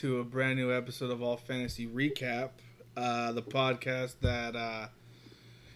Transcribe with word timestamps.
to 0.00 0.20
a 0.20 0.24
brand 0.24 0.56
new 0.56 0.72
episode 0.72 1.10
of 1.10 1.20
All 1.20 1.36
Fantasy 1.36 1.86
Recap, 1.86 2.52
uh, 2.96 3.32
the 3.32 3.42
podcast 3.42 4.14
that 4.22 4.56
uh, 4.56 4.86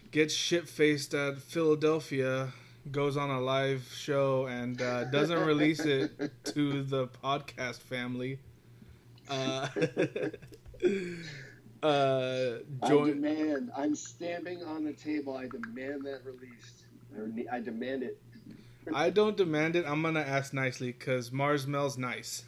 gets 0.09 0.33
shit 0.33 0.67
faced 0.67 1.13
at 1.13 1.37
Philadelphia, 1.37 2.51
goes 2.91 3.17
on 3.17 3.29
a 3.29 3.39
live 3.39 3.87
show, 3.95 4.47
and 4.47 4.81
uh, 4.81 5.03
doesn't 5.03 5.45
release 5.45 5.81
it 5.81 6.31
to 6.45 6.81
the 6.81 7.07
podcast 7.23 7.81
family. 7.81 8.39
Uh, 9.29 9.67
uh, 11.83 12.53
I 12.81 12.87
join, 12.87 13.21
demand. 13.21 13.71
I'm 13.77 13.93
stamping 13.93 14.63
on 14.63 14.85
the 14.85 14.93
table. 14.93 15.37
I 15.37 15.43
demand 15.43 16.03
that 16.05 16.21
released. 16.25 16.85
I, 17.15 17.57
I 17.57 17.59
demand 17.59 18.01
it. 18.01 18.19
I 18.91 19.11
don't 19.11 19.37
demand 19.37 19.75
it. 19.75 19.85
I'm 19.87 20.01
gonna 20.01 20.21
ask 20.21 20.51
nicely 20.51 20.93
because 20.93 21.31
Mars 21.31 21.67
Mel's 21.67 21.99
nice. 21.99 22.43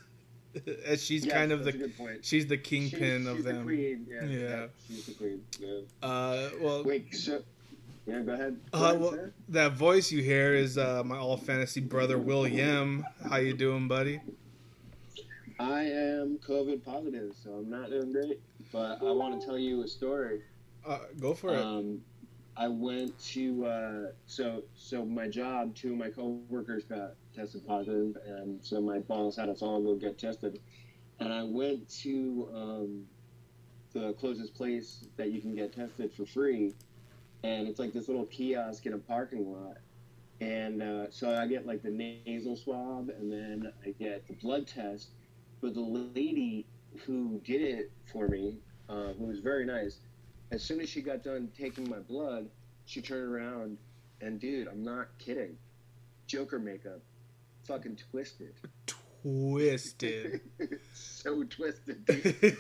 And 0.88 1.00
she's 1.00 1.26
Yes, 1.26 1.34
kind 1.34 1.52
of 1.52 1.64
the 1.64 2.20
she's 2.22 2.48
the 2.48 2.58
kingpin 2.58 3.28
of 3.28 3.44
them. 3.44 3.58
The 3.60 3.64
queen. 3.64 4.08
Yeah, 4.10 4.26
Yeah. 4.26 4.66
she's 4.88 5.06
the 5.06 5.14
queen. 5.14 5.42
Yeah. 5.60 5.80
Uh, 6.02 6.50
well, 6.62 6.84
Wait, 6.84 7.14
so 7.16 7.42
yeah, 8.06 8.22
go 8.22 8.34
ahead. 8.34 8.58
Go 8.72 8.78
Uh, 8.80 8.84
ahead, 8.90 9.02
well, 9.02 9.30
that 9.50 9.74
voice 9.74 10.12
you 10.12 10.22
hear 10.24 10.54
is 10.54 10.78
uh, 10.78 11.04
my 11.06 11.18
all 11.18 11.38
fantasy 11.38 11.82
brother 11.82 12.18
William. 12.18 13.06
How 13.30 13.38
you 13.38 13.54
doing, 13.54 13.88
buddy? 13.88 14.22
I 15.60 15.82
am 15.86 16.38
COVID 16.48 16.84
positive, 16.86 17.34
so 17.44 17.52
I'm 17.56 17.70
not 17.70 17.90
doing 17.90 18.12
great. 18.12 18.40
But 18.72 19.02
I 19.02 19.12
want 19.12 19.40
to 19.40 19.46
tell 19.46 19.58
you 19.58 19.84
a 19.84 19.88
story. 19.88 20.42
Uh, 20.86 21.00
go 21.20 21.34
for 21.34 21.54
it. 21.54 21.60
Um, 21.62 22.02
I 22.56 22.68
went 22.68 23.18
to 23.34 23.66
uh, 23.66 24.12
so 24.26 24.64
so 24.76 25.04
my 25.06 25.28
job. 25.28 25.76
Two 25.76 25.92
of 25.94 25.98
my 25.98 26.10
coworkers 26.10 26.84
got 26.86 27.16
tested 27.38 27.66
positive, 27.68 28.18
and 28.26 28.64
so 28.64 28.82
my 28.82 29.00
boss 29.00 29.36
had 29.38 29.50
us 29.50 29.62
all 29.62 29.82
go 29.82 29.96
get 29.96 30.18
tested. 30.18 30.60
And 31.20 31.34
I 31.34 31.44
went 31.44 31.90
to 32.02 32.50
um, 32.54 33.06
the 33.94 34.14
closest 34.14 34.54
place 34.56 35.06
that 35.18 35.32
you 35.32 35.42
can 35.42 35.56
get 35.56 35.74
tested 35.74 36.12
for 36.14 36.26
free, 36.26 36.74
and 37.44 37.68
it's 37.68 37.80
like 37.80 37.94
this 37.94 38.08
little 38.08 38.26
kiosk 38.26 38.86
in 38.86 38.94
a 38.94 38.98
parking 38.98 39.52
lot. 39.52 39.78
And 40.40 40.84
uh, 40.84 41.10
so 41.10 41.34
I 41.36 41.48
get 41.48 41.66
like 41.66 41.82
the 41.82 41.90
nasal 41.90 42.56
swab, 42.56 43.10
and 43.10 43.32
then 43.32 43.72
I 43.86 43.92
get 43.92 44.28
the 44.28 44.34
blood 44.34 44.68
test. 44.68 45.10
But 45.62 45.74
the 45.74 45.82
lady 45.82 46.66
who 47.06 47.42
did 47.44 47.62
it 47.62 47.92
for 48.12 48.28
me, 48.28 48.58
uh, 48.90 49.14
who 49.14 49.26
was 49.26 49.40
very 49.40 49.66
nice, 49.66 50.00
as 50.52 50.64
soon 50.64 50.80
as 50.80 50.90
she 50.90 51.02
got 51.02 51.24
done 51.24 51.50
taking 51.58 51.90
my 51.90 52.00
blood, 52.00 52.48
she 52.86 53.02
turned 53.02 53.34
around 53.34 53.78
and 54.22 54.40
dude, 54.40 54.68
I'm 54.68 54.84
not 54.84 55.08
kidding. 55.20 55.58
Joker 56.26 56.60
makeup. 56.60 57.02
Fucking 57.68 57.98
twisted. 58.12 58.54
Twisted. 59.12 60.40
so 60.94 61.44
twisted. 61.44 62.08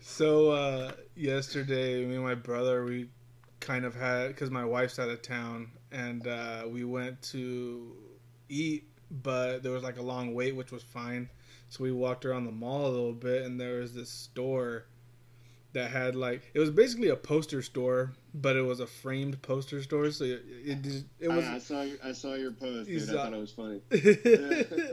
so 0.00 0.50
uh, 0.50 0.92
yesterday, 1.14 2.04
me 2.04 2.16
and 2.16 2.24
my 2.24 2.34
brother, 2.34 2.84
we 2.84 3.08
kind 3.60 3.84
of 3.84 3.94
had 3.94 4.28
because 4.28 4.50
my 4.50 4.64
wife's 4.64 4.98
out 4.98 5.08
of 5.08 5.22
town, 5.22 5.70
and 5.92 6.26
uh, 6.26 6.64
we 6.68 6.82
went 6.82 7.22
to 7.22 7.92
eat, 8.48 8.88
but 9.08 9.62
there 9.62 9.70
was 9.70 9.84
like 9.84 9.98
a 9.98 10.02
long 10.02 10.34
wait, 10.34 10.56
which 10.56 10.72
was 10.72 10.82
fine. 10.82 11.30
So 11.68 11.84
we 11.84 11.92
walked 11.92 12.24
around 12.24 12.44
the 12.44 12.52
mall 12.52 12.86
a 12.86 12.90
little 12.90 13.12
bit, 13.12 13.42
and 13.42 13.60
there 13.60 13.78
was 13.78 13.94
this 13.94 14.10
store 14.10 14.86
that 15.78 15.90
had 15.90 16.14
like 16.16 16.42
it 16.54 16.58
was 16.58 16.70
basically 16.70 17.08
a 17.08 17.16
poster 17.16 17.62
store, 17.62 18.12
but 18.34 18.56
it 18.56 18.62
was 18.62 18.80
a 18.80 18.86
framed 18.86 19.40
poster 19.42 19.82
store. 19.82 20.10
So 20.10 20.24
it 20.24 20.42
it, 20.64 21.04
it 21.20 21.28
was. 21.28 21.44
I, 21.44 21.54
I 21.54 21.58
saw 21.58 21.86
I 22.04 22.12
saw 22.12 22.34
your 22.34 22.52
post, 22.52 22.88
dude. 22.88 23.02
saw- 23.06 23.12
I 23.12 23.16
uh, 23.16 23.24
thought 23.24 23.32
it 23.34 23.40
was 23.40 23.52
funny. 23.52 23.80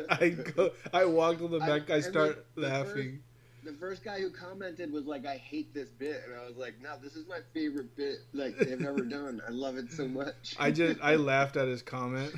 I 0.10 0.30
go. 0.30 0.72
I 0.94 1.06
walked 1.06 1.40
to 1.40 1.48
the 1.48 1.60
I- 1.60 1.68
back. 1.68 1.90
I, 1.90 1.96
and 1.96 2.04
start 2.04 2.46
the- 2.56 2.62
the 2.62 2.68
laughing. 2.70 3.20
The 3.64 3.74
first 3.74 4.04
guy 4.04 4.20
who 4.20 4.30
commented 4.30 4.92
was 4.94 5.06
like, 5.08 5.26
"I 5.26 5.38
hate 5.38 5.74
this 5.74 5.90
bit," 5.90 6.22
and 6.28 6.36
I 6.40 6.46
was 6.48 6.56
like, 6.56 6.76
"No, 6.84 6.98
this 7.02 7.16
is 7.16 7.28
my 7.28 7.40
favorite 7.52 7.96
bit 7.96 8.18
like 8.32 8.56
they've 8.60 8.80
ever 8.86 9.02
done. 9.18 9.42
I 9.48 9.52
love 9.52 9.78
it 9.78 9.92
so 9.92 10.08
much." 10.08 10.56
I 10.60 10.70
just 10.70 11.00
I 11.02 11.16
laughed 11.32 11.58
at 11.58 11.68
his 11.68 11.82
comment. 11.82 12.32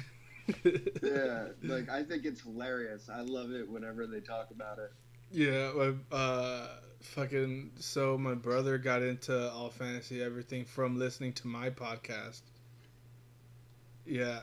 yeah, 1.03 1.47
like 1.63 1.89
I 1.89 2.03
think 2.03 2.23
it's 2.23 2.39
hilarious. 2.41 3.09
I 3.13 3.21
love 3.21 3.51
it 3.51 3.69
whenever 3.69 4.07
they 4.07 4.21
talk 4.21 4.51
about 4.51 4.79
it. 4.79 4.93
Yeah, 5.31 5.71
uh, 6.11 6.67
fucking. 7.01 7.71
So 7.79 8.17
my 8.17 8.33
brother 8.35 8.77
got 8.77 9.01
into 9.01 9.51
all 9.51 9.69
fantasy 9.69 10.21
everything 10.21 10.65
from 10.65 10.97
listening 10.97 11.33
to 11.33 11.47
my 11.47 11.69
podcast. 11.69 12.41
Yeah, 14.05 14.39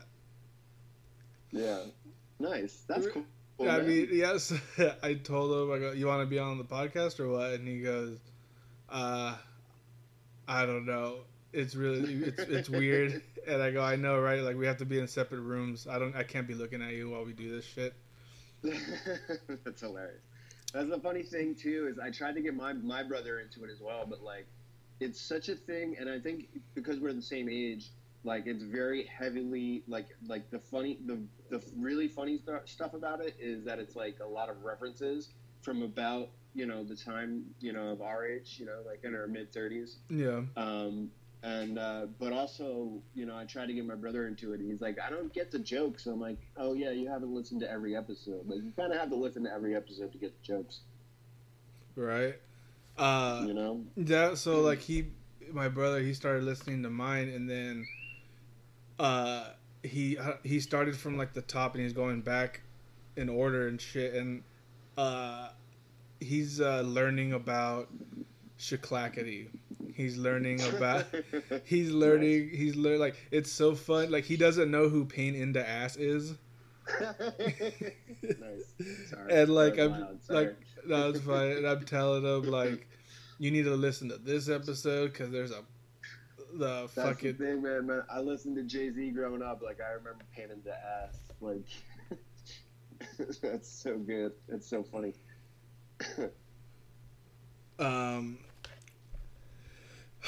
Yeah, 1.51 1.81
nice. 2.39 2.85
That's 2.89 3.07
cool. 3.07 3.25
I 3.61 3.79
man. 3.79 3.87
mean, 3.87 4.09
yes. 4.13 4.53
I 5.03 5.15
told 5.15 5.53
him, 5.53 5.73
I 5.75 5.79
go, 5.79 5.93
"You 5.93 6.07
want 6.07 6.23
to 6.23 6.27
be 6.27 6.39
on 6.39 6.59
the 6.59 6.65
podcast 6.65 7.21
or 7.21 7.29
what?" 7.29 7.53
And 7.53 7.67
he 7.67 7.81
goes, 7.81 8.19
"Uh, 8.89 9.37
I 10.47 10.67
don't 10.67 10.87
know. 10.87 11.21
It's 11.53 11.75
really 11.75 12.15
it's 12.15 12.43
it's 12.45 12.69
weird." 12.71 13.23
And 13.47 13.61
I 13.63 13.73
go, 13.73 13.83
"I 13.83 13.97
know, 13.97 14.19
right? 14.21 14.41
Like 14.41 14.57
we 14.57 14.67
have 14.67 14.79
to 14.79 14.87
be 14.87 14.99
in 14.99 15.07
separate 15.07 15.43
rooms. 15.43 15.87
I 15.87 15.99
don't. 15.99 16.17
I 16.17 16.23
can't 16.23 16.47
be 16.49 16.55
looking 16.55 16.81
at 16.81 16.93
you 16.95 17.11
while 17.11 17.25
we 17.25 17.35
do 17.35 17.51
this 17.55 17.65
shit." 17.67 17.93
That's 19.65 19.81
hilarious. 19.83 20.23
That's 20.75 20.91
the 20.91 20.99
funny 20.99 21.23
thing 21.23 21.55
too 21.55 21.87
is 21.89 22.01
I 22.01 22.11
tried 22.11 22.35
to 22.35 22.41
get 22.41 22.55
my 22.55 22.73
my 22.73 23.05
brother 23.05 23.39
into 23.39 23.65
it 23.65 23.71
as 23.71 23.81
well, 23.81 24.05
but 24.07 24.23
like 24.23 24.47
it's 25.01 25.21
such 25.21 25.49
a 25.49 25.55
thing, 25.55 25.97
and 25.99 26.11
I 26.11 26.19
think 26.19 26.49
because 26.75 26.99
we're 26.99 27.13
the 27.13 27.23
same 27.23 27.49
age, 27.49 27.91
like 28.25 28.47
it's 28.47 28.65
very 28.65 29.05
heavily 29.05 29.85
like 29.87 30.09
like 30.27 30.51
the 30.51 30.59
funny 30.59 30.99
the 31.07 31.19
the 31.49 31.63
really 31.77 32.09
funny 32.09 32.39
st- 32.39 32.69
stuff 32.69 32.93
about 32.93 33.21
it 33.21 33.37
is 33.39 33.65
that 33.65 33.79
it's 33.79 33.95
like 33.95 34.17
a 34.21 34.27
lot 34.27 34.49
of 34.49 34.65
references 34.65 35.29
from 35.63 35.83
about 35.83 36.31
you 36.55 36.67
know 36.67 36.83
the 36.83 36.97
time 36.97 37.45
you 37.61 37.73
know 37.73 37.91
of 37.91 38.03
our 38.03 38.27
age, 38.27 38.57
you 38.59 38.67
know 38.67 38.81
like 38.85 39.05
in 39.05 39.15
our 39.15 39.29
mid 39.29 39.53
thirties. 39.53 39.99
Yeah. 40.11 40.43
Um, 40.57 41.09
and 41.45 41.79
uh, 41.79 42.07
but 42.19 42.33
also, 42.33 43.03
you 43.15 43.27
know, 43.27 43.37
I 43.37 43.45
tried 43.45 43.67
to 43.67 43.75
get 43.75 43.85
my 43.87 43.95
brother 43.95 44.27
into 44.27 44.55
it. 44.55 44.61
and 44.61 44.71
He's 44.71 44.81
like, 44.81 44.97
I 44.99 45.11
don't 45.11 45.31
get 45.33 45.51
the 45.51 45.59
jokes. 45.59 46.07
I'm 46.07 46.19
like, 46.19 46.39
oh 46.57 46.73
yeah, 46.73 46.91
you 46.91 47.07
haven't 47.07 47.35
listened 47.35 47.61
to 47.61 47.71
every 47.71 47.95
episode. 47.95 48.49
Like 48.49 48.63
you 48.65 48.73
kind 48.75 48.93
of 48.93 48.99
have 48.99 49.11
to 49.11 49.17
listen 49.17 49.45
to 49.45 49.53
every 49.53 49.77
episode 49.77 50.11
to 50.13 50.19
get 50.19 50.33
the 50.41 50.47
jokes. 50.47 50.81
Right. 51.97 52.37
Uh, 52.97 53.45
You 53.47 53.53
know? 53.53 53.85
That 53.99 54.39
so 54.39 54.63
like 54.63 54.81
he, 54.81 55.09
my 55.53 55.69
brother, 55.69 56.01
he 56.01 56.15
started 56.15 56.45
listening 56.45 56.83
to 56.83 56.91
mine, 56.91 57.29
and 57.29 57.49
then, 57.49 57.87
uh, 58.99 59.49
he 59.83 60.17
he 60.45 60.61
started 60.61 60.97
from 60.97 61.19
like 61.19 61.35
the 61.35 61.43
top, 61.43 61.75
and 61.75 61.83
he's 61.83 61.93
going 61.93 62.23
back 62.23 62.63
in 63.17 63.29
order 63.29 63.69
and 63.69 63.79
shit, 63.79 64.15
and 64.15 64.43
uh, 64.97 65.49
he's 66.21 66.59
uh, 66.59 66.81
learning 66.81 67.35
about 67.35 67.89
Shaklackety. 68.59 69.49
He's 69.95 70.17
learning 70.17 70.63
about. 70.63 71.07
He's 71.65 71.91
learning. 71.91 72.51
He's 72.53 72.77
learn 72.77 72.99
like 72.99 73.17
it's 73.31 73.51
so 73.51 73.75
fun. 73.75 74.11
Like 74.11 74.25
he 74.25 74.37
doesn't 74.37 74.71
know 74.71 74.89
who 74.89 75.05
Pain 75.05 75.35
in 75.35 75.53
the 75.53 75.69
Ass 75.69 75.97
is, 75.97 76.35
nice. 77.01 78.75
Sorry. 79.09 79.33
and 79.33 79.55
like 79.55 79.79
I'm 79.79 79.93
loud. 79.93 80.19
Like 80.29 80.57
no, 80.87 81.11
it's 81.11 81.21
fine. 81.21 81.53
And 81.53 81.67
I'm 81.67 81.85
telling 81.85 82.25
him 82.25 82.51
like, 82.51 82.87
you 83.39 83.51
need 83.51 83.65
to 83.65 83.75
listen 83.75 84.09
to 84.11 84.19
this 84.19 84.49
episode 84.49 85.13
because 85.13 85.31
there's 85.31 85.51
a 85.51 85.63
the 86.55 86.83
That's 86.83 86.95
fucking 86.95 87.37
the 87.37 87.45
thing, 87.45 87.63
man, 87.63 87.87
man. 87.87 88.03
I 88.11 88.21
listened 88.21 88.57
to 88.57 88.63
Jay 88.63 88.91
Z 88.91 89.11
growing 89.11 89.43
up. 89.43 89.63
Like 89.63 89.81
I 89.81 89.93
remember 89.93 90.25
Pain 90.35 90.51
in 90.51 90.63
the 90.63 90.75
Ass. 90.75 91.19
Like 91.41 91.67
that's 93.43 93.69
so 93.69 93.99
good. 93.99 94.33
It's 94.49 94.67
so 94.67 94.83
funny. 94.83 95.15
um. 97.79 98.39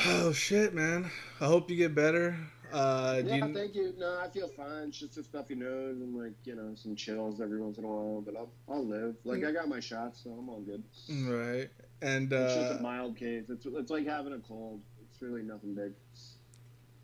Oh 0.05 0.33
shit, 0.33 0.75
man! 0.75 1.11
I 1.41 1.47
hope 1.47 1.71
you 1.71 1.77
get 1.77 1.95
better. 1.95 2.37
Uh, 2.73 3.23
yeah, 3.25 3.37
you, 3.37 3.55
thank 3.55 3.75
you. 3.75 3.95
No, 3.97 4.19
I 4.23 4.29
feel 4.29 4.49
fine. 4.49 4.89
It's 4.89 4.99
just 4.99 5.15
the 5.15 5.23
stuffy 5.25 5.55
nose 5.55 5.97
and 6.01 6.15
like 6.15 6.33
you 6.45 6.55
know 6.55 6.75
some 6.75 6.95
chills 6.97 7.41
every 7.41 7.61
once 7.61 7.79
in 7.79 7.85
a 7.85 7.89
while, 7.89 8.21
but 8.21 8.37
I'll 8.37 8.51
I'll 8.69 8.85
live. 8.87 9.15
Like 9.25 9.45
I 9.45 9.53
got 9.53 9.69
my 9.69 9.81
shots, 9.81 10.21
so 10.23 10.31
I'm 10.31 10.49
all 10.49 10.61
good. 10.61 10.83
right, 11.29 11.69
and 12.03 12.31
It's 12.33 12.55
just 12.55 12.73
uh, 12.73 12.77
a 12.79 12.83
mild 12.83 13.17
case. 13.17 13.45
It's 13.49 13.65
it's 13.67 13.91
like 13.91 14.07
having 14.07 14.33
a 14.35 14.39
cold. 14.39 14.81
It's 15.11 15.23
really 15.23 15.43
nothing 15.43 15.75
big. 15.75 15.93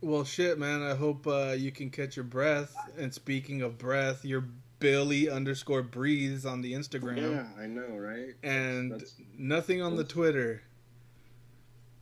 well, 0.02 0.24
shit, 0.24 0.58
man. 0.58 0.82
I 0.82 0.94
hope 0.94 1.26
uh, 1.26 1.54
you 1.56 1.72
can 1.72 1.88
catch 1.88 2.16
your 2.16 2.24
breath. 2.26 2.74
And 2.98 3.14
speaking 3.14 3.62
of 3.62 3.78
breath, 3.78 4.22
your 4.24 4.44
Billy 4.80 5.30
underscore 5.30 5.82
breathes 5.82 6.44
on 6.44 6.60
the 6.60 6.72
Instagram, 6.74 7.16
Yeah, 7.16 7.46
I 7.62 7.66
know, 7.66 7.96
right? 7.96 8.34
and 8.42 8.90
That's- 8.92 9.14
nothing 9.38 9.80
on 9.80 9.96
the 9.96 10.04
Twitter. 10.04 10.62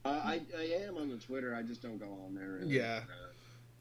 Uh, 0.04 0.08
I 0.24 0.40
I 0.56 0.62
am 0.86 0.96
on 0.96 1.08
the 1.10 1.16
Twitter. 1.16 1.54
I 1.54 1.62
just 1.62 1.82
don't 1.82 1.98
go 1.98 2.18
on 2.26 2.34
there. 2.34 2.58
Really. 2.60 2.76
Yeah. 2.76 3.00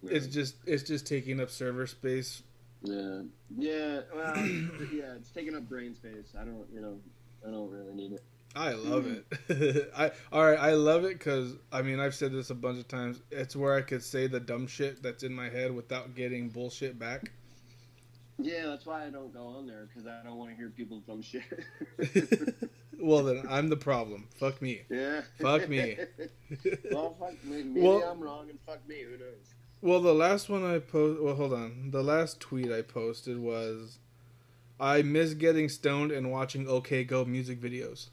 Uh, 0.03 0.07
It's 0.09 0.27
just 0.27 0.55
it's 0.65 0.83
just 0.83 1.05
taking 1.07 1.39
up 1.39 1.49
server 1.49 1.87
space. 1.87 2.43
yeah, 2.83 3.21
yeah. 3.57 4.01
Well, 4.13 4.35
yeah, 4.93 5.15
it's 5.15 5.31
taking 5.31 5.55
up 5.55 5.67
brain 5.69 5.93
space. 5.95 6.33
I 6.39 6.43
don't, 6.43 6.65
you 6.73 6.81
know, 6.81 6.99
I 7.45 7.51
don't 7.51 7.69
really 7.69 7.93
need 7.93 8.13
it. 8.13 8.23
I 8.55 8.71
love 8.73 9.05
it. 9.07 9.91
I 9.95 10.11
all 10.31 10.43
right. 10.45 10.59
I 10.59 10.71
love 10.73 11.03
it 11.05 11.19
because 11.19 11.55
I 11.71 11.81
mean 11.83 11.99
I've 11.99 12.15
said 12.15 12.31
this 12.33 12.49
a 12.49 12.55
bunch 12.55 12.79
of 12.79 12.87
times. 12.87 13.21
It's 13.31 13.55
where 13.55 13.75
I 13.75 13.81
could 13.81 14.03
say 14.03 14.27
the 14.27 14.39
dumb 14.39 14.65
shit 14.67 15.03
that's 15.03 15.23
in 15.23 15.33
my 15.33 15.49
head 15.49 15.71
without 15.73 16.15
getting 16.15 16.49
bullshit 16.49 16.97
back. 16.97 17.31
Yeah, 18.39 18.67
that's 18.67 18.85
why 18.85 19.05
I 19.05 19.09
don't 19.09 19.33
go 19.33 19.45
on 19.47 19.67
there 19.67 19.87
because 19.87 20.07
I 20.07 20.23
don't 20.23 20.37
want 20.37 20.49
to 20.51 20.55
hear 20.55 20.69
people's 20.69 21.03
dumb 21.03 21.21
shit. 21.21 21.43
well, 22.99 23.23
then 23.23 23.43
I'm 23.49 23.69
the 23.69 23.77
problem. 23.77 24.27
Fuck 24.39 24.61
me. 24.61 24.81
yeah. 24.89 25.21
Fuck 25.39 25.67
me. 25.69 25.97
well, 26.91 27.15
fuck 27.19 27.43
me. 27.45 27.63
Maybe 27.63 27.81
Well- 27.81 28.03
I'm 28.03 28.19
wrong 28.19 28.49
and 28.49 28.59
fuck 28.65 28.87
me. 28.87 29.01
Who 29.03 29.11
knows? 29.17 29.53
Well, 29.81 30.01
the 30.01 30.13
last 30.13 30.49
one 30.49 30.63
I 30.65 30.79
post. 30.79 31.21
Well, 31.21 31.35
hold 31.35 31.53
on. 31.53 31.91
The 31.91 32.03
last 32.03 32.39
tweet 32.41 32.69
I 32.71 32.81
posted 32.81 33.39
was, 33.39 33.97
"I 34.79 35.01
miss 35.03 35.33
getting 35.33 35.69
stoned 35.69 36.11
and 36.11 36.31
watching 36.31 36.67
OK 36.67 37.03
Go 37.05 37.23
music 37.23 37.61
videos." 37.61 38.09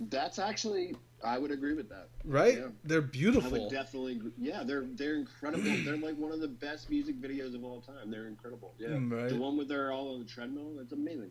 That's 0.00 0.38
actually, 0.38 0.96
I 1.24 1.38
would 1.38 1.52
agree 1.52 1.74
with 1.74 1.88
that. 1.90 2.08
Right? 2.24 2.58
Yeah. 2.58 2.66
They're 2.84 3.00
beautiful. 3.00 3.48
I 3.54 3.58
would 3.60 3.70
definitely, 3.70 4.12
agree. 4.16 4.32
yeah, 4.36 4.62
they're 4.64 4.84
they're 4.84 5.14
incredible. 5.14 5.64
they're 5.84 5.96
like 5.96 6.16
one 6.18 6.32
of 6.32 6.40
the 6.40 6.48
best 6.48 6.90
music 6.90 7.20
videos 7.20 7.54
of 7.54 7.64
all 7.64 7.80
time. 7.80 8.10
They're 8.10 8.26
incredible. 8.26 8.74
Yeah, 8.78 8.88
Mm, 8.88 9.10
right. 9.12 9.28
the 9.30 9.36
one 9.38 9.56
with 9.56 9.68
they're 9.68 9.92
all 9.92 10.12
on 10.14 10.20
the 10.20 10.26
treadmill, 10.26 10.72
that's 10.76 10.92
amazing. 10.92 11.30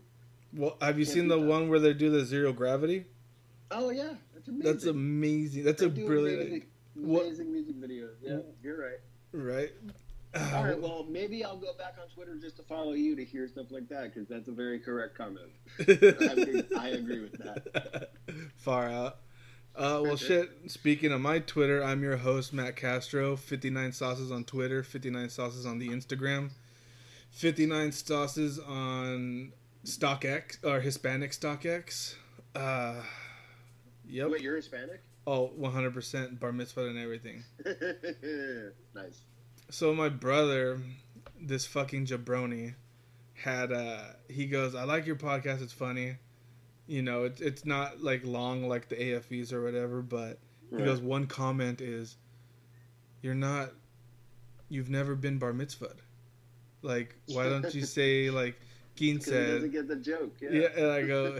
Well, 0.54 0.78
have 0.82 1.00
you 1.00 1.06
seen 1.06 1.28
the 1.28 1.40
one 1.40 1.70
where 1.70 1.80
they 1.80 1.94
do 1.94 2.10
the 2.10 2.26
zero 2.26 2.52
gravity? 2.54 3.06
Oh 3.70 3.90
yeah, 3.90 4.14
that's 4.34 4.48
amazing. 4.48 4.72
That's 4.72 4.86
amazing. 4.86 5.64
That's 5.64 5.80
They 5.82 5.86
a 5.88 5.90
brilliant. 5.90 6.42
amazing, 6.42 6.66
amazing 6.98 7.52
music 7.54 7.76
videos. 7.78 8.10
Yeah, 8.22 8.40
you're 8.62 8.78
right. 8.80 9.00
Right? 9.32 9.72
All 10.54 10.64
right, 10.64 10.80
well, 10.82 11.06
maybe 11.10 11.44
I'll 11.46 11.58
go 11.58 11.74
back 11.78 11.96
on 12.02 12.08
Twitter 12.14 12.36
just 12.36 12.58
to 12.58 12.64
follow 12.64 12.94
you 12.94 13.16
to 13.16 13.24
hear 13.24 13.48
stuff 13.48 13.68
like 13.72 13.88
that 13.90 14.14
because 14.14 14.28
that's 14.28 14.48
a 14.50 14.52
very 14.52 14.80
correct 14.80 15.16
comment. 15.18 15.52
I 15.80 15.84
agree, 15.84 16.64
I 16.78 16.88
agree 16.90 17.20
with 17.22 17.38
that. 17.44 18.10
Far 18.58 18.90
out. 18.90 19.18
Uh, 19.74 20.02
well, 20.04 20.18
shit. 20.18 20.50
Speaking 20.68 21.14
of 21.14 21.22
my 21.22 21.40
Twitter, 21.40 21.82
I'm 21.82 22.04
your 22.04 22.18
host, 22.18 22.52
Matt 22.52 22.76
Castro. 22.76 23.38
59 23.38 23.94
Sauces 23.94 24.30
on 24.32 24.44
Twitter, 24.44 24.84
59 24.84 25.30
Sauces 25.30 25.66
on 25.66 25.80
the 25.80 25.88
Instagram, 25.88 26.50
59 27.32 27.94
Sauces 27.94 28.60
on 28.60 29.54
StockX, 29.86 30.58
or 30.64 30.80
Hispanic 30.80 31.32
StockX. 31.32 32.16
Uh, 32.56 33.02
yep. 34.08 34.30
Wait, 34.30 34.42
you're 34.42 34.56
Hispanic? 34.56 35.02
Oh, 35.28 35.52
100% 35.60 36.40
bar 36.40 36.52
mitzvah 36.52 36.88
and 36.88 36.98
everything. 36.98 37.44
nice. 38.96 39.22
So 39.70 39.94
my 39.94 40.10
brother, 40.10 40.80
this 41.40 41.66
fucking 41.66 42.06
jabroni, 42.08 42.74
had 43.36 43.72
uh 43.72 44.04
he 44.30 44.46
goes, 44.46 44.76
I 44.76 44.84
like 44.84 45.06
your 45.08 45.16
podcast, 45.16 45.62
it's 45.64 45.74
funny. 45.74 46.18
You 46.88 47.02
know, 47.02 47.24
it's 47.24 47.40
it's 47.42 47.66
not 47.66 48.04
like 48.04 48.26
long 48.26 48.68
like 48.68 48.90
the 48.90 48.96
AFEs 48.96 49.54
or 49.54 49.64
whatever, 49.64 50.02
but 50.02 50.40
he 50.70 50.76
Right. 50.78 50.86
goes, 50.86 51.00
one 51.02 51.28
comment 51.28 51.82
is, 51.82 52.18
You're 53.22 53.36
not 53.36 53.72
you've 54.70 54.90
never 54.90 55.16
been 55.16 55.38
bar 55.38 55.54
mitzvahed. 55.54 55.98
Like, 56.82 57.16
why 57.28 57.48
don't 57.50 57.74
you 57.74 57.86
say 57.98 58.30
like 58.30 58.60
Geen 58.96 59.18
Because 59.18 59.32
he 59.32 59.54
doesn't 59.54 59.72
get 59.72 59.88
the 59.88 59.96
joke. 59.96 60.36
Yeah. 60.42 60.50
yeah, 60.52 60.68
and 60.78 60.88
I 60.92 61.02
go, 61.04 61.40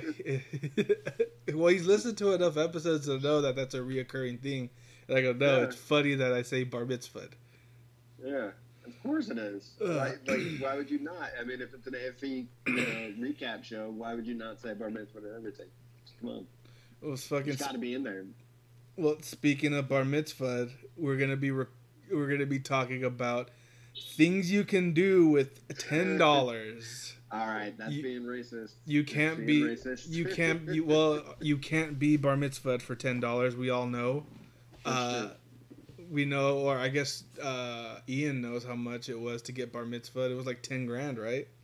well, 1.54 1.68
he's 1.68 1.86
listened 1.86 2.18
to 2.20 2.34
enough 2.34 2.58
episodes 2.58 3.06
to 3.08 3.20
know 3.20 3.42
that 3.42 3.56
that's 3.56 3.74
a 3.74 3.80
reoccurring 3.80 4.40
thing. 4.42 4.70
And 5.08 5.18
I 5.18 5.22
go, 5.22 5.34
no, 5.34 5.58
Yeah. 5.58 5.64
it's 5.66 5.76
funny 5.76 6.16
that 6.16 6.34
I 6.34 6.42
say 6.44 6.64
bar 6.64 6.86
mitzvah. 6.86 7.28
Yeah, 8.24 8.52
of 8.86 9.04
course 9.04 9.30
it 9.30 9.38
is. 9.38 9.72
Why, 9.80 10.14
like, 10.28 10.40
why 10.60 10.76
would 10.76 10.90
you 10.90 11.00
not? 11.00 11.32
I 11.40 11.44
mean, 11.44 11.62
if 11.62 11.74
it's 11.74 11.88
an 11.88 11.96
AFE 11.96 12.24
you 12.24 12.48
know, 12.68 13.28
recap 13.28 13.64
show, 13.64 13.90
why 13.90 14.14
would 14.14 14.26
you 14.26 14.36
not 14.36 14.60
say 14.60 14.74
bar 14.74 14.90
mitzvah 14.90 15.20
and 15.20 15.36
everything? 15.36 15.68
Come 16.20 16.30
on, 16.30 16.48
It 17.02 17.08
was 17.10 17.24
fucking 17.26 17.54
it's 17.54 17.62
got 17.62 17.74
to 17.74 17.80
be 17.80 17.94
in 17.96 18.04
there. 18.04 18.24
Well, 18.96 19.18
speaking 19.22 19.74
of 19.74 19.90
bar 19.90 20.06
mitzvah, 20.06 20.70
we're 20.98 21.18
gonna 21.18 21.36
be 21.38 21.50
re- 21.52 21.66
we're 22.12 22.28
gonna 22.28 22.46
be 22.46 22.60
talking 22.60 23.04
about 23.04 23.50
things 24.16 24.52
you 24.52 24.64
can 24.64 24.94
do 24.94 25.28
with 25.28 25.68
ten 25.78 26.18
dollars. 26.18 27.16
All 27.34 27.48
right, 27.48 27.74
that's 27.78 27.94
You- 27.94 28.04
being 28.04 28.24
racist. 28.24 28.74
You 28.86 29.04
can't 29.04 29.46
be 29.46 29.62
racist. 29.62 30.10
you 30.10 30.26
can't 30.36 30.68
you 30.68 30.84
well 30.84 31.36
you 31.40 31.58
can't 31.58 31.98
be 31.98 32.18
bar 32.18 32.36
mitzvahed 32.36 32.82
for 32.82 32.96
ten 32.96 33.20
dollars. 33.20 33.56
We 33.56 33.70
all 33.70 33.88
know. 33.88 34.26
Uh, 34.86 35.30
we 36.10 36.26
know, 36.26 36.58
or 36.58 36.76
I 36.78 36.90
guess 36.90 37.24
uh, 37.42 38.00
Ian 38.10 38.42
knows 38.42 38.66
how 38.66 38.76
much 38.76 39.08
it 39.08 39.18
was 39.20 39.42
to 39.44 39.52
get 39.54 39.72
bar 39.72 39.86
mitzvah. 39.86 40.30
It 40.32 40.36
was 40.36 40.46
like 40.46 40.62
ten 40.62 40.86
grand, 40.86 41.18
right? 41.20 41.48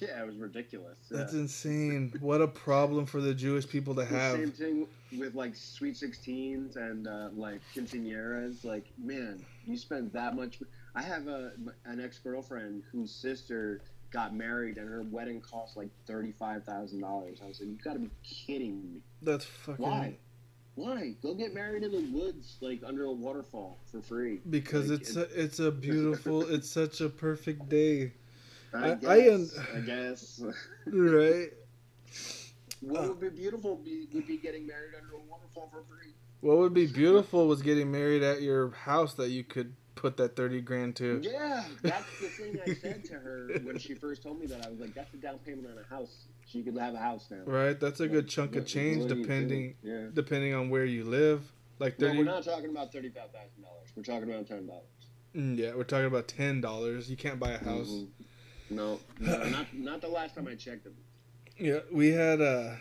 Yeah, 0.00 0.22
it 0.22 0.26
was 0.26 0.36
ridiculous. 0.36 0.96
That's 1.10 1.34
insane. 1.34 2.10
What 2.20 2.40
a 2.40 2.48
problem 2.48 3.04
for 3.04 3.20
the 3.20 3.34
Jewish 3.34 3.68
people 3.68 3.94
to 3.96 4.04
have. 4.16 4.36
same 4.38 4.50
thing 4.50 4.86
with 5.18 5.34
like 5.34 5.54
sweet 5.54 5.98
sixteens 5.98 6.76
and 6.76 7.06
uh, 7.06 7.28
like 7.36 7.60
quinceañeras. 7.74 8.64
Like, 8.64 8.86
man, 8.96 9.44
you 9.66 9.76
spend 9.76 10.12
that 10.14 10.34
much. 10.34 10.60
I 10.94 11.02
have 11.02 11.28
a 11.28 11.52
an 11.84 12.00
ex 12.00 12.18
girlfriend 12.18 12.84
whose 12.90 13.10
sister 13.10 13.82
got 14.16 14.34
married 14.34 14.78
and 14.78 14.88
her 14.88 15.02
wedding 15.02 15.42
cost 15.42 15.76
like 15.76 15.90
thirty 16.06 16.32
five 16.32 16.64
thousand 16.64 17.02
dollars. 17.02 17.38
I 17.44 17.48
was 17.48 17.60
like, 17.60 17.68
you 17.68 17.76
got 17.84 17.92
to 17.92 17.98
be 17.98 18.10
kidding 18.24 18.80
me. 18.82 19.00
That's 19.20 19.44
fucking 19.44 19.84
Why? 19.84 20.16
Why? 20.74 21.14
Go 21.22 21.34
get 21.34 21.52
married 21.52 21.82
in 21.82 21.92
the 21.92 22.18
woods, 22.18 22.56
like 22.62 22.80
under 22.82 23.04
a 23.04 23.12
waterfall, 23.12 23.78
for 23.92 24.00
free. 24.00 24.40
because 24.48 24.90
Like, 24.90 25.00
it's 25.02 25.16
a, 25.16 25.42
it's 25.42 25.58
a 25.58 25.70
beautiful. 25.70 26.42
it's 26.54 26.68
such 26.68 27.02
a 27.02 27.10
perfect 27.10 27.68
day, 27.68 28.12
I, 28.72 28.92
I- 28.92 28.94
guess. 28.94 29.04
I 29.06 29.14
I, 29.14 29.34
un- 29.34 29.84
guess. 29.84 30.42
right? 30.86 31.48
what 32.80 33.04
Uh, 33.04 33.08
would 33.08 33.20
be 33.20 33.28
beautiful 33.28 33.76
be, 33.76 34.06
would 34.14 34.26
be 34.26 34.38
getting 34.38 34.66
married 34.66 34.92
under 35.00 35.14
a 35.14 35.20
waterfall 35.30 35.68
for 35.70 35.82
free. 35.88 36.12
What 36.40 36.56
would 36.58 36.72
be 36.74 36.86
beautiful 36.86 37.48
was 37.48 37.60
getting 37.60 37.90
married 37.92 38.22
at 38.22 38.40
your 38.40 38.70
house 38.70 39.12
that 39.14 39.28
you 39.28 39.44
could 39.44 39.74
put 39.96 40.16
that 40.18 40.36
thirty 40.36 40.60
grand 40.60 40.94
to. 40.96 41.20
Yeah, 41.22 41.64
that's 41.82 42.20
the 42.20 42.28
thing 42.28 42.58
I 42.64 42.74
said 42.74 43.04
to 43.06 43.14
her 43.14 43.48
when 43.64 43.78
she 43.78 43.94
first 43.94 44.22
told 44.22 44.38
me 44.38 44.46
that. 44.46 44.64
I 44.64 44.70
was 44.70 44.78
like, 44.78 44.94
"That's 44.94 45.12
a 45.14 45.16
down 45.16 45.38
payment 45.38 45.66
on 45.66 45.82
a 45.82 45.86
house. 45.92 46.26
She 46.46 46.62
could 46.62 46.76
have 46.78 46.94
a 46.94 46.98
house 46.98 47.26
now." 47.30 47.42
Right, 47.44 47.78
that's 47.80 47.98
a 48.00 48.06
good 48.06 48.28
chunk 48.28 48.54
of 48.54 48.66
change 48.66 48.98
what 49.02 49.08
you 49.10 49.16
do? 49.16 49.22
depending 49.22 49.74
Yeah. 49.82 50.06
depending 50.14 50.54
on 50.54 50.70
where 50.70 50.84
you 50.84 51.02
live. 51.04 51.42
Like 51.78 51.98
No, 51.98 52.08
we're 52.14 52.24
not 52.24 52.44
talking 52.44 52.70
about 52.70 52.92
thirty-five 52.92 53.32
thousand 53.32 53.62
dollars. 53.62 53.88
We're 53.96 54.02
talking 54.04 54.30
about 54.30 54.46
ten 54.46 54.66
dollars. 54.66 54.84
Mm, 55.34 55.58
yeah, 55.58 55.74
we're 55.74 55.84
talking 55.84 56.06
about 56.06 56.28
ten 56.28 56.60
dollars. 56.60 57.10
You 57.10 57.16
can't 57.16 57.38
buy 57.40 57.50
a 57.52 57.58
house. 57.58 57.88
Mm-hmm. 57.88 58.76
No, 58.76 58.98
no, 59.20 59.44
not 59.48 59.74
not 59.74 60.00
the 60.00 60.08
last 60.08 60.34
time 60.34 60.48
I 60.48 60.54
checked 60.54 60.84
them. 60.84 60.94
Yeah, 61.58 61.80
we 61.92 62.10
had 62.10 62.40
a, 62.40 62.78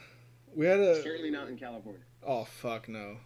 we 0.55 0.65
had 0.65 0.79
a. 0.79 1.01
Certainly 1.01 1.31
not 1.31 1.48
in 1.48 1.57
California. 1.57 2.01
Oh 2.25 2.45
fuck 2.45 2.88
no! 2.89 3.17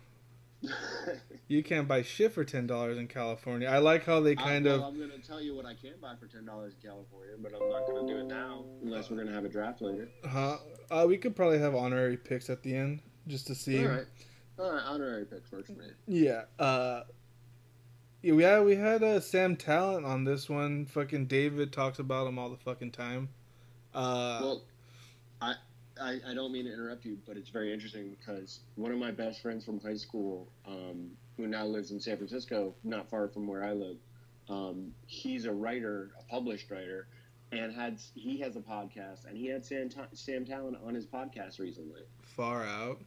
You 1.47 1.63
can't 1.63 1.87
buy 1.87 2.01
shit 2.01 2.33
for 2.33 2.43
ten 2.43 2.67
dollars 2.67 2.97
in 2.97 3.07
California. 3.07 3.67
I 3.67 3.77
like 3.79 4.05
how 4.05 4.19
they 4.19 4.35
kind 4.35 4.67
I, 4.67 4.71
of. 4.71 4.81
I'm 4.81 4.97
going 4.97 5.09
to 5.09 5.19
tell 5.19 5.41
you 5.41 5.55
what 5.55 5.65
I 5.65 5.73
can 5.73 5.93
buy 6.01 6.15
for 6.19 6.27
ten 6.27 6.45
dollars 6.45 6.73
in 6.73 6.89
California, 6.89 7.35
but 7.41 7.53
I'm 7.53 7.69
not 7.69 7.87
going 7.87 8.05
to 8.05 8.13
do 8.13 8.19
it 8.19 8.27
now 8.27 8.65
unless 8.83 9.09
we're 9.09 9.15
going 9.15 9.27
to 9.27 9.33
have 9.33 9.45
a 9.45 9.49
draft 9.49 9.81
later. 9.81 10.09
Huh? 10.29 10.57
Uh, 10.91 11.05
we 11.07 11.17
could 11.17 11.35
probably 11.35 11.59
have 11.59 11.75
honorary 11.75 12.17
picks 12.17 12.49
at 12.49 12.61
the 12.61 12.75
end 12.75 13.01
just 13.27 13.47
to 13.47 13.55
see. 13.55 13.85
All 13.85 13.91
right, 13.91 14.05
all 14.59 14.71
right, 14.73 14.83
honorary 14.85 15.25
picks 15.25 15.51
works 15.51 15.69
for 15.69 15.79
me. 15.79 15.87
Yeah. 16.07 16.43
Uh. 16.59 17.03
Yeah, 18.21 18.33
we 18.33 18.43
had 18.43 18.65
we 18.65 18.75
had 18.75 19.01
uh, 19.01 19.21
Sam 19.21 19.55
Tallent 19.55 20.05
on 20.05 20.25
this 20.25 20.49
one. 20.49 20.85
Fucking 20.87 21.27
David 21.27 21.71
talks 21.71 21.99
about 21.99 22.27
him 22.27 22.37
all 22.37 22.49
the 22.49 22.57
fucking 22.57 22.91
time. 22.91 23.29
Uh, 23.93 24.39
Well, 24.41 24.63
I, 25.41 25.53
I 26.01 26.19
I 26.27 26.33
don't 26.33 26.51
mean 26.51 26.65
to 26.65 26.73
interrupt 26.73 27.05
you, 27.05 27.17
but 27.27 27.37
it's 27.37 27.49
very 27.49 27.73
interesting 27.73 28.09
because 28.09 28.61
one 28.75 28.91
of 28.91 28.97
my 28.97 29.11
best 29.11 29.41
friends 29.41 29.65
from 29.65 29.79
high 29.79 29.95
school, 29.95 30.51
um, 30.67 31.11
who 31.37 31.47
now 31.47 31.65
lives 31.65 31.91
in 31.91 31.99
San 31.99 32.17
Francisco, 32.17 32.73
not 32.83 33.09
far 33.09 33.27
from 33.27 33.47
where 33.47 33.63
I 33.63 33.73
live, 33.73 33.97
um, 34.49 34.93
he's 35.05 35.45
a 35.45 35.51
writer, 35.51 36.11
a 36.19 36.23
published 36.23 36.71
writer, 36.71 37.07
and 37.51 37.73
had 37.73 37.99
he 38.15 38.39
has 38.39 38.55
a 38.55 38.61
podcast, 38.61 39.25
and 39.25 39.37
he 39.37 39.47
had 39.47 39.65
Sam 39.65 39.89
Sam 40.13 40.45
Tallent 40.45 40.77
on 40.85 40.93
his 40.93 41.05
podcast 41.05 41.59
recently. 41.59 42.01
far 42.21 42.63
out. 42.63 42.99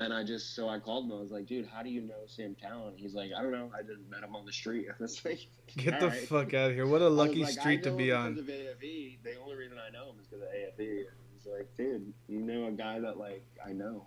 And 0.00 0.14
I 0.14 0.22
just 0.22 0.54
so 0.54 0.68
I 0.68 0.78
called 0.78 1.06
him. 1.06 1.12
I 1.12 1.20
was 1.20 1.32
like, 1.32 1.46
"Dude, 1.46 1.66
how 1.66 1.82
do 1.82 1.90
you 1.90 2.02
know 2.02 2.26
Sam 2.26 2.54
Tallent?" 2.54 2.96
He's 2.96 3.14
like, 3.14 3.32
"I 3.36 3.42
don't 3.42 3.50
know. 3.50 3.68
I 3.76 3.82
just 3.82 4.00
met 4.08 4.22
him 4.22 4.36
on 4.36 4.46
the 4.46 4.52
street." 4.52 4.86
I 4.90 4.94
was 5.02 5.24
like, 5.24 5.40
Get 5.76 5.98
the 5.98 6.08
right." 6.08 6.28
fuck 6.28 6.54
out 6.54 6.70
of 6.70 6.76
here! 6.76 6.86
What 6.86 7.02
a 7.02 7.08
lucky 7.08 7.42
like, 7.42 7.58
street 7.58 7.82
to 7.82 7.90
be 7.90 8.12
on. 8.12 8.38
Of 8.38 8.48
AFE, 8.48 9.18
the 9.24 9.34
only 9.42 9.56
reason 9.56 9.76
I 9.76 9.90
know 9.90 10.10
him 10.10 10.20
is 10.20 10.28
because 10.28 10.42
of 10.44 10.50
AFE. 10.50 11.06
Like, 11.50 11.74
dude, 11.76 12.12
you 12.28 12.40
know 12.40 12.66
a 12.66 12.70
guy 12.70 13.00
that 13.00 13.18
like 13.18 13.46
I 13.66 13.72
know, 13.72 14.04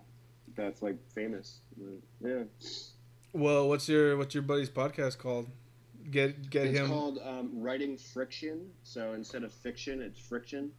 that's 0.54 0.82
like 0.82 0.96
famous. 1.14 1.60
Like, 1.78 2.02
yeah, 2.24 2.44
Well, 3.32 3.68
what's 3.68 3.88
your 3.88 4.16
what's 4.16 4.34
your 4.34 4.42
buddy's 4.42 4.70
podcast 4.70 5.18
called? 5.18 5.48
Get 6.10 6.50
get 6.50 6.66
it's 6.66 6.78
him. 6.78 6.84
It's 6.84 6.92
called 6.92 7.18
um, 7.24 7.50
writing 7.60 7.96
friction. 7.96 8.70
So 8.82 9.12
instead 9.12 9.44
of 9.44 9.52
fiction, 9.52 10.00
it's 10.00 10.18
friction. 10.18 10.72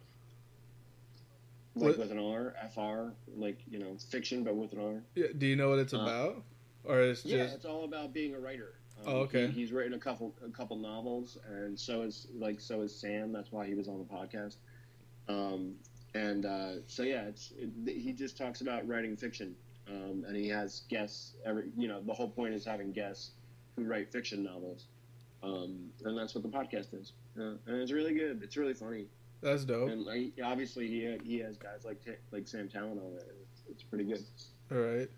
Like 1.76 1.90
What- 1.90 1.98
with 1.98 2.12
an 2.12 2.18
R, 2.18 2.54
F 2.60 2.78
R, 2.78 3.12
like 3.36 3.58
you 3.68 3.78
know, 3.78 3.96
fiction, 4.10 4.44
but 4.44 4.54
with 4.54 4.72
an 4.72 4.80
R. 4.80 5.02
Yeah, 5.14 5.26
Do 5.36 5.46
you 5.46 5.56
know 5.56 5.70
what 5.70 5.78
it's 5.80 5.94
Uh, 5.94 5.98
about? 6.00 6.42
Or 6.84 7.00
it's 7.00 7.24
Yeah, 7.24 7.38
just 7.44 7.56
it's 7.56 7.64
all 7.64 7.84
about 7.84 8.12
being 8.12 8.34
a 8.34 8.38
writer. 8.38 8.74
Um, 9.00 9.04
Oh, 9.06 9.16
okay. 9.22 9.46
He, 9.48 9.52
he's 9.62 9.72
written 9.72 9.94
a 9.94 9.98
couple 9.98 10.34
a 10.44 10.50
couple 10.50 10.76
novels, 10.76 11.36
and 11.48 11.78
so 11.78 12.02
is 12.02 12.28
like 12.34 12.60
so 12.60 12.82
is 12.82 12.94
Sam. 12.94 13.32
That's 13.32 13.50
why 13.50 13.66
he 13.66 13.74
was 13.74 13.88
on 13.88 13.98
the 13.98 14.04
podcast. 14.04 14.56
Um, 15.28 15.74
and 16.14 16.46
uh, 16.46 16.72
so 16.86 17.02
yeah, 17.02 17.24
it's 17.24 17.52
it, 17.58 17.70
he 17.86 18.12
just 18.12 18.38
talks 18.38 18.60
about 18.60 18.86
writing 18.86 19.16
fiction, 19.16 19.54
um, 19.88 20.24
and 20.26 20.36
he 20.36 20.48
has 20.48 20.82
guests. 20.88 21.34
Every 21.44 21.64
you 21.76 21.88
know, 21.88 22.00
the 22.02 22.14
whole 22.14 22.28
point 22.28 22.54
is 22.54 22.64
having 22.64 22.92
guests 22.92 23.32
who 23.76 23.84
write 23.84 24.10
fiction 24.12 24.42
novels, 24.42 24.86
um, 25.42 25.90
and 26.04 26.16
that's 26.16 26.34
what 26.34 26.42
the 26.42 26.48
podcast 26.48 26.94
is. 26.94 27.12
Yeah, 27.36 27.54
and 27.66 27.80
it's 27.80 27.92
really 27.92 28.14
good. 28.14 28.42
It's 28.42 28.56
really 28.56 28.74
funny. 28.74 29.06
That's 29.42 29.64
dope. 29.64 29.90
And 29.90 30.04
like, 30.06 30.32
obviously, 30.42 30.86
he 30.86 31.18
he 31.24 31.38
has 31.40 31.56
guys 31.56 31.84
like 31.84 32.00
like 32.30 32.46
Sam 32.46 32.68
Tallent 32.68 33.04
on 33.04 33.14
it. 33.16 33.36
It's, 33.52 33.62
it's 33.68 33.82
pretty 33.82 34.04
good. 34.04 34.24
All 34.72 34.78
right. 34.78 35.10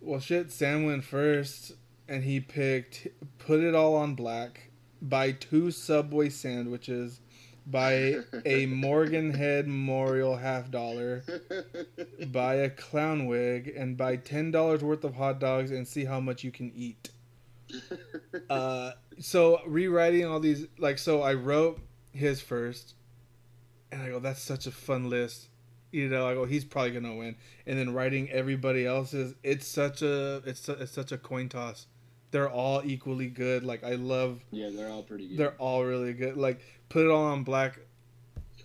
Well, 0.00 0.20
shit. 0.20 0.52
Sam 0.52 0.84
went 0.84 1.04
first, 1.04 1.72
and 2.08 2.24
he 2.24 2.40
picked 2.40 3.06
put 3.38 3.60
it 3.60 3.74
all 3.74 3.94
on 3.94 4.14
black. 4.14 4.70
Buy 5.00 5.32
two 5.32 5.70
Subway 5.70 6.30
sandwiches. 6.30 7.20
Buy 7.66 8.16
a 8.44 8.66
Morgan 8.68 9.34
Head 9.34 9.66
Memorial 9.66 10.36
half 10.36 10.70
dollar. 10.70 11.24
Buy 12.28 12.54
a 12.56 12.70
clown 12.70 13.26
wig 13.26 13.72
and 13.76 13.96
buy 13.96 14.16
ten 14.16 14.50
dollars 14.50 14.82
worth 14.84 15.02
of 15.04 15.14
hot 15.16 15.40
dogs 15.40 15.70
and 15.70 15.86
see 15.86 16.04
how 16.04 16.20
much 16.20 16.44
you 16.44 16.50
can 16.50 16.72
eat. 16.74 17.10
Uh, 18.50 18.92
so 19.18 19.60
rewriting 19.66 20.24
all 20.24 20.38
these 20.38 20.66
like 20.78 20.98
so 20.98 21.20
I 21.22 21.34
wrote 21.34 21.80
his 22.12 22.40
first, 22.40 22.94
and 23.90 24.00
I 24.02 24.08
go 24.10 24.20
that's 24.20 24.40
such 24.42 24.66
a 24.66 24.70
fun 24.70 25.10
list. 25.10 25.48
You 25.90 26.08
know, 26.08 26.28
I 26.28 26.34
go 26.34 26.44
he's 26.44 26.64
probably 26.64 26.92
gonna 26.92 27.14
win, 27.16 27.34
and 27.66 27.76
then 27.78 27.92
writing 27.92 28.30
everybody 28.30 28.86
else's. 28.86 29.34
It's 29.42 29.66
such 29.66 30.02
a 30.02 30.42
it's 30.46 30.60
su- 30.60 30.76
it's 30.78 30.92
such 30.92 31.10
a 31.10 31.18
coin 31.18 31.48
toss. 31.48 31.86
They're 32.30 32.50
all 32.50 32.82
equally 32.84 33.28
good. 33.28 33.64
Like 33.64 33.82
I 33.82 33.94
love. 33.94 34.44
yeah, 34.52 34.70
they're 34.72 34.90
all 34.90 35.02
pretty 35.02 35.26
good. 35.28 35.38
They're 35.38 35.54
all 35.58 35.84
really 35.84 36.12
good. 36.12 36.36
Like 36.36 36.60
put 36.88 37.04
it 37.04 37.10
all 37.10 37.24
on 37.24 37.44
black. 37.44 37.78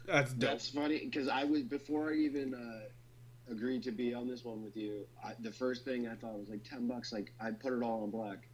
That's 0.05 0.33
dope. 0.33 0.49
That's 0.49 0.69
funny 0.69 0.99
because 1.05 1.27
I 1.27 1.43
was 1.43 1.63
before 1.63 2.11
I 2.11 2.15
even 2.15 2.53
uh, 2.53 3.51
agreed 3.51 3.83
to 3.83 3.91
be 3.91 4.13
on 4.13 4.27
this 4.27 4.43
one 4.43 4.63
with 4.63 4.75
you. 4.75 5.05
I, 5.23 5.33
the 5.39 5.51
first 5.51 5.85
thing 5.85 6.07
I 6.07 6.15
thought 6.15 6.37
was 6.39 6.49
like 6.49 6.63
ten 6.63 6.87
bucks. 6.87 7.11
Like 7.13 7.33
I 7.39 7.51
put 7.51 7.73
it 7.73 7.83
all 7.83 8.03
on 8.03 8.09
black, 8.09 8.47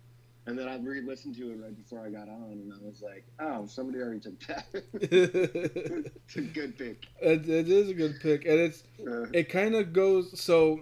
and 0.46 0.58
then 0.58 0.68
I 0.68 0.78
re-listened 0.78 1.36
to 1.36 1.52
it 1.52 1.60
right 1.62 1.76
before 1.76 2.06
I 2.06 2.10
got 2.10 2.28
on, 2.28 2.52
and 2.52 2.74
I 2.74 2.86
was 2.86 3.02
like, 3.02 3.26
oh, 3.40 3.66
somebody 3.66 4.00
already 4.00 4.20
took 4.20 4.40
that. 4.48 4.66
it's 4.94 6.36
a 6.36 6.42
good 6.42 6.78
pick. 6.78 7.08
it 7.22 7.48
is 7.48 7.90
a 7.90 7.94
good 7.94 8.20
pick, 8.22 8.46
and 8.46 8.60
it's 8.60 8.84
Uh, 9.00 9.26
it 9.34 9.50
kind 9.50 9.76
of 9.76 9.94
goes 9.94 10.40
so 10.40 10.82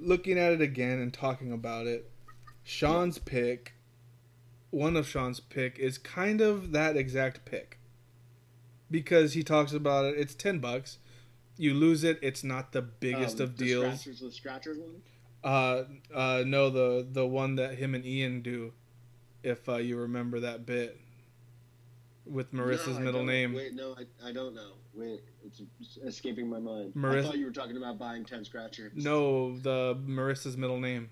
looking 0.00 0.38
at 0.38 0.52
it 0.52 0.60
again 0.60 1.00
and 1.00 1.12
talking 1.12 1.52
about 1.52 1.86
it 1.86 2.10
sean's 2.62 3.18
pick 3.18 3.74
one 4.70 4.96
of 4.96 5.06
sean's 5.06 5.40
pick 5.40 5.78
is 5.78 5.98
kind 5.98 6.40
of 6.40 6.72
that 6.72 6.96
exact 6.96 7.44
pick 7.44 7.77
because 8.90 9.32
he 9.34 9.42
talks 9.42 9.72
about 9.72 10.04
it 10.04 10.14
it's 10.18 10.34
10 10.34 10.58
bucks 10.58 10.98
you 11.56 11.74
lose 11.74 12.04
it 12.04 12.18
it's 12.22 12.42
not 12.44 12.72
the 12.72 12.82
biggest 12.82 13.38
um, 13.38 13.44
of 13.44 13.56
the 13.56 13.64
deals 13.64 13.84
Scratchers, 14.00 14.20
the 14.20 14.30
Scratchers 14.30 14.78
one. 14.78 15.02
uh 15.44 15.84
uh 16.14 16.42
no 16.46 16.70
the 16.70 17.06
the 17.10 17.26
one 17.26 17.56
that 17.56 17.74
him 17.74 17.94
and 17.94 18.04
ian 18.04 18.40
do 18.42 18.72
if 19.42 19.68
uh, 19.68 19.76
you 19.76 19.96
remember 19.96 20.40
that 20.40 20.66
bit 20.66 20.98
with 22.26 22.52
marissa's 22.52 22.98
No, 22.98 23.04
middle 23.04 23.24
name 23.24 23.54
Wait, 23.54 23.72
no, 23.74 23.94
I, 23.96 24.28
I 24.28 24.32
don't 24.32 24.54
know. 24.54 24.72
Wait, 24.94 25.22
it's 25.46 25.62
escaping 26.04 26.48
my 26.50 26.58
mind. 26.58 26.92
I 27.02 27.22
thought 27.22 27.38
you 27.38 27.46
were 27.46 27.52
talking 27.52 27.76
about 27.76 27.98
buying 27.98 28.24
ten 28.24 28.44
Scratchers. 28.44 28.92
no 28.96 29.56
the 29.58 29.96
marissa's 30.06 30.56
middle 30.56 30.80
name 30.80 31.08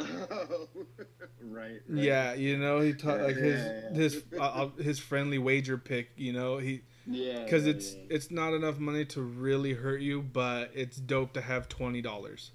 right, 1.42 1.80
right. 1.88 2.04
Yeah, 2.04 2.34
you 2.34 2.56
know 2.56 2.80
he 2.80 2.92
taught 2.94 3.20
Yeah, 3.20 3.26
like 3.26 3.36
his 3.36 3.64
yeah, 3.64 3.80
yeah. 3.92 3.98
his 3.98 4.24
uh, 4.38 4.42
uh, 4.42 4.68
his 4.82 4.98
friendly 4.98 5.38
wager 5.38 5.78
pick. 5.78 6.10
You 6.16 6.32
know 6.32 6.58
he 6.58 6.82
Yeah. 7.06 7.44
because 7.44 7.66
it's 7.66 7.96
it's 8.08 8.30
not 8.30 8.54
enough 8.54 8.78
money 8.78 9.04
to 9.06 9.22
really 9.22 9.74
hurt 9.74 10.00
you, 10.00 10.22
but 10.22 10.70
it's 10.74 10.96
dope 10.96 11.32
to 11.34 11.40
have 11.40 11.68
twenty 11.68 12.02
dollars. 12.02 12.52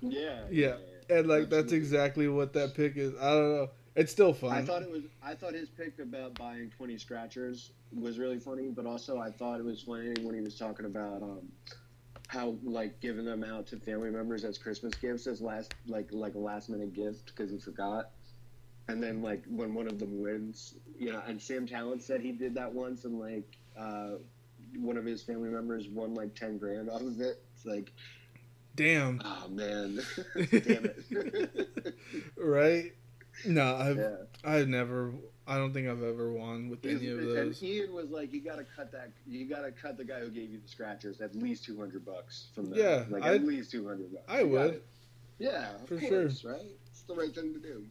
Yeah. 0.00 0.40
Yeah, 0.50 0.74
And 1.08 1.26
like 1.28 1.48
that's 1.50 1.72
exactly 1.72 2.28
what 2.28 2.52
that 2.54 2.74
pick 2.74 2.96
is. 2.96 3.14
I 3.20 3.30
don't 3.32 3.52
know. 3.56 3.70
It's 3.96 4.10
still 4.12 4.32
fun. 4.34 4.52
I 4.52 4.62
thought 4.62 4.82
it 4.82 4.90
was. 4.90 5.04
I 5.22 5.34
thought 5.34 5.54
his 5.54 5.68
pick 5.68 5.98
about 6.00 6.34
buying 6.34 6.70
twenty 6.76 6.98
scratchers 6.98 7.70
was 7.92 8.18
really 8.18 8.38
funny, 8.40 8.70
but 8.70 8.86
also 8.86 9.18
I 9.18 9.30
thought 9.30 9.60
it 9.60 9.64
was 9.64 9.82
funny 9.82 10.12
when 10.22 10.34
he 10.34 10.40
was 10.40 10.56
talking 10.56 10.84
about 10.86 11.22
um, 11.22 11.48
how 12.28 12.56
like 12.64 13.00
giving 13.00 13.24
them 13.24 13.44
out 13.44 13.66
to 13.68 13.76
family 13.78 14.10
members 14.10 14.44
as 14.44 14.58
Christmas 14.58 14.94
gifts 14.94 15.26
as 15.26 15.40
last 15.40 15.74
like 15.86 16.08
like 16.10 16.34
a 16.34 16.38
last 16.38 16.68
minute 16.68 16.92
gift 16.94 17.26
because 17.26 17.50
he 17.50 17.58
forgot, 17.58 18.10
and 18.88 19.02
then 19.02 19.22
like 19.22 19.44
when 19.48 19.74
one 19.74 19.86
of 19.86 19.98
them 19.98 20.20
wins, 20.20 20.74
you 20.98 21.12
know, 21.12 21.22
and 21.26 21.40
Sam 21.40 21.66
Tallent 21.66 22.02
said 22.02 22.20
he 22.20 22.32
did 22.32 22.54
that 22.54 22.72
once, 22.72 23.04
and 23.04 23.18
like 23.18 23.56
uh, 23.78 24.16
one 24.76 24.96
of 24.96 25.04
his 25.04 25.22
family 25.22 25.50
members 25.50 25.88
won 25.88 26.14
like 26.14 26.34
ten 26.34 26.58
grand 26.58 26.90
off 26.90 27.02
of 27.02 27.20
it. 27.20 27.42
It's 27.54 27.66
like, 27.66 27.92
Damn. 28.74 29.20
oh 29.24 29.48
man, 29.48 30.00
damn 30.34 30.84
it. 30.86 31.94
right? 32.36 32.92
No, 33.44 33.76
I've 33.76 33.96
yeah. 33.96 34.16
I've 34.44 34.68
never. 34.68 35.12
I 35.46 35.58
don't 35.58 35.72
think 35.74 35.88
I've 35.88 36.02
ever 36.02 36.32
won 36.32 36.70
with 36.70 36.84
any 36.86 37.08
of 37.10 37.20
those. 37.20 37.36
and. 37.36 37.62
Ian 37.62 37.92
was 37.92 38.10
like, 38.10 38.32
"You 38.32 38.40
got 38.40 38.56
to 38.56 38.64
cut 38.64 38.90
that. 38.92 39.10
You 39.26 39.44
got 39.46 39.62
to 39.62 39.72
cut 39.72 39.98
the 39.98 40.04
guy 40.04 40.20
who 40.20 40.30
gave 40.30 40.50
you 40.50 40.58
the 40.58 40.68
scratchers 40.68 41.20
at 41.20 41.34
least 41.34 41.64
two 41.64 41.78
hundred 41.78 42.04
bucks 42.04 42.46
from 42.54 42.70
that. 42.70 42.78
Yeah, 42.78 43.04
like 43.10 43.22
I'd- 43.22 43.36
at 43.36 43.44
least 43.44 43.70
two 43.70 43.86
hundred 43.86 44.12
bucks. 44.12 44.24
I 44.28 44.40
You 44.40 44.48
would. 44.48 44.82
Yeah, 45.38 45.74
of 45.82 45.88
For 45.88 45.98
course, 45.98 46.44
right? 46.44 46.62
It's 46.86 47.02
the 47.02 47.14
right 47.14 47.34
thing 47.34 47.52
to 47.54 47.58
do. 47.60 47.84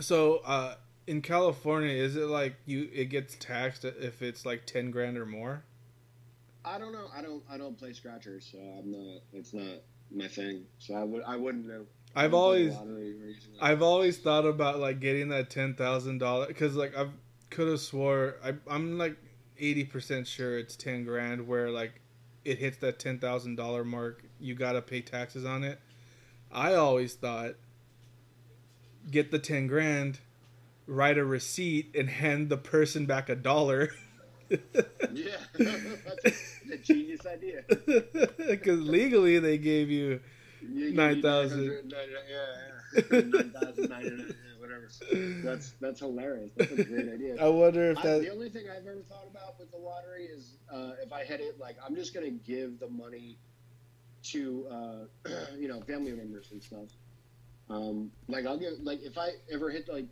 So, 0.00 0.38
uh, 0.38 0.74
in 1.06 1.20
California, 1.20 1.90
is 1.92 2.16
it 2.16 2.26
like 2.26 2.56
you? 2.66 2.88
It 2.92 3.06
gets 3.06 3.36
taxed 3.36 3.84
if 3.84 4.22
it's 4.22 4.44
like 4.44 4.66
ten 4.66 4.90
grand 4.90 5.16
or 5.18 5.26
more. 5.26 5.64
I 6.64 6.78
don't 6.78 6.92
know. 6.92 7.08
I 7.14 7.22
don't. 7.22 7.42
I 7.50 7.58
don't 7.58 7.76
play 7.78 7.92
scratchers, 7.92 8.48
so 8.50 8.58
I'm 8.58 8.90
not. 8.90 9.20
It's 9.32 9.52
not 9.52 9.82
my 10.10 10.26
thing. 10.28 10.64
So 10.78 10.94
I 10.94 11.04
would. 11.04 11.22
I 11.24 11.36
wouldn't 11.36 11.66
know. 11.66 11.84
I've 12.14 12.34
always 12.34 12.74
lottery 12.74 13.12
or 13.12 13.24
anything 13.24 13.52
like 13.60 13.70
I've 13.70 13.82
always 13.82 14.18
thought 14.18 14.44
about 14.44 14.78
like 14.78 15.00
getting 15.00 15.28
that 15.28 15.50
ten 15.50 15.74
thousand 15.74 16.18
dollar 16.18 16.46
because 16.46 16.74
like 16.74 16.96
I 16.96 17.06
could 17.50 17.68
have 17.68 17.80
swore 17.80 18.36
I 18.44 18.54
I'm 18.68 18.98
like 18.98 19.16
eighty 19.58 19.84
percent 19.84 20.26
sure 20.26 20.58
it's 20.58 20.76
ten 20.76 21.04
grand 21.04 21.46
where 21.46 21.70
like 21.70 22.00
it 22.44 22.58
hits 22.58 22.78
that 22.78 22.98
ten 22.98 23.18
thousand 23.18 23.56
dollar 23.56 23.84
mark 23.84 24.24
you 24.40 24.54
gotta 24.54 24.82
pay 24.82 25.00
taxes 25.00 25.44
on 25.44 25.64
it. 25.64 25.78
I 26.50 26.74
always 26.74 27.14
thought 27.14 27.54
get 29.10 29.30
the 29.30 29.38
ten 29.38 29.66
grand, 29.66 30.20
write 30.86 31.18
a 31.18 31.24
receipt 31.24 31.94
and 31.96 32.08
hand 32.08 32.48
the 32.48 32.56
person 32.56 33.06
back 33.06 33.28
a 33.28 33.36
dollar. 33.36 33.90
Yeah, 35.14 35.36
that's 35.54 36.60
a 36.70 36.76
genius 36.76 37.24
idea. 37.24 37.64
Because 38.36 38.80
legally 38.80 39.38
they 39.38 39.56
gave 39.56 39.90
you 39.90 40.20
You 40.70 40.92
9,000. 40.92 41.64
Yeah, 41.88 41.98
yeah. 42.30 42.72
Nine 43.10 43.50
thousand 43.50 43.88
nine 43.88 44.02
hundred. 44.02 44.36
Whatever. 44.58 44.90
That's 45.42 45.72
that's 45.80 46.00
hilarious. 46.00 46.50
That's 46.56 46.72
a 46.72 46.84
great 46.84 47.08
idea. 47.08 47.42
I 47.42 47.48
wonder 47.48 47.90
if 47.90 48.02
that 48.02 48.20
the 48.20 48.30
only 48.30 48.50
thing 48.50 48.66
I've 48.70 48.86
ever 48.86 49.02
thought 49.08 49.26
about 49.30 49.58
with 49.58 49.70
the 49.70 49.78
lottery 49.78 50.24
is 50.24 50.58
uh, 50.70 50.92
if 51.02 51.12
I 51.12 51.24
had 51.24 51.40
it 51.40 51.58
like 51.58 51.76
I'm 51.84 51.94
just 51.94 52.12
gonna 52.12 52.30
give 52.30 52.78
the 52.78 52.88
money 52.88 53.38
to 54.24 54.66
uh, 54.70 55.30
you 55.58 55.68
know 55.68 55.80
family 55.80 56.12
members 56.12 56.48
and 56.52 56.62
stuff. 56.62 56.88
Um, 57.70 58.10
like 58.28 58.44
I'll 58.46 58.58
give 58.58 58.74
like 58.82 59.02
if 59.02 59.16
I 59.16 59.30
ever 59.50 59.70
hit 59.70 59.88
like 59.88 60.06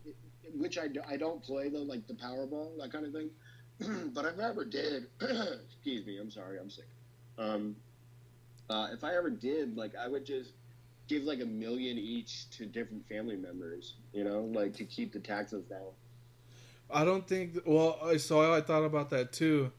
which 0.54 0.78
I, 0.78 0.88
do, 0.88 1.00
I 1.08 1.16
don't 1.16 1.42
play 1.42 1.68
though 1.68 1.82
like 1.82 2.06
the 2.06 2.14
Powerball 2.14 2.78
that 2.80 2.92
kind 2.92 3.04
of 3.04 3.12
thing. 3.12 3.30
but 4.14 4.24
if 4.24 4.38
I 4.38 4.48
ever 4.48 4.64
did, 4.64 5.06
excuse 5.20 6.06
me, 6.06 6.18
I'm 6.18 6.30
sorry, 6.30 6.58
I'm 6.58 6.70
sick. 6.70 6.88
Um, 7.38 7.76
uh, 8.70 8.88
if 8.92 9.04
I 9.04 9.14
ever 9.16 9.30
did, 9.30 9.76
like 9.76 9.94
I 9.96 10.08
would 10.08 10.24
just 10.24 10.52
give 11.08 11.24
like 11.24 11.40
a 11.40 11.46
million 11.46 11.98
each 11.98 12.48
to 12.50 12.66
different 12.66 13.06
family 13.08 13.36
members, 13.36 13.94
you 14.12 14.24
know, 14.24 14.42
like 14.42 14.74
to 14.76 14.84
keep 14.84 15.12
the 15.12 15.18
taxes 15.18 15.64
down. 15.64 15.90
I 16.90 17.04
don't 17.04 17.26
think. 17.26 17.58
Well, 17.66 17.98
I 18.02 18.16
so 18.16 18.52
I 18.52 18.60
thought 18.60 18.84
about 18.84 19.10
that 19.10 19.32
too. 19.32 19.72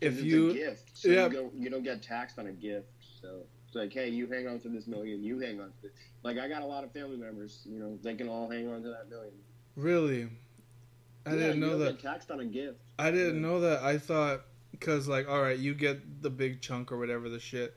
If 0.00 0.14
it's 0.14 0.22
you, 0.22 0.50
a 0.50 0.54
gift, 0.54 0.90
so 0.94 1.08
yeah. 1.08 1.26
you 1.26 1.32
don't 1.32 1.54
you 1.54 1.70
don't 1.70 1.84
get 1.84 2.02
taxed 2.02 2.38
on 2.38 2.48
a 2.48 2.52
gift. 2.52 2.88
So 3.22 3.42
it's 3.66 3.76
like, 3.76 3.92
hey, 3.92 4.08
you 4.08 4.26
hang 4.26 4.46
on 4.48 4.58
to 4.60 4.68
this 4.68 4.86
million, 4.86 5.22
you 5.22 5.38
hang 5.38 5.60
on 5.60 5.72
to 5.80 5.86
it. 5.86 5.94
Like 6.22 6.38
I 6.38 6.48
got 6.48 6.62
a 6.62 6.66
lot 6.66 6.84
of 6.84 6.92
family 6.92 7.16
members, 7.16 7.60
you 7.64 7.78
know, 7.78 7.98
they 8.02 8.14
can 8.14 8.28
all 8.28 8.50
hang 8.50 8.68
on 8.68 8.82
to 8.82 8.88
that 8.88 9.08
million. 9.08 9.32
really, 9.76 10.28
I 11.26 11.30
Yeah, 11.30 11.36
didn't 11.36 11.60
know 11.60 11.78
that. 11.78 12.00
Get 12.00 12.10
taxed 12.10 12.30
on 12.30 12.40
a 12.40 12.44
gift. 12.44 12.80
I 12.98 13.10
didn't 13.10 13.36
Yeah. 13.36 13.48
know 13.48 13.60
that. 13.60 13.82
I 13.82 13.98
thought 13.98 14.42
because 14.72 15.08
like, 15.08 15.28
all 15.28 15.40
right, 15.40 15.58
you 15.58 15.74
get 15.74 16.22
the 16.22 16.30
big 16.30 16.60
chunk 16.60 16.92
or 16.92 16.98
whatever 16.98 17.28
the 17.28 17.40
shit, 17.40 17.74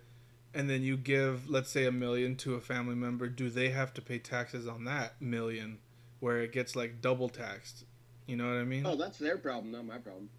and 0.53 0.69
then 0.69 0.83
you 0.83 0.97
give, 0.97 1.49
let's 1.49 1.69
say, 1.69 1.85
a 1.85 1.91
million 1.91 2.35
to 2.37 2.55
a 2.55 2.59
family 2.61 2.95
member. 2.95 3.27
Do 3.27 3.49
they 3.49 3.69
have 3.69 3.93
to 3.95 4.01
pay 4.01 4.19
taxes 4.19 4.67
on 4.67 4.85
that 4.85 5.21
million, 5.21 5.79
where 6.19 6.41
it 6.41 6.51
gets 6.51 6.75
like 6.75 7.01
double 7.01 7.29
taxed? 7.29 7.85
You 8.25 8.35
know 8.37 8.45
what 8.47 8.57
I 8.57 8.63
mean? 8.65 8.85
Oh, 8.85 8.95
that's 8.95 9.17
their 9.17 9.37
problem, 9.37 9.71
not 9.71 9.85
my 9.85 9.97
problem. 9.97 10.29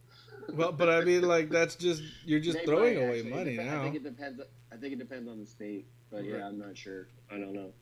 Well, 0.53 0.73
but 0.73 0.89
I 0.89 1.03
mean, 1.03 1.23
like 1.23 1.51
that's 1.51 1.75
just 1.77 2.03
you're 2.25 2.41
just 2.41 2.59
They 2.59 2.65
throwing 2.65 2.97
away 2.97 3.19
actually. 3.19 3.31
money 3.31 3.55
It 3.55 3.57
dep- 3.57 3.67
now. 3.67 3.81
I 3.81 3.85
think 3.85 3.97
it 3.97 4.05
depends. 4.05 4.41
I 4.73 4.77
think 4.77 4.93
it 4.93 4.99
depends 4.99 5.29
on 5.29 5.39
the 5.39 5.47
state, 5.47 5.87
but 6.11 6.19
Right. 6.19 6.27
yeah, 6.31 6.47
I'm 6.47 6.59
not 6.59 6.77
sure. 6.77 7.07
I 7.31 7.39
don't 7.39 7.53
know. 7.53 7.73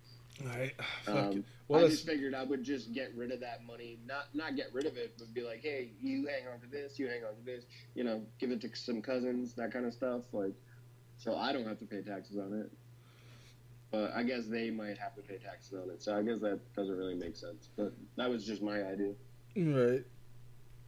Right. 0.45 0.73
Fuck 1.04 1.14
Um. 1.16 1.45
Well, 1.68 1.85
I 1.85 1.88
just 1.88 2.06
figured 2.06 2.35
I 2.35 2.45
would 2.45 2.62
just 2.62 2.92
get 2.92 3.12
rid 3.16 3.33
of 3.33 3.40
that 3.40 3.64
money, 3.64 3.99
not 4.06 4.35
not 4.35 4.54
get 4.56 4.73
rid 4.73 4.87
of 4.87 4.97
it, 4.97 5.14
but 5.18 5.33
be 5.35 5.42
like, 5.42 5.62
hey, 5.62 5.90
you 6.00 6.26
hang 6.28 6.47
on 6.52 6.61
to 6.61 6.66
this, 6.66 6.99
you 6.99 7.09
hang 7.09 7.25
on 7.25 7.35
to 7.37 7.42
this, 7.45 7.64
you 7.95 8.04
know, 8.04 8.23
give 8.38 8.50
it 8.50 8.61
to 8.62 8.71
some 8.76 9.00
cousins, 9.02 9.54
that 9.54 9.73
kind 9.73 9.85
of 9.87 9.92
stuff, 9.92 10.23
like, 10.33 10.54
so 11.16 11.37
I 11.37 11.52
don't 11.52 11.66
have 11.66 11.78
to 11.78 11.85
pay 11.85 12.02
taxes 12.02 12.37
on 12.37 12.52
it. 12.52 12.70
But 13.90 14.12
I 14.14 14.25
guess 14.25 14.46
they 14.46 14.70
might 14.70 14.99
have 14.99 15.14
to 15.14 15.23
pay 15.23 15.38
taxes 15.38 15.75
on 15.75 15.90
it, 15.90 16.02
so 16.02 16.16
I 16.16 16.23
guess 16.23 16.40
that 16.40 16.58
doesn't 16.75 16.96
really 16.96 17.14
make 17.14 17.37
sense. 17.37 17.68
But 17.76 17.92
that 18.16 18.28
was 18.28 18.44
just 18.44 18.62
my 18.62 18.82
idea. 18.82 19.12
Right. 19.56 20.04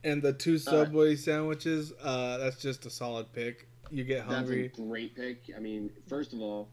And 0.05 0.23
the 0.23 0.33
two 0.33 0.59
Subway 0.59 1.17
sandwiches, 1.17 1.93
uh, 2.03 2.39
that's 2.39 2.61
just 2.61 2.87
a 2.87 2.91
solid 2.91 3.33
pick. 3.33 3.69
You 3.91 4.05
get 4.05 4.25
hungry. 4.25 4.69
That's 4.69 4.79
a 4.79 4.83
great 4.83 5.17
pick. 5.17 5.45
I 5.57 5.61
mean, 5.61 5.91
first 6.09 6.33
of 6.33 6.41
all, 6.41 6.69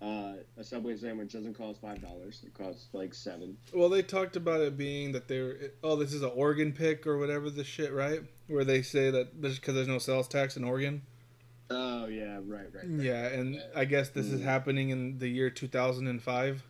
uh, 0.00 0.34
a 0.56 0.64
Subway 0.64 0.96
sandwich 0.96 1.32
doesn't 1.32 1.54
cost 1.54 1.80
five 1.80 2.00
dollars. 2.00 2.42
It 2.46 2.54
costs 2.54 2.88
like 2.92 3.14
seven. 3.14 3.56
Well, 3.72 3.88
they 3.88 4.02
talked 4.02 4.36
about 4.36 4.60
it 4.60 4.76
being 4.76 5.12
that 5.12 5.28
they're 5.28 5.72
oh, 5.82 5.96
this 5.96 6.12
is 6.12 6.22
an 6.22 6.30
Oregon 6.34 6.72
pick 6.72 7.06
or 7.06 7.18
whatever 7.18 7.50
the 7.50 7.64
shit, 7.64 7.92
right? 7.92 8.20
Where 8.46 8.64
they 8.64 8.82
say 8.82 9.10
that 9.10 9.40
because 9.40 9.74
there's 9.74 9.88
no 9.88 9.98
sales 9.98 10.28
tax 10.28 10.56
in 10.56 10.64
Oregon. 10.64 11.02
Oh 11.70 12.06
yeah, 12.06 12.36
right, 12.44 12.66
right. 12.72 12.84
right. 12.84 12.84
Yeah, 12.86 13.26
and 13.28 13.62
I 13.76 13.84
guess 13.84 14.08
this 14.10 14.26
is 14.26 14.40
Mm. 14.40 14.44
happening 14.44 14.90
in 14.90 15.18
the 15.18 15.28
year 15.28 15.50
2005. 15.50 16.62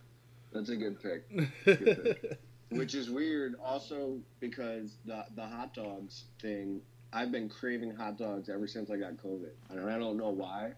That's 0.52 0.70
a 0.70 0.76
good 0.76 1.00
pick. 1.02 1.28
Good 1.64 2.18
pick. 2.20 2.38
Which 2.70 2.94
is 2.94 3.10
weird, 3.10 3.54
also 3.64 4.18
because 4.40 4.96
the 5.04 5.24
the 5.36 5.46
hot 5.46 5.74
dogs 5.74 6.24
thing. 6.40 6.80
I've 7.12 7.30
been 7.32 7.48
craving 7.48 7.94
hot 7.94 8.18
dogs 8.18 8.48
ever 8.50 8.66
since 8.66 8.90
I 8.90 8.96
got 8.96 9.14
COVID, 9.16 9.52
and 9.70 9.90
I 9.90 9.98
don't 9.98 10.16
know 10.18 10.30
why. 10.30 10.72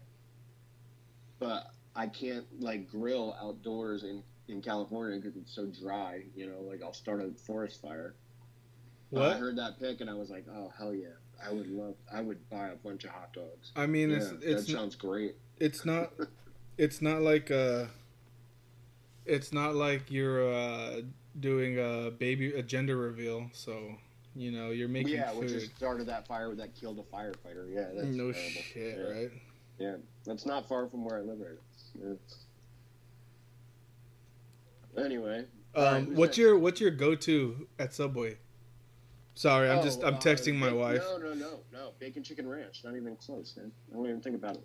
But 1.39 1.67
I 1.95 2.07
can't 2.07 2.45
like 2.61 2.89
grill 2.89 3.35
outdoors 3.41 4.03
in 4.03 4.23
in 4.47 4.61
California 4.61 5.19
because 5.19 5.35
it's 5.37 5.53
so 5.53 5.65
dry. 5.65 6.23
You 6.35 6.47
know, 6.49 6.61
like 6.61 6.81
I'll 6.83 6.93
start 6.93 7.21
a 7.21 7.31
forest 7.45 7.81
fire. 7.81 8.15
But 9.11 9.35
I 9.35 9.37
heard 9.37 9.57
that 9.57 9.77
pick 9.79 9.99
and 9.99 10.09
I 10.09 10.13
was 10.13 10.29
like, 10.29 10.45
oh 10.49 10.71
hell 10.77 10.93
yeah! 10.93 11.07
I 11.45 11.51
would 11.51 11.69
love. 11.69 11.95
I 12.11 12.21
would 12.21 12.49
buy 12.49 12.69
a 12.69 12.75
bunch 12.75 13.03
of 13.03 13.11
hot 13.11 13.33
dogs. 13.33 13.71
I 13.75 13.87
mean, 13.87 14.09
yeah, 14.09 14.17
it's 14.17 14.31
it's 14.41 14.65
that 14.65 14.71
sounds 14.71 14.95
great. 14.95 15.35
it's 15.59 15.85
not 15.85 16.11
it's 16.77 17.01
not 17.01 17.21
like 17.21 17.51
uh 17.51 17.85
it's 19.25 19.53
not 19.53 19.75
like 19.75 20.09
you're 20.09 20.51
uh 20.51 21.01
doing 21.39 21.79
a 21.79 22.11
baby 22.11 22.53
a 22.53 22.61
gender 22.61 22.97
reveal 22.97 23.49
so 23.53 23.95
you 24.35 24.51
know 24.51 24.71
you're 24.71 24.89
making 24.89 25.13
yeah, 25.13 25.31
which 25.31 25.49
food 25.49 25.59
just 25.61 25.75
started 25.77 26.07
that 26.07 26.27
fire 26.27 26.53
that 26.55 26.75
killed 26.75 26.99
a 26.99 27.15
firefighter. 27.15 27.73
Yeah, 27.73 27.87
that's 27.93 28.07
no 28.07 28.31
terrible. 28.31 28.61
shit 28.73 28.97
Yeah. 28.97 29.13
right 29.13 29.31
Yeah, 29.79 29.95
that's 30.25 30.45
not 30.45 30.67
far 30.67 30.87
from 30.87 31.05
where 31.05 31.17
I 31.17 31.21
live 31.21 31.39
right 31.39 31.57
now. 32.03 32.17
Anyway, 35.03 35.45
um 35.75 36.05
who's 36.05 36.17
what's 36.17 36.29
next? 36.29 36.37
your 36.37 36.57
what's 36.57 36.81
your 36.81 36.91
go-to 36.91 37.67
at 37.79 37.93
subway 37.93 38.37
sorry 39.35 39.69
i'm 39.69 39.79
Oh, 39.79 39.83
just 39.83 40.03
i'm 40.03 40.15
uh, 40.15 40.19
texting 40.19 40.55
my 40.55 40.69
ba- 40.69 40.75
wife 40.75 41.01
No, 41.09 41.17
no, 41.17 41.33
no, 41.33 41.59
no. 41.71 41.91
Bacon 41.99 42.23
chicken 42.23 42.47
ranch. 42.47 42.81
Not 42.83 42.95
even 42.95 43.15
close, 43.15 43.53
man. 43.57 43.71
I 43.91 43.95
don't 43.95 44.05
even 44.05 44.21
think 44.21 44.35
about 44.35 44.55
it. 44.57 44.63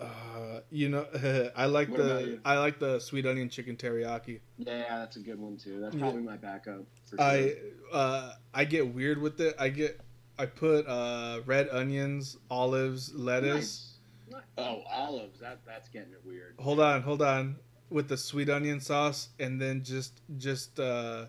uh 0.00 0.60
you 0.70 0.88
know 0.90 1.06
i 1.56 1.64
like 1.66 1.88
What 1.88 1.98
the 1.98 2.38
i 2.44 2.58
like 2.58 2.78
the 2.78 2.98
sweet 3.00 3.24
onion 3.26 3.48
chicken 3.48 3.76
teriyaki 3.76 4.40
Yeah, 4.58 4.98
that's 4.98 5.16
a 5.16 5.20
good 5.20 5.38
one 5.40 5.56
too. 5.56 5.80
That's 5.80 5.94
Yeah. 5.94 6.00
probably 6.02 6.22
my 6.22 6.36
backup. 6.36 6.82
For 7.06 7.16
sure. 7.16 7.24
i 7.24 7.54
uh 7.92 8.32
i 8.52 8.64
get 8.64 8.86
weird 8.94 9.20
with 9.20 9.40
it 9.40 9.54
i 9.58 9.68
get 9.70 9.98
i 10.38 10.44
put 10.44 10.86
uh 10.86 11.40
red 11.46 11.68
onions 11.70 12.36
olives 12.50 13.14
lettuce 13.14 13.92
Nice. 14.28 14.42
Oh, 14.58 14.82
olives. 14.92 15.38
That 15.38 15.60
that's 15.64 15.88
getting 15.88 16.12
it 16.12 16.20
weird. 16.26 16.56
hold 16.58 16.80
on 16.80 17.00
hold 17.02 17.22
on 17.22 17.56
with 17.90 18.08
the 18.08 18.16
sweet 18.16 18.50
onion 18.50 18.80
sauce 18.80 19.28
and 19.38 19.60
then 19.60 19.82
just 19.84 20.20
just 20.36 20.78
uh 20.80 21.26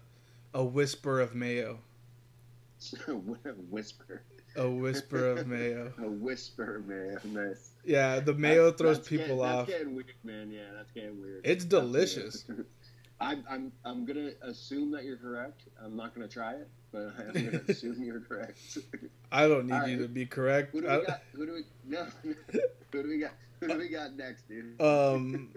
a 0.54 0.64
whisper 0.64 1.20
of 1.20 1.36
mayo 1.36 1.80
a 3.08 3.12
whisper. 3.70 4.22
a 4.56 4.70
whisper 4.70 5.28
of 5.32 5.48
mayo 5.48 5.92
A 6.00 6.08
whisper, 6.08 6.84
man. 6.86 7.18
Nice. 7.34 7.72
yeah 7.86 8.20
the 8.20 8.34
mayo 8.34 8.66
That- 8.68 8.78
throws 8.78 8.98
that's 8.98 9.10
people 9.10 9.38
getting, 9.38 9.42
off 9.44 9.68
That's 9.68 9.80
getting 9.80 9.96
weird, 9.96 10.14
man. 10.24 10.52
Yeah, 10.52 10.62
that's 10.76 10.92
getting 10.92 11.20
weird. 11.22 11.42
It's 11.44 11.64
That's 11.66 11.84
delicious. 11.84 12.46
weird. 12.48 12.66
I'm, 13.20 13.44
I'm, 13.50 13.72
I'm 13.84 14.06
gonna 14.06 14.30
assume 14.44 14.92
that 14.92 15.04
you're 15.04 15.18
correct. 15.18 15.64
I'm 15.84 15.96
not 15.96 16.14
gonna 16.14 16.28
try 16.28 16.54
it, 16.54 16.68
but 16.92 17.14
I'm 17.18 17.34
gonna 17.34 17.62
assume 17.68 18.04
you're 18.04 18.20
correct. 18.20 18.60
i 19.32 19.48
don't 19.48 19.66
need 19.66 19.88
you 19.92 19.98
to 20.04 20.08
be 20.08 20.26
correct 20.28 20.72
Who 20.72 20.82
do 20.82 20.88
we 20.88 21.06
got? 21.06 21.22
Who 21.34 21.46
do 21.48 21.54
we? 21.54 21.62
No. 21.88 22.06
Who 22.22 23.04
do 23.04 23.10
we 23.10 23.18
got? 23.18 23.32
Who 23.60 23.68
do 23.70 23.78
we 23.80 23.90
got 23.90 24.16
next, 24.16 24.48
dude? 24.48 24.80
um 24.80 25.50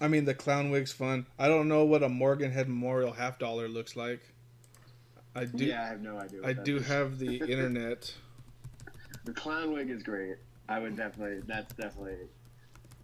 i 0.00 0.08
mean 0.08 0.24
the 0.24 0.34
clown 0.34 0.70
wig's 0.70 0.92
fun 0.92 1.26
i 1.38 1.48
don't 1.48 1.68
know 1.68 1.84
what 1.84 2.02
a 2.02 2.08
morgan 2.08 2.50
head 2.50 2.68
memorial 2.68 3.12
half 3.12 3.38
dollar 3.38 3.68
looks 3.68 3.96
like 3.96 4.20
i 5.34 5.44
do 5.44 5.64
yeah, 5.64 5.82
I 5.82 5.86
have 5.86 6.02
no 6.02 6.18
idea. 6.18 6.40
i 6.44 6.52
do 6.52 6.76
is. 6.76 6.86
have 6.86 7.18
the 7.18 7.36
internet 7.50 8.14
the 9.28 9.34
clown 9.34 9.74
wig 9.74 9.90
is 9.90 10.02
great. 10.02 10.36
I 10.70 10.78
would 10.78 10.96
definitely. 10.96 11.42
That's 11.46 11.74
definitely. 11.74 12.16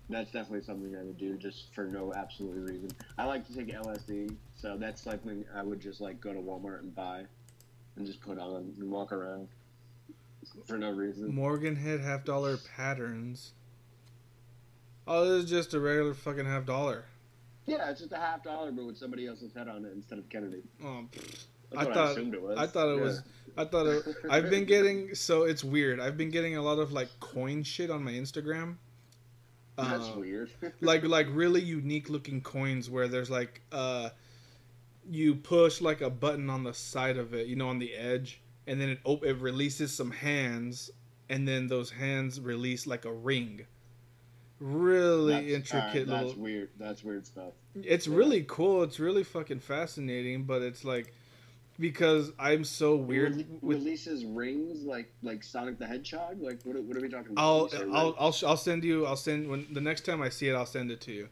That's 0.08 0.30
definitely 0.32 0.62
something 0.62 0.96
I 0.96 1.02
would 1.02 1.18
do 1.18 1.36
just 1.36 1.74
for 1.74 1.84
no 1.84 2.14
absolute 2.14 2.66
reason. 2.66 2.90
I 3.18 3.26
like 3.26 3.46
to 3.48 3.54
take 3.54 3.68
LSD, 3.68 4.34
so 4.56 4.78
that's 4.78 5.02
something 5.02 5.44
I 5.54 5.62
would 5.62 5.80
just 5.80 6.00
like 6.00 6.22
go 6.22 6.32
to 6.32 6.40
Walmart 6.40 6.80
and 6.80 6.94
buy, 6.94 7.24
and 7.96 8.06
just 8.06 8.22
put 8.22 8.38
on 8.38 8.72
and 8.78 8.90
walk 8.90 9.12
around 9.12 9.48
for 10.66 10.78
no 10.78 10.90
reason. 10.90 11.34
morgan 11.34 11.74
head 11.74 12.00
half 12.00 12.22
dollar 12.24 12.58
patterns 12.76 13.52
oh 15.06 15.24
this 15.28 15.44
is 15.44 15.50
just 15.50 15.74
a 15.74 15.80
regular 15.80 16.14
fucking 16.14 16.44
half 16.46 16.64
dollar 16.66 17.04
Yeah, 17.66 17.90
it's 17.90 18.00
just 18.00 18.12
a 18.12 18.16
half 18.16 18.42
dollar, 18.44 18.70
but 18.72 18.84
with 18.86 18.96
somebody 18.98 19.26
else's 19.26 19.52
head 19.54 19.68
on 19.68 19.84
it 19.84 19.92
instead 19.94 20.18
of 20.18 20.28
Kennedy. 20.28 20.62
oh. 20.84 21.04
That's 21.12 21.46
I 21.76 21.84
what 21.86 21.94
thought- 21.94 22.08
I 22.08 22.12
assumed 22.12 22.34
it 22.34 22.42
was. 22.42 22.58
I 22.58 22.66
thought 22.66 22.88
it 22.94 23.00
was. 23.00 23.22
I 23.56 23.64
thought 23.64 23.86
it, 23.86 24.04
I've 24.30 24.50
been 24.50 24.64
getting 24.74 25.14
so 25.14 25.44
it's 25.44 25.64
weird. 25.64 25.98
I've 25.98 26.16
been 26.16 26.30
getting 26.30 26.56
a 26.56 26.62
lot 26.62 26.78
of 26.78 26.92
like 26.92 27.08
coin 27.20 27.62
shit 27.62 27.90
on 27.90 28.04
my 28.04 28.12
Instagram. 28.12 28.76
That's 29.76 30.08
Uh, 30.08 30.14
weird. 30.18 30.50
like 30.80 31.02
like 31.04 31.26
really 31.30 31.60
unique 31.62 32.08
looking 32.10 32.40
coins 32.42 32.88
where 32.90 33.08
there's 33.08 33.30
like 33.30 33.62
uh 33.72 34.10
you 35.10 35.34
push 35.34 35.80
like 35.80 36.00
a 36.00 36.10
button 36.10 36.48
on 36.48 36.62
the 36.64 36.72
side 36.74 37.16
of 37.16 37.34
it, 37.34 37.46
you 37.46 37.56
know, 37.56 37.68
on 37.68 37.78
the 37.78 37.92
edge, 37.94 38.40
and 38.66 38.80
then 38.80 38.88
it 38.90 38.98
op- 39.04 39.24
it 39.24 39.34
releases 39.40 39.92
some 39.92 40.10
hands, 40.10 40.90
and 41.28 41.46
then 41.48 41.66
those 41.66 41.90
hands 41.90 42.40
release 42.40 42.86
like 42.86 43.04
a 43.04 43.12
ring. 43.12 43.66
Really 44.60 45.32
That's- 45.34 45.52
intricate 45.52 45.84
alright, 45.84 46.06
little. 46.08 46.28
That's 46.28 46.36
weird. 46.38 46.68
That's 46.78 47.04
weird 47.04 47.26
stuff. 47.26 47.52
It's 47.82 48.06
Yeah. 48.06 48.16
really 48.16 48.44
cool. 48.46 48.82
It's 48.84 49.00
really 49.00 49.24
fucking 49.24 49.58
fascinating, 49.60 50.44
but 50.44 50.62
it's 50.62 50.84
like 50.84 51.12
because 51.78 52.30
I'm 52.38 52.62
so 52.62 52.94
weird 52.94 53.34
Rele- 53.34 53.60
with 53.62 53.78
releases 53.78 54.24
rings 54.24 54.84
like 54.84 55.12
like 55.22 55.42
Sonic 55.42 55.78
the 55.78 55.86
Hedgehog. 55.86 56.40
Like 56.40 56.62
what? 56.62 56.76
are- 56.76 56.82
What 56.82 56.96
are 56.96 57.00
we 57.00 57.08
talking 57.08 57.32
about? 57.32 57.42
I'll 57.42 57.68
I'll? 57.94 58.14
I'll 58.18 58.34
I'll 58.46 58.56
send 58.56 58.84
you 58.84 59.06
I'll 59.06 59.16
send 59.16 59.48
when 59.48 59.66
the 59.72 59.80
next 59.80 60.02
time 60.04 60.22
I 60.22 60.28
see 60.28 60.48
it 60.48 60.54
I'll 60.54 60.66
send 60.66 60.90
it 60.92 61.00
to 61.02 61.12
you. 61.12 61.28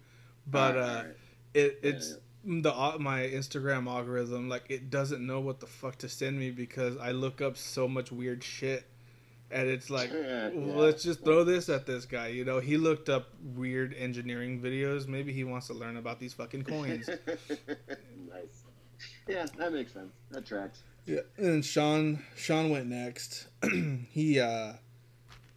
But 0.51 0.77
uh 0.77 0.81
alright. 0.81 1.17
it 1.55 1.79
Yeah, 1.83 1.91
it's 1.91 2.17
the 2.45 2.73
my 2.99 3.21
Instagram 3.23 3.87
algorithm 3.87 4.49
like 4.49 4.65
it 4.69 4.91
doesn't 4.91 5.25
know 5.25 5.39
what 5.39 5.61
the 5.61 5.67
fuck 5.69 5.97
to 5.99 6.09
send 6.09 6.41
me 6.41 6.51
because 6.51 6.97
I 6.97 7.13
look 7.13 7.41
up 7.41 7.57
so 7.57 7.87
much 7.87 8.11
weird 8.11 8.43
shit 8.43 8.85
and 9.53 9.69
it's 9.69 9.91
like 9.91 10.11
Yeah, 10.13 10.49
well, 10.55 10.67
yeah. 10.69 10.75
let's 10.77 11.03
just 11.03 11.25
throw 11.25 11.45
this 11.45 11.69
at 11.69 11.87
this 11.87 12.05
guy, 12.07 12.29
you 12.29 12.45
know. 12.45 12.61
He 12.61 12.77
looked 12.77 13.09
up 13.09 13.29
weird 13.55 13.95
engineering 13.95 14.61
videos. 14.61 15.07
Maybe 15.07 15.33
he 15.33 15.45
wants 15.45 15.67
to 15.69 15.75
learn 15.75 15.97
about 15.97 16.19
these 16.19 16.33
fucking 16.35 16.63
coins. 16.65 17.09
nice. 18.29 18.63
Yeah, 19.29 19.47
that 19.59 19.73
makes 19.73 19.93
sense. 19.93 20.13
That 20.31 20.47
tracks. 20.47 20.83
Yeah, 21.07 21.21
and 21.37 21.65
Sean 21.65 22.23
Sean 22.37 22.71
went 22.71 22.87
next. 22.87 23.47
he 24.11 24.39
uh 24.41 24.75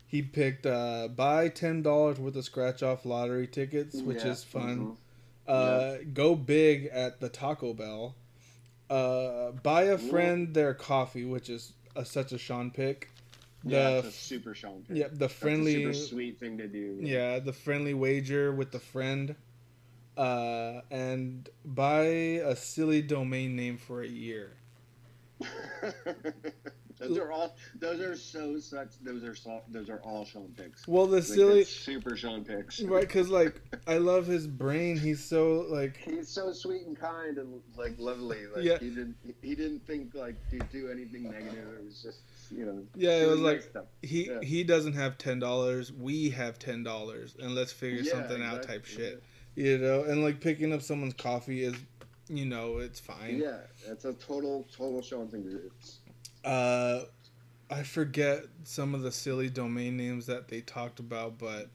he 0.08 0.22
picked 0.22 0.66
uh 0.66 1.08
buy 1.10 1.50
ten 1.50 1.82
dollars 1.82 2.20
worth 2.20 2.36
of 2.36 2.46
scratch 2.46 2.82
off 2.84 3.06
lottery 3.06 3.48
tickets, 3.48 4.02
which 4.02 4.24
Yeah, 4.24 4.32
is 4.32 4.44
fun. 4.44 4.78
mhm. 4.80 4.98
Uh 5.48 5.98
go 6.14 6.36
big 6.36 6.86
at 6.88 7.20
the 7.20 7.30
Taco 7.30 7.74
Bell. 7.74 8.16
Uh 8.90 9.52
buy 9.52 9.84
a 9.84 9.92
Yeah. 9.92 10.10
friend 10.10 10.54
their 10.56 10.74
coffee, 10.74 11.26
which 11.26 11.50
is 11.50 11.74
a, 11.96 12.04
such 12.06 12.32
a 12.32 12.38
Sean 12.40 12.72
pick. 12.72 13.10
Yeah, 13.68 14.02
The 14.02 14.12
super 14.12 14.54
Sean. 14.54 14.84
pick. 14.88 14.96
yeah, 14.98 15.08
the 15.12 15.28
friendly 15.28 15.74
super 15.74 15.94
sweet 15.94 16.40
thing 16.40 16.58
to 16.60 16.68
do. 16.68 17.00
yeah, 17.02 17.40
the 17.40 17.54
friendly 17.54 17.94
wager 17.96 18.52
with 18.54 18.72
the 18.72 18.80
friend. 18.80 19.36
Uh 20.18 20.82
and 20.92 21.50
buy 21.66 22.04
a 22.04 22.56
silly 22.56 23.02
domain 23.02 23.56
name 23.56 23.78
for 23.78 24.02
a 24.02 24.08
year. 24.08 24.54
those 27.00 27.18
are 27.18 27.32
all. 27.32 27.56
Those 27.80 28.00
are 28.00 28.16
so 28.16 28.58
such. 28.60 28.94
Those 29.02 29.24
are 29.24 29.36
so, 29.36 29.62
Those 29.68 29.90
are 29.90 30.00
all 30.00 30.24
Sean 30.26 30.54
picks. 30.56 30.88
Well, 30.88 31.08
the 31.08 31.18
Like, 31.18 31.26
silly 31.26 31.64
super 31.66 32.16
Sean 32.16 32.46
picks. 32.46 32.82
right 32.82 33.02
because 33.02 33.30
like 33.30 33.62
i 33.88 33.98
love 33.98 34.26
his 34.28 34.48
brain 34.48 34.98
he's 34.98 35.22
so 35.24 35.66
like 35.70 35.98
He's 35.98 36.30
so 36.30 36.54
sweet 36.54 36.84
and 36.86 36.98
kind 36.98 37.38
and 37.38 37.62
like 37.78 37.96
lovely. 38.00 38.48
Like 38.56 38.64
Yeah. 38.64 38.78
he 38.80 38.90
didn't. 38.90 39.16
He 39.42 39.56
didn't 39.56 39.86
think 39.86 40.14
like 40.16 40.36
to 40.52 40.60
do 40.72 40.90
anything 40.90 41.24
negative. 41.24 41.68
It 41.80 41.84
was 41.86 42.02
just 42.02 42.20
you 42.52 42.66
know. 42.66 42.84
Yeah, 42.96 43.24
it 43.24 43.28
was 43.30 43.40
like- 43.40 43.62
stuff. 43.64 43.86
he 44.02 44.28
Yeah. 44.28 44.42
he 44.42 44.64
doesn't 44.64 44.94
have 44.94 45.18
ten 45.18 45.40
dollars 45.40 45.92
we 45.92 46.30
have 46.32 46.58
ten 46.60 46.84
dollars 46.84 47.36
and 47.40 47.56
let's 47.56 47.72
figure 47.72 48.02
Yeah, 48.02 48.12
something 48.14 48.42
out 48.42 48.64
type 48.64 48.86
shit 48.86 49.24
you 49.56 49.78
know 49.78 50.04
and 50.04 50.24
like 50.24 50.42
picking 50.42 50.74
up 50.74 50.82
someone's 50.82 51.14
coffee 51.14 51.64
is 51.64 51.76
you 52.28 52.46
know 52.46 52.80
it's 52.80 53.00
fine 53.00 53.38
yeah 53.38 53.58
it's 53.88 54.06
a 54.06 54.14
total 54.14 54.66
total 54.76 55.02
thing 55.02 55.44
to 55.44 55.50
do. 55.52 55.72
uh 56.44 57.06
i 57.70 57.82
forget 57.84 58.44
some 58.64 58.94
of 58.96 59.02
the 59.02 59.12
silly 59.12 59.50
domain 59.50 59.96
names 59.96 60.26
that 60.26 60.48
they 60.48 60.62
talked 60.62 61.00
about 61.00 61.38
but 61.38 61.70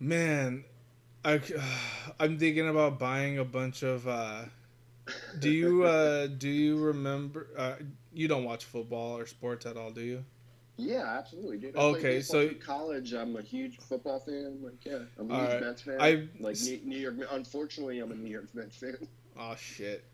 man 0.00 0.64
i 1.24 1.40
i'm 2.20 2.38
thinking 2.38 2.68
about 2.68 2.98
buying 2.98 3.38
a 3.38 3.44
bunch 3.44 3.82
of 3.82 4.06
uh 4.08 4.42
Do 5.40 5.50
you 5.50 5.84
uh 5.84 6.26
do 6.26 6.48
you 6.48 6.78
remember 6.78 7.46
uh 7.56 7.74
you 8.12 8.28
don't 8.28 8.44
watch 8.44 8.64
football 8.64 9.16
or 9.18 9.26
sports 9.26 9.66
at 9.66 9.76
all, 9.76 9.90
do 9.90 10.00
you? 10.02 10.24
Yeah, 10.76 11.04
absolutely, 11.18 11.58
dude. 11.58 11.76
I 11.76 11.80
Okay, 11.80 12.22
so- 12.22 12.48
college, 12.54 13.12
I'm 13.12 13.36
a 13.36 13.42
huge 13.42 13.78
football 13.78 14.20
fan. 14.20 14.58
Like, 14.62 14.84
yeah, 14.84 15.00
I'm 15.18 15.30
a 15.30 15.38
huge 15.38 15.48
right. 15.50 15.60
Mets 15.60 15.82
fan. 15.82 15.96
I- 16.00 16.28
like 16.40 16.56
New, 16.84 16.96
York. 16.98 17.16
Unfortunately, 17.30 17.98
I'm 18.00 18.10
a 18.10 18.14
New 18.14 18.30
York 18.30 18.48
Mets 18.54 18.76
fan. 18.76 19.06
Oh 19.38 19.54
shit. 19.56 20.04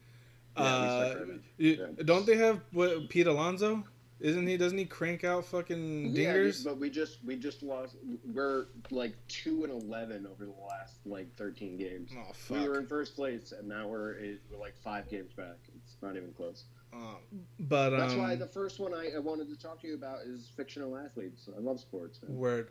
Yeah, 0.57 0.63
uh 0.65 1.09
suck 1.09 1.19
right 1.19 1.29
now. 1.29 1.35
you- 1.59 1.73
Yeah. 1.97 2.05
don't 2.05 2.27
they 2.27 2.37
have 2.37 2.61
what 2.73 3.09
Pete 3.09 3.27
Alonso? 3.27 3.85
Isn't 4.21 4.49
he 4.49 4.57
doesn't 4.57 4.79
he 4.79 4.85
crank 4.85 5.23
out 5.23 5.45
fucking 5.45 6.07
Yeah, 6.07 6.35
dingers? 6.35 6.65
but 6.65 6.79
we 6.79 6.91
just 6.91 7.23
we 7.25 7.37
just 7.37 7.63
lost. 7.63 7.97
We're 8.33 8.67
like 8.91 9.15
two 9.29 9.63
and 9.63 9.73
eleven 9.73 10.27
over 10.27 10.45
the 10.45 10.51
last 10.69 10.99
like 11.07 11.33
thirteen 11.37 11.77
games. 11.77 12.11
oh 12.19 12.33
fuck. 12.33 12.59
We 12.61 12.69
were 12.69 12.81
in 12.81 12.87
first 12.89 13.15
place, 13.15 13.53
and 13.53 13.69
now 13.69 13.87
we're 13.87 14.17
we're 14.51 14.59
like 14.59 14.77
five 14.83 15.09
games 15.09 15.33
back. 15.35 15.57
It's 15.77 15.97
not 16.03 16.17
even 16.17 16.33
close. 16.33 16.65
Um, 16.93 17.17
but 17.61 17.93
um 17.93 18.01
That's 18.01 18.15
why 18.15 18.35
the 18.37 18.47
first 18.47 18.81
one 18.81 18.95
I, 18.95 19.11
I 19.15 19.19
wanted 19.19 19.49
to 19.49 19.57
talk 19.57 19.81
to 19.83 19.87
you 19.89 19.95
about 19.95 20.21
is 20.23 20.51
fictional 20.57 20.97
athletes. 20.97 21.49
I 21.57 21.61
love 21.61 21.81
sports. 21.81 22.21
Man. 22.23 22.37
word. 22.37 22.69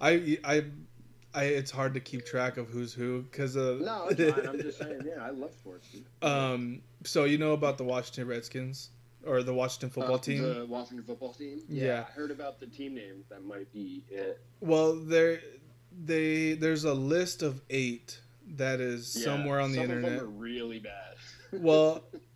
I 0.00 0.38
I 0.44 0.64
I 1.32 1.44
it's 1.44 1.70
hard 1.70 1.94
to 1.94 2.00
keep 2.00 2.26
track 2.26 2.56
of 2.56 2.68
who's 2.68 2.92
who 2.92 3.22
cuz 3.30 3.56
uh 3.56 3.78
No. 3.80 4.08
I'm 4.48 4.60
just 4.60 4.78
saying. 4.78 5.02
Yeah, 5.04 5.22
I 5.24 5.30
love 5.30 5.52
sports. 5.52 5.88
Dude. 5.92 6.04
um 6.22 6.82
so 7.04 7.24
you 7.24 7.38
know 7.38 7.52
about 7.52 7.78
the 7.78 7.84
Washington 7.84 8.26
Redskins 8.26 8.90
or 9.24 9.42
the 9.42 9.54
Washington 9.54 9.90
football 9.90 10.16
Uh, 10.16 10.18
team? 10.18 10.42
the 10.42 10.66
Washington 10.66 11.04
football 11.04 11.32
team. 11.32 11.60
Yeah. 11.68 12.06
I 12.08 12.12
heard 12.12 12.30
about 12.30 12.58
the 12.58 12.66
team 12.66 12.94
name. 12.94 13.24
That 13.28 13.44
might 13.44 13.70
be 13.72 14.02
it. 14.08 14.40
Well, 14.60 14.96
there, 14.96 15.40
they 16.04 16.54
there's 16.54 16.84
a 16.84 16.94
list 16.94 17.42
of 17.42 17.60
eight 17.70 18.20
that 18.56 18.80
is 18.80 19.14
Yeah, 19.16 19.24
somewhere 19.26 19.60
on 19.60 19.70
the 19.72 19.76
some 19.76 19.84
internet. 19.84 20.12
Of 20.12 20.18
them 20.20 20.26
are 20.26 20.30
really 20.30 20.78
bad. 20.80 21.14
Well, 21.52 22.02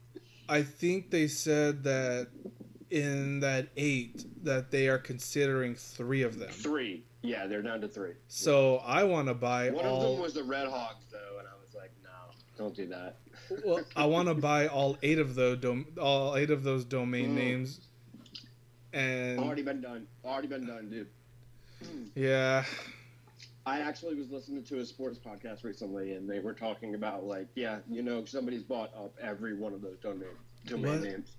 I 0.49 0.63
think 0.63 1.11
they 1.11 1.27
said 1.29 1.83
that 1.85 2.29
in 2.91 3.41
that 3.41 3.69
eight 3.77 4.25
that 4.45 4.71
they 4.71 4.89
are 4.89 4.99
considering 4.99 5.75
three 5.75 6.23
of 6.23 6.39
them. 6.39 6.51
three. 6.51 7.05
Yeah, 7.23 7.47
they're 7.47 7.63
down 7.63 7.81
to 7.81 7.89
three. 7.89 8.13
So 8.29 8.77
I 8.85 9.03
want 9.05 9.29
to 9.29 9.35
buy 9.35 9.71
One 9.71 9.85
of 9.87 10.03
them 10.03 10.19
was 10.21 10.35
the 10.35 10.45
Red 10.45 10.69
Hawks, 10.69 11.07
though, 11.11 11.39
and 11.39 11.49
I 11.49 11.53
was 11.65 11.75
like, 11.75 11.91
no, 12.03 12.11
don't 12.59 12.75
do 12.77 12.87
that. 12.89 13.17
well, 13.65 13.83
I 13.97 14.05
want 14.05 14.29
to 14.29 14.35
buy 14.35 14.67
all 14.69 14.99
eight 15.03 15.19
of 15.19 15.35
those 15.35 15.59
dom- 15.59 15.87
all 16.01 16.37
eight 16.37 16.51
of 16.51 16.63
those 16.63 16.85
domain 16.85 17.31
Mm. 17.31 17.35
names. 17.35 17.81
And 18.93 19.41
Already 19.41 19.63
been 19.63 19.81
done. 19.81 20.07
Already 20.25 20.47
been 20.49 20.67
done, 20.67 20.89
dude. 20.91 21.09
yeah, 22.15 22.65
I 23.67 23.81
actually 23.81 24.15
was 24.15 24.31
listening 24.31 24.63
to 24.65 24.81
a 24.81 24.85
sports 24.85 25.19
podcast 25.19 25.65
recently, 25.65 26.13
and 26.13 26.29
they 26.29 26.39
were 26.41 26.53
talking 26.53 26.95
about 26.95 27.25
like, 27.25 27.49
yeah, 27.55 27.79
you 27.91 28.03
know, 28.03 28.25
somebody's 28.25 28.63
bought 28.63 28.91
up 28.95 29.15
every 29.21 29.55
one 29.57 29.73
of 29.73 29.81
those 29.81 29.97
domain 30.03 30.29
domain 30.67 30.93
What? 30.93 31.03
names. 31.03 31.37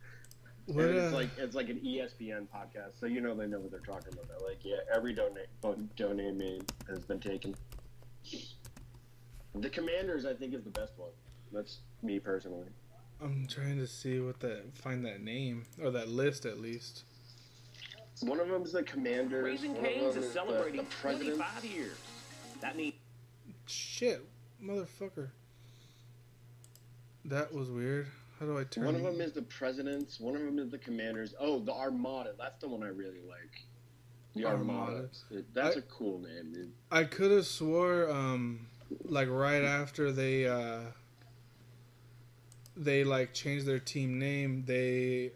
what 0.66 0.86
and 0.86 0.96
it's 0.98 1.14
uh, 1.14 1.16
like 1.16 1.30
it's 1.38 1.56
like 1.56 1.70
an 1.70 1.80
ESPN 1.86 2.48
podcast, 2.48 3.00
so 3.00 3.06
you 3.06 3.22
know 3.22 3.36
they 3.36 3.46
know 3.46 3.60
what 3.60 3.70
they're 3.70 3.80
talking 3.80 4.12
about. 4.14 4.28
They're 4.28 4.48
like, 4.48 4.60
yeah, 4.64 4.78
every 4.94 5.14
domain 5.14 5.46
domain 5.96 6.38
name 6.38 6.62
has 6.90 7.00
been 7.06 7.20
taken. 7.20 7.54
The 9.54 9.70
Commanders, 9.70 10.26
I 10.26 10.34
think, 10.34 10.54
is 10.54 10.64
the 10.64 10.72
best 10.72 10.94
one. 10.98 11.12
That's 11.54 11.80
me 12.02 12.20
personally. 12.20 12.68
I'm 13.22 13.48
trying 13.48 13.78
to 13.78 13.88
see 13.88 14.20
what 14.20 14.40
that 14.42 14.76
find 14.76 15.06
that 15.06 15.22
name 15.22 15.66
or 15.82 15.92
that 15.92 16.10
list 16.10 16.46
at 16.46 16.60
least. 16.60 17.04
One 18.22 18.40
of 18.40 18.48
them 18.48 18.64
is 18.64 18.72
the 18.72 18.84
Commanders. 18.84 19.44
Raising 19.46 19.74
one 19.76 19.84
Cane's 19.84 20.16
them 20.16 20.24
is 20.24 20.32
celebrating 20.32 20.78
the 20.82 20.88
Presidents. 21.02 21.38
25 21.38 21.66
years. 21.66 21.98
That 22.66 22.76
means 22.76 22.96
Shit, 23.68 24.26
motherfucker. 24.64 25.30
That 27.26 27.54
was 27.54 27.70
weird. 27.70 28.08
How 28.40 28.48
do 28.48 28.58
I 28.58 28.64
turn? 28.64 28.86
One 28.86 28.96
of 28.96 29.04
them 29.04 29.22
is 29.22 29.34
the 29.34 29.44
Presidents. 29.44 30.20
One 30.20 30.36
of 30.36 30.42
them 30.42 30.58
is 30.58 30.72
the 30.72 30.80
Commanders. 30.80 31.36
Oh, 31.40 31.60
the 31.60 31.72
Armada. 31.72 32.34
That's 32.38 32.60
the 32.60 32.68
one 32.68 32.82
I 32.82 32.88
really 32.88 33.22
like. 33.30 33.62
The 34.36 34.46
Armada. 34.46 34.80
Armada. 34.92 35.10
That's 35.54 35.76
I- 35.76 35.80
a 35.80 35.84
cool 35.84 36.20
name, 36.20 36.54
dude. 36.54 36.72
I 36.92 37.04
could 37.04 37.30
have 37.30 37.46
swore, 37.46 38.10
um, 38.10 38.68
like 39.04 39.30
right 39.30 39.64
after 39.64 40.12
they, 40.12 40.48
uh, 40.48 40.82
they 42.76 43.04
like 43.04 43.34
changed 43.36 43.68
their 43.68 43.80
team 43.80 44.18
name. 44.18 44.64
They, 44.66 45.34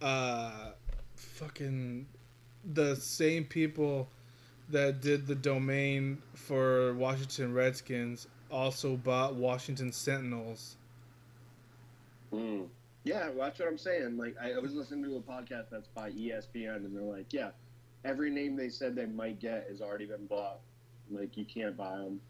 uh, 0.00 0.70
fucking, 1.14 2.06
the 2.64 2.96
same 2.96 3.44
people 3.44 4.08
that 4.72 5.00
did 5.00 5.26
the 5.26 5.34
domain 5.34 6.20
for 6.34 6.94
Washington 6.94 7.54
Redskins 7.54 8.26
also 8.50 8.96
bought 8.96 9.34
Washington 9.34 9.92
Sentinels. 9.92 10.76
Mm. 12.32 12.66
Yeah, 13.04 13.28
well, 13.30 13.46
that's 13.46 13.58
what 13.58 13.68
I'm 13.68 13.78
saying. 13.78 14.16
Like, 14.16 14.36
I, 14.40 14.58
was 14.58 14.74
listening 14.74 15.04
to 15.04 15.16
a 15.16 15.20
podcast 15.20 15.66
that's 15.70 15.88
by 15.88 16.10
ESPN, 16.10 16.76
and 16.76 16.96
they're 16.96 17.02
like, 17.02 17.32
yeah, 17.32 17.50
every 18.04 18.30
name 18.30 18.56
they 18.56 18.68
said 18.68 18.94
they 18.94 19.06
might 19.06 19.40
get 19.40 19.66
has 19.68 19.80
already 19.80 20.06
been 20.06 20.26
bought. 20.26 20.60
Like, 21.10 21.36
you 21.36 21.44
can't 21.44 21.76
buy 21.76 21.96
them. 21.96 22.20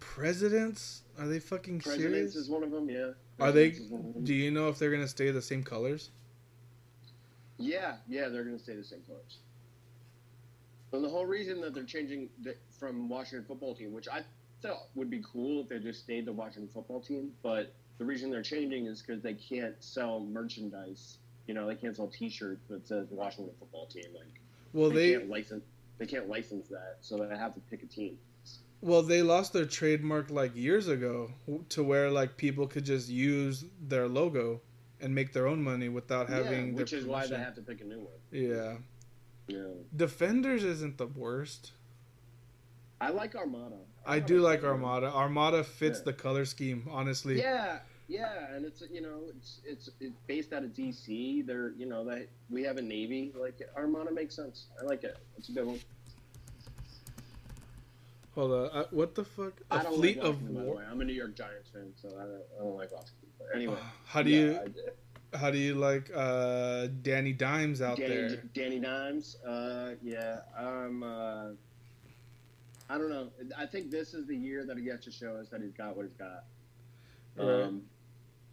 Presidents? 0.00 1.02
Are 1.18 1.26
they 1.26 1.38
fucking 1.38 1.80
Presidents 1.80 2.32
serious? 2.32 2.36
is 2.36 2.48
one 2.48 2.62
of 2.62 2.70
them, 2.70 2.88
yeah. 2.88 3.10
Are 3.38 3.52
they? 3.52 3.70
Presidents 3.70 3.78
is 3.78 3.90
one 3.90 4.00
of 4.06 4.14
them. 4.14 4.24
Do 4.24 4.34
you 4.34 4.50
know 4.50 4.68
if 4.68 4.78
they're 4.78 4.90
gonna 4.90 5.06
stay 5.06 5.30
the 5.30 5.42
same 5.42 5.62
colors? 5.62 6.10
Yeah, 7.62 7.96
yeah, 8.08 8.28
they're 8.28 8.44
going 8.44 8.56
to 8.56 8.62
stay 8.62 8.74
the 8.74 8.84
same 8.84 9.02
colors. 9.06 9.38
And 10.92 11.02
the 11.02 11.08
whole 11.08 11.26
reason 11.26 11.60
that 11.62 11.74
they're 11.74 11.84
changing 11.84 12.28
the, 12.42 12.54
from 12.78 13.08
Washington 13.08 13.46
football 13.46 13.74
team, 13.74 13.92
which 13.92 14.08
I 14.08 14.22
thought 14.60 14.88
would 14.94 15.10
be 15.10 15.22
cool 15.30 15.62
if 15.62 15.68
they 15.68 15.78
just 15.78 16.00
stayed 16.00 16.26
the 16.26 16.32
Washington 16.32 16.68
football 16.72 17.00
team, 17.00 17.32
but 17.42 17.74
the 17.98 18.04
reason 18.04 18.30
they're 18.30 18.42
changing 18.42 18.86
is 18.86 19.02
because 19.02 19.22
they 19.22 19.34
can't 19.34 19.74
sell 19.80 20.20
merchandise. 20.20 21.18
You 21.46 21.54
know, 21.54 21.66
they 21.66 21.74
can't 21.74 21.96
sell 21.96 22.08
T-shirts 22.08 22.68
that 22.68 22.86
says 22.86 23.08
Washington 23.10 23.54
football 23.58 23.86
team. 23.86 24.04
Like 24.14 24.40
Well, 24.72 24.90
they, 24.90 25.12
they 25.12 25.18
can't 25.18 25.30
license. 25.30 25.64
They 25.98 26.06
can't 26.06 26.28
license 26.28 26.68
that, 26.68 26.96
so 27.00 27.16
they 27.16 27.36
have 27.36 27.54
to 27.54 27.60
pick 27.70 27.82
a 27.82 27.86
team. 27.86 28.18
Well, 28.80 29.02
they 29.02 29.22
lost 29.22 29.52
their 29.52 29.64
trademark 29.64 30.30
like 30.30 30.56
years 30.56 30.88
ago 30.88 31.30
to 31.68 31.84
where 31.84 32.10
like 32.10 32.36
people 32.36 32.66
could 32.66 32.84
just 32.84 33.08
use 33.08 33.64
their 33.80 34.08
logo 34.08 34.60
and 35.00 35.14
make 35.14 35.32
their 35.32 35.46
own 35.46 35.62
money 35.62 35.88
without 35.88 36.28
having 36.28 36.68
yeah, 36.68 36.74
which 36.74 36.92
is 36.92 37.04
why 37.04 37.26
they 37.26 37.36
have 37.36 37.54
to 37.54 37.62
pick 37.62 37.80
a 37.80 37.84
new 37.84 38.00
one. 38.00 38.14
Yeah. 38.30 38.74
Yeah, 39.48 39.64
Defenders 39.94 40.62
isn't 40.64 40.98
the 40.98 41.06
worst. 41.06 41.72
I 43.00 43.10
like 43.10 43.34
Armada. 43.34 43.76
I 44.06 44.20
do 44.20 44.40
like 44.40 44.62
Armada. 44.64 45.06
Armada 45.12 45.64
fits 45.64 45.98
Yeah. 45.98 46.04
the 46.06 46.12
color 46.12 46.44
scheme, 46.44 46.86
honestly. 46.90 47.38
Yeah, 47.40 47.80
yeah, 48.08 48.54
and 48.54 48.64
it's 48.64 48.82
you 48.92 49.00
know 49.00 49.20
it's 49.36 49.60
it's 49.64 49.90
it's 50.00 50.16
based 50.26 50.52
out 50.52 50.62
of 50.62 50.70
DC. 50.70 51.44
They're 51.46 51.70
you 51.70 51.86
know 51.86 52.04
that 52.04 52.28
we 52.50 52.62
have 52.62 52.76
a 52.76 52.82
navy 52.82 53.32
like 53.34 53.60
Armada 53.76 54.12
makes 54.12 54.34
sense. 54.36 54.66
I 54.80 54.84
like 54.84 55.02
it. 55.04 55.16
It's 55.36 55.48
a 55.48 55.52
good 55.52 55.66
one. 55.66 55.80
Hold 58.34 58.52
on. 58.52 58.70
I, 58.72 58.84
what 58.90 59.14
the 59.14 59.24
fuck? 59.24 59.60
A 59.70 59.74
I 59.74 59.82
don't 59.82 59.94
fleet 59.94 60.16
like 60.18 60.26
of 60.26 60.34
Washington, 60.42 60.54
by 60.54 60.60
the 60.62 60.66
war. 60.66 60.84
I'm 60.90 61.00
a 61.00 61.04
New 61.04 61.12
York 61.12 61.34
Giants 61.36 61.68
fan, 61.70 61.92
so 62.00 62.08
I 62.08 62.22
don't, 62.22 62.42
I 62.58 62.64
don't 62.64 62.76
like 62.76 62.90
Washington. 62.92 63.28
But 63.38 63.48
anyway, 63.54 63.76
How 64.06 64.22
do 64.22 64.30
yeah, 64.30 64.38
you 64.38 64.54
I- 64.56 64.90
how 65.34 65.50
do 65.50 65.58
you 65.58 65.74
like 65.74 66.10
uh 66.14 66.88
Danny 67.02 67.32
Dimes 67.32 67.80
out 67.80 67.96
Danny, 67.96 68.14
there? 68.14 68.42
Danny 68.54 68.78
Dimes. 68.78 69.36
Uh, 69.46 69.92
yeah, 70.02 70.40
um, 70.56 71.02
uh, 71.02 71.48
I 72.88 72.98
don't 72.98 73.10
know. 73.10 73.28
I 73.56 73.66
think 73.66 73.90
this 73.90 74.14
is 74.14 74.26
the 74.26 74.36
year 74.36 74.64
that 74.66 74.76
he 74.76 74.84
gets 74.84 75.04
to 75.06 75.12
show 75.12 75.36
us 75.36 75.48
that 75.50 75.62
he's 75.62 75.72
got 75.72 75.96
what 75.96 76.06
he's 76.06 76.14
got. 76.14 76.44
Right. 77.36 77.62
Um, 77.62 77.82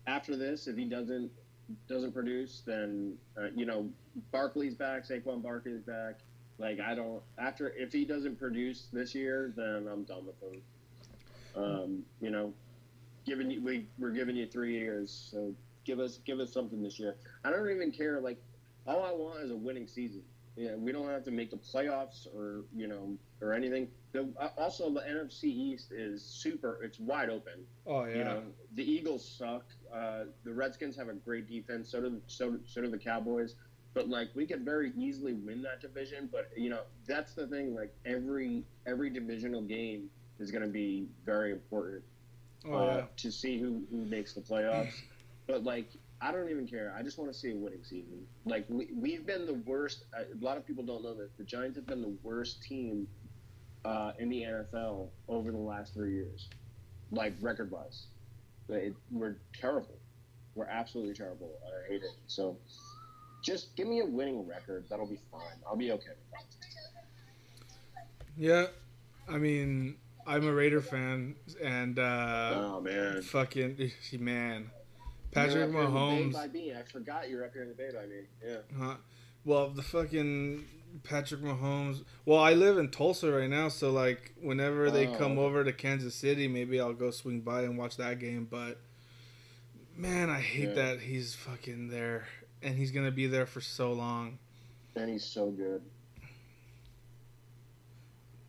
after 0.08 0.36
this, 0.36 0.68
if 0.68 0.78
he 0.78 0.86
doesn't 0.86 1.32
doesn't 1.88 2.13
produce, 2.13 2.62
then 2.65 3.18
uh, 3.38 3.48
you 3.56 3.65
know 3.65 3.89
Barkley's 4.32 4.76
back, 4.76 5.08
Saquon 5.08 5.42
Barkley's 5.42 5.82
back. 5.82 6.20
Like 6.58 6.80
I 6.80 6.96
don't 6.96 7.22
after 7.38 7.74
if 7.78 7.92
he 7.92 8.06
doesn't 8.06 8.38
produce 8.38 8.88
this 8.92 9.13
year, 9.13 9.54
then 9.56 9.88
I'm 9.92 10.04
done 10.04 10.26
with 10.26 10.42
him. 10.42 10.62
Um, 11.56 12.04
you 12.22 12.30
know, 12.30 12.54
giving 13.26 13.50
you 13.52 13.62
we 13.62 13.88
we're 13.98 14.12
giving 14.12 14.36
you 14.36 14.48
three 14.48 14.74
years, 14.78 15.30
so 15.32 15.54
give 15.89 15.99
us 15.99 16.19
give 16.23 16.39
us 16.39 16.54
something 16.54 16.84
this 16.84 16.99
year. 16.99 17.15
I 17.43 17.49
don't 17.49 17.69
even 17.69 17.91
care. 17.91 18.19
Like 18.19 18.38
all 18.86 19.04
I 19.04 19.12
want 19.12 19.39
is 19.39 19.52
a 19.52 19.56
winning 19.56 19.88
season. 19.88 20.21
Yeah, 20.56 20.75
we 20.75 20.91
don't 20.91 21.08
have 21.08 21.23
to 21.23 21.32
make 21.32 21.52
the 21.52 21.58
playoffs 21.58 22.28
or 22.36 22.65
you 22.75 22.88
know 22.88 23.17
or 23.41 23.54
anything. 23.54 23.88
The, 24.12 24.28
uh, 24.39 24.49
also, 24.58 24.89
the 24.91 25.02
NFC 25.02 25.45
East 25.45 25.91
is 25.91 26.23
super. 26.23 26.80
It's 26.84 26.99
wide 26.99 27.30
open. 27.30 27.65
Oh 27.88 28.06
yeah. 28.06 28.17
You 28.17 28.23
know, 28.23 28.43
the 28.75 28.84
Eagles 28.84 29.28
suck. 29.28 29.65
Uh, 29.93 30.25
the 30.43 30.54
Redskins 30.54 30.95
have 30.97 31.10
a 31.10 31.13
great 31.13 31.49
defense. 31.49 31.89
So 31.89 32.02
do 32.02 32.21
so 32.28 32.58
so 32.65 32.82
do 32.82 32.89
the 32.89 32.97
Cowboys. 32.97 33.56
But 33.95 34.08
like, 34.08 34.30
we 34.36 34.45
could 34.45 34.63
very 34.63 34.91
easily 34.95 35.34
win 35.34 35.63
that 35.63 35.82
division. 35.82 36.30
But 36.32 36.52
you 36.56 36.69
know, 36.69 36.82
that's 37.08 37.34
the 37.34 37.47
thing. 37.47 37.73
Like 37.73 37.95
every 38.06 38.63
every 38.86 39.10
divisional 39.10 39.62
game 39.62 40.10
is 40.39 40.52
going 40.52 40.63
to 40.63 40.69
be 40.69 41.08
very 41.25 41.52
important 41.52 42.04
oh 42.65 42.75
uh, 42.75 42.95
yeah. 42.95 43.04
to 43.17 43.32
see 43.32 43.60
who 43.60 43.82
who 43.91 44.06
makes 44.06 44.34
the 44.34 44.41
playoffs. 44.41 44.93
But 45.50 45.64
like, 45.64 45.90
I 46.22 46.32
don't 46.32 46.50
even 46.50 46.68
care. 46.68 46.94
I 46.98 47.02
just 47.02 47.18
want 47.18 47.34
to 47.34 47.38
see 47.38 47.52
a 47.52 47.56
winning 47.56 47.84
season. 47.84 48.26
Like 48.46 48.66
we 48.70 48.90
we've 48.96 49.26
been 49.26 49.46
the 49.46 49.56
worst. 49.66 50.04
A 50.14 50.46
lot 50.46 50.58
of 50.58 50.66
people 50.66 50.84
don't 50.84 51.04
know 51.04 51.16
this. 51.16 51.32
The 51.38 51.44
Giants 51.44 51.76
have 51.78 51.88
been 51.88 52.02
the 52.02 52.16
worst 52.22 52.62
team 52.62 53.08
uh, 53.84 54.12
in 54.20 54.30
the 54.30 54.44
NFL 54.44 55.08
over 55.28 55.52
the 55.52 55.58
last 55.58 55.94
three 55.96 56.14
years, 56.14 56.50
like 57.12 57.34
record 57.42 57.72
wise. 57.72 58.08
We're 59.12 59.38
terrible. 59.60 59.98
We're 60.54 60.68
absolutely 60.68 61.16
terrible. 61.16 61.58
I 61.66 61.90
hate 61.92 62.04
it. 62.04 62.12
So 62.28 62.58
just 63.44 63.76
give 63.76 63.88
me 63.88 64.02
a 64.02 64.06
winning 64.06 64.48
record. 64.48 64.86
That'll 64.90 65.08
be 65.08 65.20
fine. 65.32 65.42
I'll 65.66 65.76
be 65.76 65.92
okay 65.94 66.10
with 66.10 66.32
that. 66.32 66.46
Yeah, 68.38 68.66
I 69.28 69.38
mean, 69.40 69.96
I'm 70.28 70.46
a 70.46 70.54
Raider 70.54 70.82
fan, 70.82 71.36
and 71.64 71.98
uh, 71.98 72.52
oh 72.56 72.82
man, 72.82 73.24
fucking 73.24 73.92
man, 74.20 74.70
Patrick 75.32 75.56
You're 75.56 75.63
up 75.65 75.72
here 75.72 75.82
in 75.82 75.86
the 75.86 75.92
Bay 75.92 75.96
Mahomes. 75.96 76.34
By 76.34 76.48
me, 76.48 76.74
I 76.74 76.84
forgot 76.84 77.30
you're 77.30 77.46
up 77.46 77.54
here 77.54 77.62
in 77.63 77.70
the 77.70 77.76
Bay 77.76 77.89
by 77.94 78.06
me. 78.06 78.22
Yeah. 78.46 78.58
Huh? 78.78 78.96
Well, 79.46 79.70
the 79.70 79.82
fucking 79.84 80.65
Patrick 81.04 81.42
Mahomes. 81.42 82.04
Well, 82.26 82.39
I 82.39 82.54
live 82.54 82.78
in 82.78 82.89
Tulsa 82.89 83.32
right 83.32 83.50
now, 83.50 83.70
so 83.70 83.92
like 83.92 84.34
whenever 84.42 84.89
they 84.89 85.08
Oh, 85.08 85.15
come 85.15 85.38
over 85.38 85.63
to 85.63 85.72
Kansas 85.72 86.15
City, 86.15 86.48
maybe 86.48 86.80
I'll 86.80 86.94
go 86.94 87.12
swing 87.12 87.42
by 87.42 87.62
and 87.62 87.78
watch 87.78 87.98
that 87.98 88.20
game. 88.20 88.48
But 88.50 88.80
man, 89.96 90.30
I 90.30 90.39
hate 90.39 90.70
Yeah. 90.70 90.76
that 90.76 91.02
he's 91.02 91.36
fucking 91.36 91.89
there, 91.89 92.28
and 92.62 92.76
he's 92.76 92.92
gonna 92.92 93.12
be 93.12 93.28
there 93.28 93.46
for 93.46 93.62
so 93.62 93.94
long. 93.94 94.39
And 94.96 95.10
he's 95.10 95.24
so 95.26 95.52
good. 95.52 95.82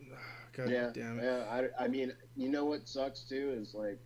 God 0.56 0.70
yeah. 0.70 0.90
damn 0.92 1.18
it. 1.20 1.24
Yeah. 1.24 1.68
I, 1.78 1.84
I 1.84 1.88
mean, 1.88 2.12
you 2.36 2.48
know 2.48 2.64
what 2.64 2.88
sucks 2.88 3.20
too 3.20 3.54
is 3.60 3.74
like, 3.74 3.98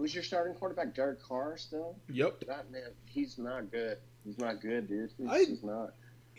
who's 0.00 0.14
your 0.14 0.24
starting 0.24 0.54
quarterback? 0.54 0.94
Derek 0.94 1.22
Carr 1.22 1.56
still? 1.58 1.96
Yep. 2.08 2.40
That 2.46 2.70
man, 2.70 2.82
he's 3.04 3.38
not 3.38 3.70
good. 3.70 3.98
He's 4.24 4.38
not 4.38 4.60
good, 4.60 4.88
dude. 4.88 5.10
He's, 5.18 5.28
I- 5.28 5.38
he's 5.44 5.62
not. 5.62 5.92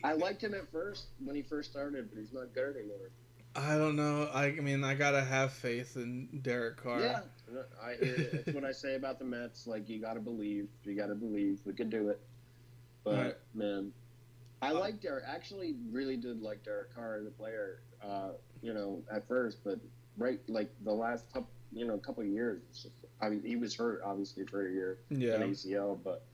I 0.03 0.13
liked 0.13 0.41
him 0.43 0.55
at 0.55 0.71
first 0.71 1.05
when 1.23 1.35
he 1.35 1.43
first 1.43 1.69
started, 1.69 2.09
but 2.11 2.19
he's 2.19 2.33
not 2.33 2.53
good 2.55 2.75
anymore. 2.75 3.11
I 3.55 3.77
don't 3.77 3.95
know. 3.95 4.29
I, 4.33 4.45
I 4.45 4.51
mean, 4.61 4.83
I 4.83 4.95
gotta 4.95 5.21
have 5.21 5.51
faith 5.53 5.95
in 5.95 6.39
Derek 6.41 6.77
Carr. 6.77 7.01
Yeah, 7.01 7.19
I 7.83 8.03
hear 8.03 8.15
it. 8.15 8.33
It's 8.47 8.53
what 8.55 8.63
I 8.63 8.71
say 8.71 8.95
about 8.95 9.19
the 9.19 9.25
Mets. 9.25 9.67
Like 9.67 9.89
you 9.89 9.99
got 10.01 10.13
to 10.15 10.19
believe. 10.21 10.69
You 10.85 10.95
got 10.95 11.07
to 11.07 11.15
believe. 11.15 11.59
We 11.65 11.73
can 11.73 11.89
do 11.89 12.09
it. 12.09 12.19
But 13.03 13.15
Right. 13.17 13.35
man, 13.53 13.91
I 14.61 14.71
like 14.71 15.01
Derek. 15.01 15.25
Actually, 15.27 15.75
really 15.91 16.17
did 16.17 16.41
like 16.41 16.63
Derek 16.63 16.95
Carr 16.95 17.17
as 17.19 17.27
a 17.27 17.31
player. 17.31 17.81
Uh, 18.03 18.29
you 18.63 18.73
know, 18.73 19.03
at 19.11 19.27
first, 19.27 19.59
but 19.63 19.79
right 20.17 20.39
like 20.47 20.71
the 20.83 20.93
last 20.93 21.25
couple, 21.33 21.49
you 21.73 21.85
know, 21.87 21.95
a 21.95 21.99
couple 21.99 22.23
of 22.23 22.29
years. 22.29 22.87
I 23.21 23.29
mean, 23.29 23.43
he 23.45 23.55
was 23.55 23.75
hurt 23.75 24.01
obviously 24.05 24.45
for 24.45 24.67
a 24.67 24.71
year. 24.71 24.97
Yeah. 25.09 25.35
an 25.35 25.51
ACL, 25.51 25.97
but 26.03 26.25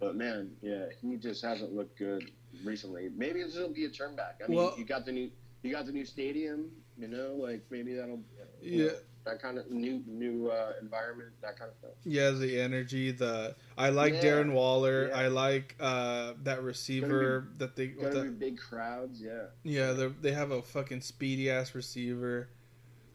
but 0.00 0.16
man, 0.16 0.50
yeah, 0.62 0.86
he 1.00 1.16
just 1.16 1.42
hasn't 1.42 1.74
looked 1.74 1.98
good 1.98 2.30
recently. 2.64 3.10
Maybe 3.16 3.42
this 3.42 3.56
will 3.56 3.68
be 3.72 3.84
a 3.84 3.90
turn 3.90 4.16
back. 4.16 4.40
I 4.44 4.48
mean, 4.48 4.58
Well- 4.58 4.74
you 4.78 4.84
got 4.84 5.04
the 5.06 5.12
new 5.12 5.30
you 5.62 5.70
got 5.72 5.86
the 5.86 5.92
new 5.92 6.04
stadium, 6.04 6.70
you 6.98 7.08
know, 7.08 7.34
like 7.38 7.64
maybe 7.70 7.94
that'll 7.94 8.22
Yeah. 8.60 8.86
know, 8.86 8.92
that 9.24 9.40
kind 9.40 9.56
of 9.56 9.70
new 9.70 10.02
new 10.06 10.48
uh, 10.48 10.74
environment, 10.82 11.30
that 11.40 11.58
kind 11.58 11.70
of 11.70 11.76
stuff. 11.78 11.92
Yeah, 12.04 12.30
the 12.32 12.60
energy, 12.60 13.10
the 13.12 13.56
I 13.78 13.88
like 13.88 14.12
Yeah. 14.14 14.22
Darren 14.24 14.52
Waller. 14.52 15.08
Yeah. 15.08 15.18
I 15.18 15.28
like 15.28 15.74
uh, 15.80 16.34
that 16.42 16.62
receiver 16.62 17.48
that 17.56 17.76
they 17.76 17.86
the- 17.88 18.24
be 18.24 18.28
big 18.28 18.58
crowds, 18.58 19.22
yeah. 19.22 19.46
Yeah, 19.62 20.10
they 20.20 20.32
have 20.32 20.50
a 20.50 20.60
fucking 20.60 21.00
speedy 21.00 21.48
ass 21.48 21.74
receiver 21.74 22.48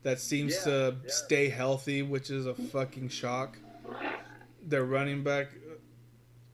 that 0.03 0.19
seems 0.19 0.53
Yeah, 0.55 0.63
to 0.63 0.95
yeah. 1.03 1.11
stay 1.11 1.49
healthy, 1.49 2.01
which 2.01 2.29
is 2.29 2.45
a 2.45 2.53
fucking 2.53 3.09
shock. 3.09 3.57
Their 4.61 4.83
running 4.85 5.23
back 5.23 5.49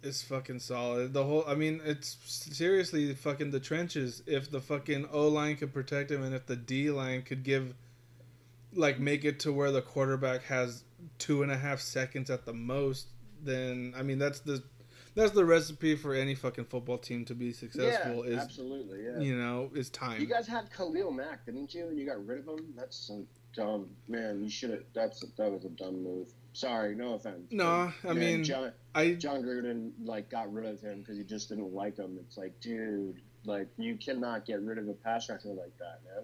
is 0.04 0.22
fucking 0.22 0.60
solid. 0.60 1.14
The 1.14 1.24
whole, 1.24 1.44
I 1.48 1.56
mean, 1.56 1.82
it's 1.84 2.18
seriously 2.26 3.14
fucking 3.14 3.52
the 3.52 3.60
trenches. 3.60 4.22
If 4.28 4.52
the 4.52 4.62
fucking 4.62 5.08
O 5.12 5.28
line 5.28 5.58
could 5.58 5.74
protect 5.74 6.12
him, 6.12 6.24
and 6.24 6.34
if 6.36 6.46
the 6.46 6.56
D 6.56 6.92
line 6.92 7.24
could 7.24 7.44
give, 7.44 7.74
like, 8.74 9.00
make 9.00 9.26
it 9.26 9.40
to 9.42 9.52
where 9.52 9.72
the 9.72 9.82
quarterback 9.82 10.44
has 10.44 10.84
two 11.18 11.44
and 11.44 11.52
a 11.52 11.58
half 11.58 11.80
seconds 11.80 12.30
at 12.30 12.46
the 12.46 12.54
most, 12.54 13.08
then 13.44 13.94
I 13.98 14.04
mean, 14.04 14.20
that's 14.20 14.40
the 14.40 14.64
that's 15.16 15.32
the 15.32 15.46
recipe 15.46 15.96
for 15.96 16.14
any 16.14 16.36
fucking 16.36 16.66
football 16.66 16.98
team 16.98 17.26
to 17.26 17.36
be 17.36 17.52
successful. 17.52 18.26
yeah, 18.26 18.34
is 18.34 18.44
absolutely, 18.44 19.04
yeah. 19.04 19.20
you 19.20 19.36
know, 19.36 19.72
is 19.74 19.90
time. 19.90 20.20
You 20.20 20.28
guys 20.28 20.48
had 20.48 20.72
Khalil 20.72 21.12
Mack, 21.12 21.46
didn't 21.46 21.74
you? 21.74 21.88
And 21.88 21.98
you 21.98 22.06
got 22.06 22.26
rid 22.26 22.40
of 22.40 22.48
him. 22.48 22.74
That's 22.76 22.98
some 22.98 23.26
dumb 23.56 23.88
man. 24.08 24.44
You 24.44 24.50
should 24.50 24.72
have. 24.72 24.84
That's 24.94 25.24
that 25.38 25.52
was 25.52 25.66
a 25.66 25.70
dumb 25.70 26.04
move. 26.04 26.28
Sorry, 26.54 26.96
no 26.96 27.14
offense. 27.16 27.52
No, 27.52 27.92
But, 28.02 28.12
I 28.12 28.14
man, 28.14 28.24
mean, 28.24 28.44
John, 28.44 28.72
I 28.94 29.14
Jon 29.14 29.44
Gruden 29.44 29.92
like 30.04 30.30
got 30.30 30.54
rid 30.54 30.66
of 30.66 30.80
him 30.80 31.00
because 31.00 31.18
he 31.18 31.24
just 31.24 31.50
didn't 31.50 31.74
like 31.74 31.98
him. 31.98 32.18
It's 32.22 32.38
like, 32.38 32.60
dude, 32.62 33.22
like 33.46 33.68
you 33.78 33.96
cannot 33.96 34.46
get 34.46 34.62
rid 34.62 34.78
of 34.78 34.88
a 34.88 34.94
pass 34.94 35.30
rusher 35.30 35.50
like 35.50 35.78
that, 35.80 36.00
man. 36.06 36.24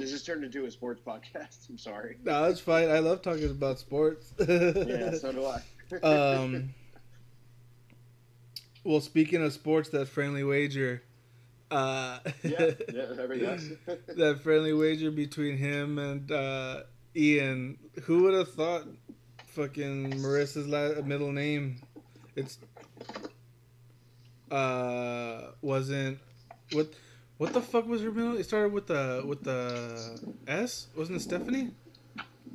This 0.00 0.12
has 0.12 0.22
turned 0.22 0.44
into 0.44 0.64
a 0.64 0.70
sports 0.70 1.02
podcast. 1.06 1.68
I'm 1.68 1.76
sorry. 1.76 2.16
no, 2.24 2.44
it's 2.44 2.58
fine. 2.58 2.88
I 2.88 3.00
love 3.00 3.20
talking 3.20 3.50
about 3.50 3.78
sports. 3.78 4.32
Yeah, 4.40 5.12
so 5.14 5.30
do 5.30 5.44
I. 5.44 5.60
um, 6.06 6.72
well, 8.82 9.00
speaking 9.02 9.42
of 9.42 9.52
sports, 9.52 9.90
that 9.90 10.08
friendly 10.08 10.42
wager, 10.42 11.02
uh, 11.70 12.20
yeah, 12.42 12.70
yeah, 12.92 13.06
there 13.10 13.28
we 13.28 13.40
go. 13.40 13.58
that 14.16 14.40
friendly 14.42 14.72
wager 14.72 15.10
between 15.10 15.58
him 15.58 15.98
and 15.98 16.32
uh, 16.32 16.82
Ian. 17.14 17.76
Who 18.04 18.22
would 18.22 18.34
have 18.34 18.52
thought? 18.54 18.86
Fucking 19.48 20.12
Marissa's 20.14 20.66
la- 20.66 21.02
middle 21.02 21.32
name. 21.32 21.82
It's 22.36 22.58
uh 24.50 25.50
wasn't 25.60 26.18
what 26.72 26.92
what 27.40 27.54
the 27.54 27.60
fuck 27.62 27.86
was 27.86 28.02
her 28.02 28.10
middle? 28.12 28.36
It 28.36 28.44
started 28.44 28.70
with 28.70 28.86
the 28.86 29.22
with 29.26 29.42
the 29.42 30.20
S. 30.46 30.88
Wasn't 30.94 31.16
it 31.16 31.22
Stephanie? 31.22 31.70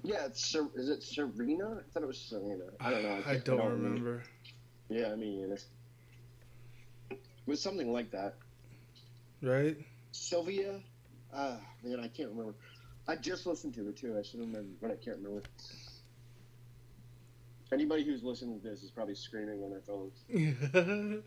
yeah, 0.04 0.26
it's 0.28 0.46
Ser- 0.46 0.70
is 0.76 0.90
it 0.90 1.02
Serena? 1.02 1.80
I 1.80 1.92
thought 1.92 2.04
it 2.04 2.06
was 2.06 2.20
Serena. 2.20 2.66
I 2.80 2.92
don't 2.92 3.02
know. 3.02 3.16
I 3.18 3.22
can't- 3.24 3.46
don't 3.46 3.66
remember. 3.82 4.22
Yeah, 4.90 5.12
I 5.12 5.16
mean, 5.16 5.52
it 7.12 7.20
was 7.48 7.60
something 7.60 7.92
like 7.92 8.12
that. 8.12 8.36
Right? 9.42 9.76
Sylvia, 10.12 10.80
ah, 11.34 11.58
man, 11.84 12.00
I 12.00 12.08
can't 12.08 12.30
remember. 12.30 12.54
I 13.08 13.16
just 13.16 13.48
listened 13.48 13.74
to 13.76 13.90
it 13.90 13.98
too. 13.98 14.16
I 14.18 14.22
should 14.22 14.40
remember, 14.40 14.70
but 14.80 14.92
I 14.92 14.96
can't 15.04 15.18
remember. 15.18 15.42
Anybody 17.76 18.06
who's 18.06 18.24
listening 18.24 18.62
to 18.62 18.70
this 18.70 18.84
is 18.84 18.90
probably 18.90 19.16
screaming 19.16 19.62
on 19.62 19.70
their 19.70 19.82
phones. 19.82 20.24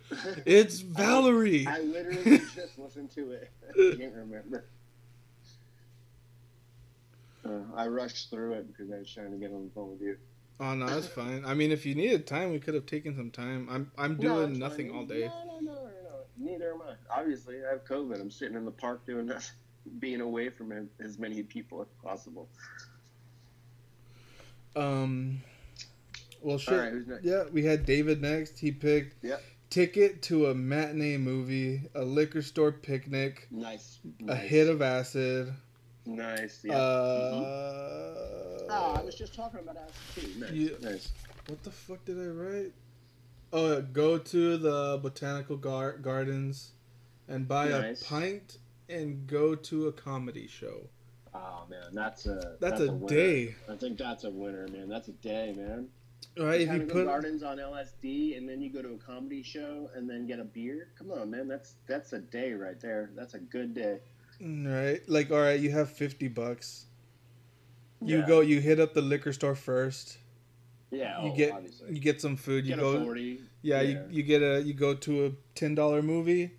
it's 0.46 0.80
Valerie. 0.80 1.66
I 1.66 1.80
literally 1.80 2.38
just 2.54 2.78
listened 2.78 3.10
to 3.16 3.32
it. 3.32 3.50
I 3.70 3.96
can't 3.98 4.14
remember. 4.14 4.64
Uh, 7.44 7.50
I 7.76 7.86
rushed 7.88 8.30
through 8.30 8.54
it 8.54 8.66
because 8.66 8.90
I 8.90 8.96
was 8.96 9.12
trying 9.12 9.30
to 9.32 9.36
get 9.36 9.52
on 9.52 9.64
the 9.64 9.70
phone 9.74 9.90
with 9.90 10.00
you. 10.00 10.16
Oh 10.58 10.72
no, 10.74 10.86
that's 10.86 11.06
fine. 11.06 11.44
I 11.44 11.52
mean, 11.52 11.70
if 11.70 11.84
you 11.84 11.94
needed 11.94 12.26
time, 12.26 12.50
we 12.50 12.60
could 12.60 12.72
have 12.72 12.86
taken 12.86 13.14
some 13.14 13.30
time. 13.30 13.68
I'm 13.70 13.92
I'm 13.98 14.16
doing 14.16 14.52
it's 14.52 14.58
nothing 14.58 14.90
all 14.90 15.04
day. 15.04 15.26
No, 15.26 15.44
no, 15.44 15.60
no, 15.60 15.72
no, 15.74 15.82
no. 15.82 16.50
Neither 16.50 16.72
am 16.72 16.80
I. 16.80 17.20
Obviously, 17.20 17.56
I 17.62 17.72
have 17.72 17.84
COVID. 17.84 18.18
I'm 18.18 18.30
sitting 18.30 18.56
in 18.56 18.64
the 18.64 18.70
park 18.70 19.04
doing 19.04 19.26
nothing, 19.26 19.52
being 19.98 20.22
away 20.22 20.48
from 20.48 20.88
as 20.98 21.18
many 21.18 21.42
people 21.42 21.82
as 21.82 21.88
possible. 22.02 22.48
Um, 24.74 25.42
well, 26.40 26.58
shit. 26.58 26.74
All 26.74 26.80
right, 26.80 26.92
who's 26.92 27.06
next? 27.06 27.24
Yeah, 27.24 27.44
we 27.52 27.64
had 27.64 27.84
David 27.86 28.20
next. 28.22 28.58
He 28.58 28.70
picked 28.72 29.22
Yep. 29.24 29.42
ticket 29.70 30.22
to 30.22 30.46
a 30.46 30.54
matinee 30.54 31.16
movie, 31.16 31.82
a 31.94 32.02
liquor 32.04 32.42
store 32.42 32.72
picnic, 32.72 33.46
Nice. 33.50 33.98
a 34.20 34.24
nice. 34.24 34.48
hit 34.48 34.68
of 34.68 34.80
acid. 34.82 35.52
Nice. 36.06 36.60
Yeah. 36.64 36.76
Uh, 36.76 38.24
Oh, 38.70 38.96
I 38.98 39.02
was 39.02 39.14
just 39.14 39.34
talking 39.34 39.60
about 39.60 39.76
acid 39.78 40.34
too. 40.34 40.40
Nice. 40.40 40.52
Yeah. 40.52 40.90
Nice. 40.90 41.12
what 41.46 41.62
the 41.62 41.70
fuck 41.70 42.04
did 42.04 42.18
I 42.18 42.26
write? 42.26 42.72
Oh, 43.54 43.72
yeah, 43.72 43.80
go 43.80 44.18
to 44.18 44.56
the 44.58 44.98
botanical 45.02 45.56
gar- 45.56 45.96
gardens 45.96 46.72
and 47.28 47.48
buy 47.48 47.68
Nice. 47.68 48.02
a 48.02 48.04
pint 48.04 48.58
and 48.90 49.26
go 49.26 49.54
to 49.54 49.86
a 49.88 49.92
comedy 49.92 50.46
show. 50.46 50.88
Oh 51.34 51.64
man, 51.70 51.94
that's 51.94 52.26
a 52.26 52.56
That's, 52.60 52.80
a, 52.80 52.92
winner. 52.92 53.06
day, 53.06 53.54
I 53.68 53.76
think 53.76 53.96
that's 53.98 54.24
a 54.24 54.30
winner, 54.30 54.66
man. 54.68 54.88
That's 54.88 55.08
a 55.08 55.12
day, 55.12 55.54
man. 55.56 55.88
Right? 56.38 56.60
If 56.60 56.72
you 56.72 56.80
put 56.86 57.06
Gardens 57.06 57.42
on 57.42 57.58
LSD, 57.58 58.36
and 58.36 58.48
then 58.48 58.60
you 58.60 58.70
go 58.70 58.82
to 58.82 58.94
a 58.94 58.98
comedy 58.98 59.42
show, 59.42 59.90
and 59.94 60.08
then 60.08 60.26
get 60.26 60.38
a 60.38 60.44
beer. 60.44 60.88
Come 60.98 61.10
on, 61.10 61.30
man. 61.30 61.48
That's 61.48 61.74
that's 61.86 62.12
a 62.12 62.18
day 62.18 62.52
right 62.52 62.80
there. 62.80 63.10
That's 63.14 63.34
a 63.34 63.38
good 63.38 63.74
day. 63.74 64.00
Mm, 64.40 64.72
right. 64.72 65.00
Like, 65.08 65.30
all 65.30 65.40
right, 65.40 65.58
you 65.58 65.70
have 65.70 65.90
50 65.90 66.28
bucks. 66.28 66.86
You 68.00 68.18
Yeah. 68.18 68.26
go, 68.26 68.40
you 68.40 68.60
hit 68.60 68.78
up 68.78 68.94
the 68.94 69.02
liquor 69.02 69.32
store 69.32 69.56
first. 69.56 70.18
Yeah. 70.90 71.22
You 71.24 71.32
oh, 71.32 71.36
get 71.36 71.52
obviously. 71.52 71.94
you 71.94 72.00
get 72.00 72.20
some 72.20 72.36
food. 72.36 72.64
You 72.64 72.76
get 72.76 72.80
go 72.80 72.92
a 72.92 73.04
forty. 73.04 73.40
Yeah, 73.62 73.80
Yeah. 73.82 73.88
You, 73.90 74.04
you 74.10 74.22
get 74.22 74.42
a 74.42 74.62
you 74.62 74.72
go 74.74 74.94
to 74.94 75.26
a 75.26 75.30
$10 75.56 76.04
movie. 76.04 76.52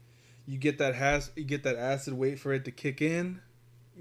You 0.45 0.57
get 0.57 0.77
that 0.79 0.95
has 0.95 1.31
you 1.35 1.45
get 1.45 1.63
that 1.63 1.77
acid 1.77 2.13
wait 2.13 2.39
for 2.39 2.53
it 2.53 2.65
to 2.65 2.71
kick 2.71 3.01
in. 3.01 3.41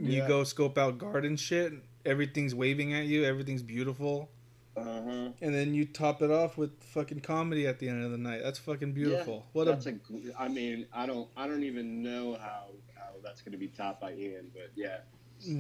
You 0.00 0.26
go 0.28 0.44
scope 0.44 0.78
out 0.78 0.98
garden 0.98 1.36
shit. 1.36 1.72
Everything's 2.04 2.54
waving 2.54 2.94
at 2.94 3.06
you. 3.06 3.24
Everything's 3.24 3.62
beautiful. 3.62 4.30
Uh 4.78 5.02
huh. 5.02 5.28
And 5.40 5.54
then 5.54 5.74
you 5.74 5.84
top 5.84 6.22
it 6.22 6.30
off 6.30 6.56
with 6.58 6.70
fucking 6.82 7.20
comedy 7.20 7.66
at 7.66 7.78
the 7.78 7.88
end 7.88 8.04
of 8.04 8.10
the 8.10 8.18
night. 8.18 8.40
That's 8.42 8.58
fucking 8.58 8.92
beautiful. 8.92 9.46
what 9.52 9.64
that's 9.64 9.86
a 9.86 9.90
a. 9.90 9.96
I 10.38 10.48
mean, 10.48 10.86
I 10.92 11.06
don't. 11.06 11.28
I 11.36 11.46
don't 11.46 11.64
even 11.64 12.02
know 12.02 12.34
how 12.40 12.66
how 12.96 13.10
that's 13.22 13.40
going 13.42 13.52
to 13.52 13.58
be 13.58 13.68
topped 13.68 14.00
by 14.00 14.12
Ian, 14.14 14.50
but 14.52 14.70
yeah. 14.74 14.98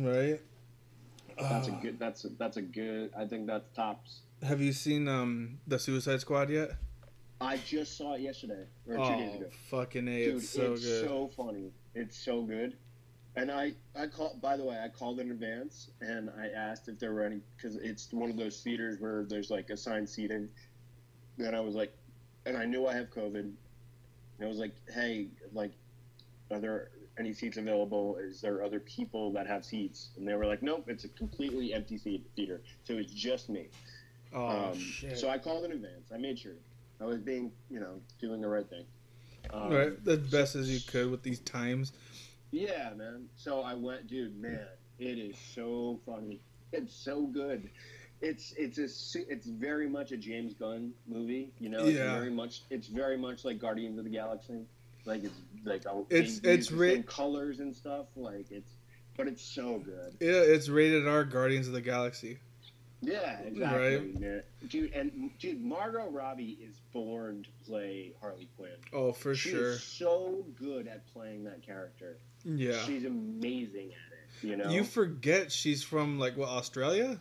right. 0.02 0.40
That's 1.38 1.68
a 1.68 1.72
Uh, 1.72 1.80
good. 1.80 1.98
That's 1.98 2.24
a, 2.24 2.28
that's 2.30 2.56
a 2.56 2.62
good. 2.62 3.10
I 3.16 3.24
think 3.26 3.46
that's 3.46 3.68
tops. 3.76 4.20
Have 4.42 4.60
you 4.60 4.72
seen 4.72 5.08
um 5.08 5.58
the 5.66 5.78
Suicide 5.78 6.20
Squad 6.20 6.50
yet? 6.50 6.70
I 7.40 7.56
just 7.58 7.96
saw 7.96 8.14
it 8.14 8.22
yesterday 8.22 8.64
or 8.88 8.96
two 8.96 9.16
days 9.16 9.30
Oh, 9.34 9.36
ago. 9.36 9.46
fucking 9.70 10.08
a! 10.08 10.24
Dude, 10.24 10.36
it's 10.36 10.48
so 10.50 10.70
good. 10.74 10.80
so 11.06 11.30
funny. 11.36 11.70
It's 11.94 12.16
so 12.18 12.42
good. 12.42 12.76
And 13.38 13.52
I, 13.52 13.72
I 13.94 14.08
called. 14.08 14.40
By 14.40 14.56
the 14.56 14.64
way, 14.64 14.76
I 14.82 14.88
called 14.88 15.20
in 15.20 15.30
advance 15.30 15.90
and 16.00 16.28
I 16.36 16.48
asked 16.48 16.88
if 16.88 16.98
there 16.98 17.12
were 17.12 17.22
any 17.22 17.38
because 17.56 17.76
it's 17.76 18.12
one 18.12 18.30
of 18.30 18.36
those 18.36 18.60
theaters 18.60 18.98
where 18.98 19.24
there's 19.28 19.48
like 19.48 19.70
assigned 19.70 20.08
seating. 20.08 20.48
And 21.38 21.54
I 21.54 21.60
was 21.60 21.76
like, 21.76 21.96
and 22.46 22.56
I 22.56 22.64
knew 22.64 22.88
I 22.88 22.94
have 22.94 23.10
COVID. 23.10 23.40
And 23.40 23.56
I 24.42 24.46
was 24.46 24.58
like, 24.58 24.74
hey, 24.92 25.28
like, 25.52 25.70
are 26.50 26.58
there 26.58 26.90
any 27.16 27.32
seats 27.32 27.58
available? 27.58 28.16
Is 28.16 28.40
there 28.40 28.64
other 28.64 28.80
people 28.80 29.32
that 29.34 29.46
have 29.46 29.64
seats? 29.64 30.08
And 30.16 30.26
they 30.26 30.34
were 30.34 30.46
like, 30.46 30.62
nope, 30.62 30.86
it's 30.88 31.04
a 31.04 31.08
completely 31.08 31.72
empty 31.72 31.96
theater. 32.34 32.60
So 32.82 32.94
it's 32.94 33.12
just 33.12 33.48
me. 33.48 33.68
oh 34.34 34.70
Um, 34.70 34.78
shit! 34.78 35.16
So 35.16 35.28
I 35.28 35.38
called 35.38 35.64
in 35.64 35.70
advance. 35.70 36.10
I 36.12 36.18
made 36.18 36.40
sure 36.40 36.54
I 37.00 37.04
was 37.04 37.20
being, 37.20 37.52
you 37.70 37.78
know, 37.78 38.00
doing 38.20 38.40
the 38.40 38.48
right 38.48 38.68
thing. 38.68 38.84
Um, 39.50 39.72
right, 39.72 39.92
as 40.08 40.18
best 40.18 40.56
as 40.56 40.68
you 40.68 40.80
could 40.80 41.10
with 41.10 41.22
these 41.22 41.38
times. 41.40 41.92
Yeah, 42.50 42.90
man. 42.96 43.28
So 43.36 43.60
I 43.62 43.74
went, 43.74 44.06
dude. 44.06 44.40
Man, 44.40 44.66
it 44.98 45.18
is 45.18 45.36
so 45.54 46.00
funny. 46.06 46.40
It's 46.72 46.94
so 46.94 47.22
good. 47.26 47.70
It's 48.20 48.52
it's 48.56 48.78
a 48.78 49.20
it's 49.32 49.46
very 49.46 49.88
much 49.88 50.12
a 50.12 50.16
James 50.16 50.54
Gunn 50.54 50.92
movie. 51.06 51.52
You 51.58 51.68
know, 51.68 51.84
it's 51.84 51.96
Yeah. 51.98 52.14
very 52.18 52.30
much 52.30 52.62
it's 52.70 52.88
very 52.88 53.16
much 53.16 53.44
like 53.44 53.58
Guardians 53.58 53.98
of 53.98 54.04
the 54.04 54.10
Galaxy. 54.10 54.64
Like 55.04 55.24
it's 55.24 55.34
like 55.64 55.84
a, 55.86 56.04
It's- 56.10 56.40
it's 56.42 56.72
ra- 56.72 57.02
colors 57.06 57.60
and 57.60 57.74
stuff. 57.74 58.06
Like 58.16 58.50
it's, 58.50 58.72
but 59.16 59.28
it's 59.28 59.42
so 59.42 59.78
good. 59.78 60.16
Yeah, 60.20 60.40
it's 60.40 60.68
rated 60.68 61.06
R. 61.06 61.24
Guardians 61.24 61.66
of 61.68 61.74
the 61.74 61.80
Galaxy. 61.80 62.38
Yeah, 63.00 63.38
exactly, 63.42 64.12
Right. 64.20 64.44
Dude, 64.68 64.92
and 64.92 65.30
dude, 65.38 65.62
Margot 65.62 66.10
Robbie 66.10 66.58
is 66.60 66.80
born 66.92 67.44
to 67.44 67.50
play 67.64 68.12
Harley 68.20 68.48
Quinn. 68.56 68.72
Oh, 68.92 69.12
for 69.12 69.36
she 69.36 69.50
sure. 69.50 69.74
so 69.78 70.44
good 70.58 70.88
at 70.88 71.06
playing 71.12 71.44
that 71.44 71.62
character. 71.62 72.18
Yeah. 72.44 72.78
She's 72.84 73.04
amazing 73.04 73.90
at 73.92 74.12
it. 74.12 74.46
You 74.46 74.56
know. 74.56 74.70
You 74.70 74.84
forget 74.84 75.50
she's 75.50 75.82
from 75.82 76.18
like 76.18 76.36
what 76.36 76.48
Australia? 76.48 77.18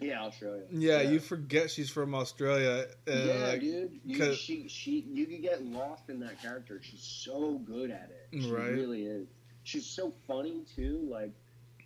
yeah, 0.00 0.22
Australia. 0.22 0.62
Yeah, 0.70 1.00
you 1.02 1.20
forget 1.20 1.70
she's 1.70 1.88
from 1.90 2.14
Australia. 2.14 2.86
And, 3.06 3.26
yeah, 3.26 3.34
like, 3.46 3.60
dude. 3.60 4.00
You, 4.04 4.34
she, 4.34 4.68
she, 4.68 5.06
you 5.12 5.26
could 5.26 5.42
get 5.42 5.64
lost 5.64 6.08
in 6.10 6.18
that 6.20 6.40
character. 6.42 6.80
She's 6.82 7.02
so 7.02 7.58
good 7.64 7.90
at 7.90 8.10
it. 8.10 8.42
She 8.42 8.50
Right. 8.50 8.70
really 8.70 9.04
is. 9.04 9.28
She's 9.62 9.86
so 9.86 10.12
funny 10.26 10.64
too. 10.74 11.06
Like, 11.10 11.30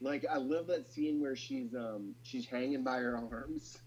like 0.00 0.24
I 0.30 0.38
love 0.38 0.66
that 0.68 0.86
scene 0.88 1.20
where 1.20 1.36
she's 1.36 1.74
um 1.74 2.14
she's 2.22 2.46
hanging 2.46 2.82
by 2.82 2.98
her 2.98 3.16
arms. 3.16 3.78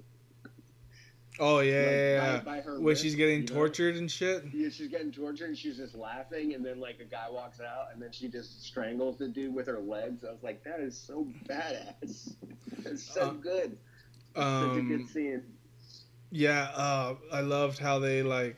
Oh 1.39 1.60
yeah, 1.60 1.78
like, 1.80 1.86
yeah, 1.91 2.19
by- 2.19 2.25
yeah. 2.34 2.41
by 2.41 2.62
her 2.62 2.80
When 2.80 2.95
she's 2.95 3.15
getting 3.15 3.41
you 3.41 3.47
know? 3.47 3.54
tortured 3.54 3.95
and 3.95 4.10
shit. 4.12 4.43
Yeah, 4.54 4.69
she's 4.69 4.88
getting 4.89 5.12
tortured 5.12 5.49
and 5.49 5.58
she's 5.58 5.78
just 5.78 5.95
laughing, 5.95 6.54
and 6.54 6.65
then 6.65 6.80
like 6.80 6.99
a 6.99 7.06
guy 7.06 7.28
walks 7.30 7.60
out, 7.62 7.88
and 7.93 8.02
then 8.02 8.12
she 8.12 8.28
just 8.28 8.65
strangles 8.65 9.17
the 9.17 9.28
dude 9.28 9.54
with 9.54 9.67
her 9.67 9.80
legs. 9.80 10.23
I 10.23 10.32
was 10.32 10.43
like, 10.43 10.63
that 10.65 10.80
is 10.80 10.97
so 10.97 11.28
badass. 11.47 12.36
It's 12.86 13.04
so 13.04 13.21
Uh, 13.21 13.32
good. 13.32 13.78
Such 14.36 14.78
a 14.78 14.82
good 14.82 15.02
Um, 15.02 15.08
scene. 15.12 15.43
yeah, 16.32 16.71
uh, 16.75 17.15
I 17.32 17.41
loved 17.41 17.80
how 17.80 17.99
they 17.99 18.21
like 18.23 18.58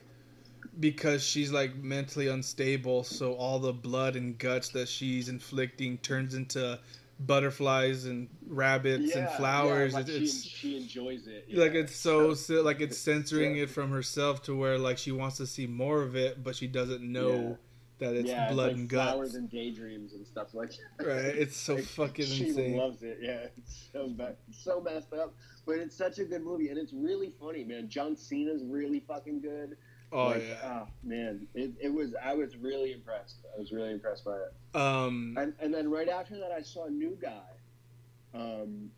because 0.80 1.22
she's 1.22 1.52
like 1.52 1.76
mentally 1.76 2.28
unstable, 2.28 3.04
so 3.04 3.34
all 3.34 3.58
the 3.58 3.72
blood 3.72 4.16
and 4.16 4.38
guts 4.38 4.70
that 4.70 4.88
she's 4.88 5.28
inflicting 5.28 5.98
turns 5.98 6.34
into 6.34 6.78
butterflies 7.20 8.04
and 8.04 8.28
rabbits 8.46 9.14
and 9.14 9.28
flowers. 9.30 9.92
Yeah, 9.92 9.98
like 9.98 10.08
It- 10.08 10.12
she, 10.18 10.24
it's 10.24 10.42
she 10.44 10.76
enjoys 10.76 11.26
it. 11.26 11.46
like 11.56 11.72
it's 11.74 11.94
so 11.96 12.34
si- 12.34 12.58
like 12.58 12.80
it's 12.80 12.98
censoring 12.98 13.56
it 13.56 13.70
from 13.70 13.90
herself 13.90 14.42
to 14.44 14.56
where 14.56 14.78
like 14.78 14.98
she 14.98 15.12
wants 15.12 15.36
to 15.38 15.46
see 15.46 15.66
more 15.66 16.02
of 16.02 16.16
it, 16.16 16.42
but 16.42 16.56
she 16.56 16.66
doesn't 16.66 17.02
know 17.02 17.58
that 17.98 18.14
it's 18.16 18.28
yeah, 18.28 18.50
blood 18.52 18.68
like 18.68 18.76
and 18.76 18.90
flowers 18.90 19.34
and 19.36 19.48
daydreams 19.48 20.12
and 20.14 20.26
stuff 20.26 20.54
like 20.54 20.70
that. 20.98 21.06
Right? 21.06 21.24
It's 21.36 21.56
so 21.56 21.74
Like, 21.76 21.84
fucking 21.84 22.26
she 22.26 22.48
insane. 22.48 22.76
loves 22.76 23.02
it. 23.02 23.18
Yeah, 23.22 23.46
it's 23.58 23.88
so 23.92 24.08
bad, 24.08 24.36
so 24.50 24.80
messed 24.80 25.12
up, 25.12 25.34
but 25.64 25.76
it's 25.76 25.96
such 25.96 26.18
a 26.18 26.24
good 26.24 26.42
movie 26.42 26.68
and 26.70 26.78
it's 26.78 26.92
really 26.92 27.32
funny, 27.38 27.62
man. 27.62 27.88
John 27.88 28.16
Cena's 28.16 28.64
really 28.64 29.00
fucking 29.06 29.40
good. 29.40 29.76
Oh 30.12 30.26
Like, 30.28 30.42
yeah. 30.46 30.82
oh, 30.84 30.88
man, 31.02 31.46
it, 31.54 31.72
it 31.80 31.92
was. 31.92 32.14
I 32.22 32.34
was 32.34 32.56
really 32.56 32.92
impressed. 32.92 33.36
I 33.54 33.58
was 33.58 33.72
really 33.72 33.90
impressed 33.90 34.24
by 34.24 34.36
it. 34.36 34.76
Um. 34.76 35.36
And, 35.38 35.54
and 35.60 35.72
then 35.72 35.90
right 35.90 36.08
after 36.08 36.38
that, 36.38 36.52
I 36.52 36.62
saw 36.62 36.86
a 36.86 36.90
new 36.90 37.16
guy. 37.20 37.40
Um, 38.34 38.90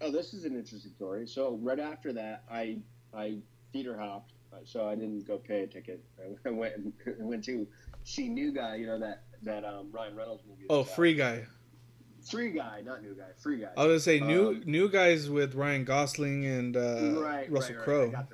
oh, 0.00 0.10
this 0.10 0.34
is 0.34 0.44
an 0.44 0.56
interesting 0.56 0.92
story. 0.96 1.26
So 1.26 1.58
right 1.62 1.78
after 1.78 2.12
that, 2.14 2.44
I 2.50 2.78
I 3.14 3.38
theater 3.72 3.96
hopped, 3.98 4.32
so 4.64 4.88
I 4.88 4.94
didn't 4.94 5.26
go 5.26 5.38
pay 5.38 5.62
a 5.62 5.66
ticket. 5.66 6.02
I 6.46 6.50
went 6.50 6.76
and 6.76 6.92
went 7.18 7.44
to 7.44 7.66
see 8.04 8.28
New 8.28 8.52
Guy. 8.52 8.76
You 8.76 8.86
know 8.86 8.98
that 8.98 9.22
that 9.42 9.64
um, 9.64 9.88
Ryan 9.92 10.16
Reynolds 10.16 10.42
movie. 10.48 10.66
Oh, 10.70 10.82
free 10.84 11.14
guy. 11.14 11.44
Free 12.28 12.50
Guy, 12.50 12.82
not 12.84 13.02
New 13.02 13.14
Guy. 13.14 13.28
Free 13.40 13.60
Guy. 13.60 13.68
I 13.76 13.86
was 13.86 14.04
gonna 14.04 14.18
say 14.18 14.26
new 14.26 14.48
Um, 14.48 14.62
new 14.66 14.88
guys 14.88 15.30
with 15.30 15.54
Ryan 15.54 15.84
Gosling 15.84 16.44
and 16.44 16.76
uh, 16.76 17.20
right, 17.20 17.50
Russell 17.50 17.76
right, 17.76 17.78
right. 17.78 17.84
Crowe. 17.84 18.26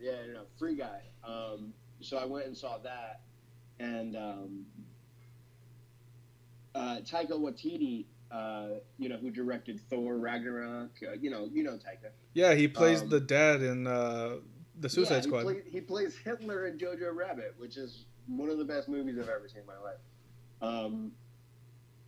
Yeah, 0.00 0.12
no, 0.32 0.42
Free 0.58 0.74
Guy. 0.74 1.02
Um, 1.26 1.72
so 2.00 2.18
I 2.18 2.24
went 2.24 2.46
and 2.46 2.56
saw 2.56 2.78
that, 2.78 3.20
and 3.80 4.16
um, 4.16 4.66
uh, 6.74 6.98
Taika 7.00 7.32
Waititi, 7.32 8.04
uh, 8.30 8.78
you 8.98 9.08
know, 9.08 9.16
who 9.16 9.30
directed 9.30 9.80
Thor 9.90 10.16
Ragnarok. 10.16 10.90
Uh, 11.02 11.12
you 11.20 11.30
know, 11.30 11.48
you 11.52 11.62
know 11.62 11.72
Taika. 11.72 12.10
Yeah, 12.34 12.54
he 12.54 12.68
plays 12.68 13.02
Um, 13.02 13.08
the 13.08 13.20
dad 13.20 13.62
in 13.62 13.86
uh, 13.86 14.36
the 14.78 14.88
Suicide 14.88 15.16
yeah, 15.16 15.20
Squad. 15.22 15.38
He, 15.38 15.44
play, 15.44 15.62
he 15.70 15.80
plays 15.80 16.16
Hitler 16.16 16.66
in 16.66 16.78
Jojo 16.78 17.14
Rabbit, 17.14 17.54
which 17.58 17.76
is 17.76 18.04
one 18.26 18.50
of 18.50 18.58
the 18.58 18.64
best 18.64 18.88
movies 18.88 19.16
I've 19.18 19.28
ever 19.28 19.48
seen 19.48 19.60
in 19.60 19.66
my 19.66 19.78
life. 19.78 19.98
Um, 20.60 21.12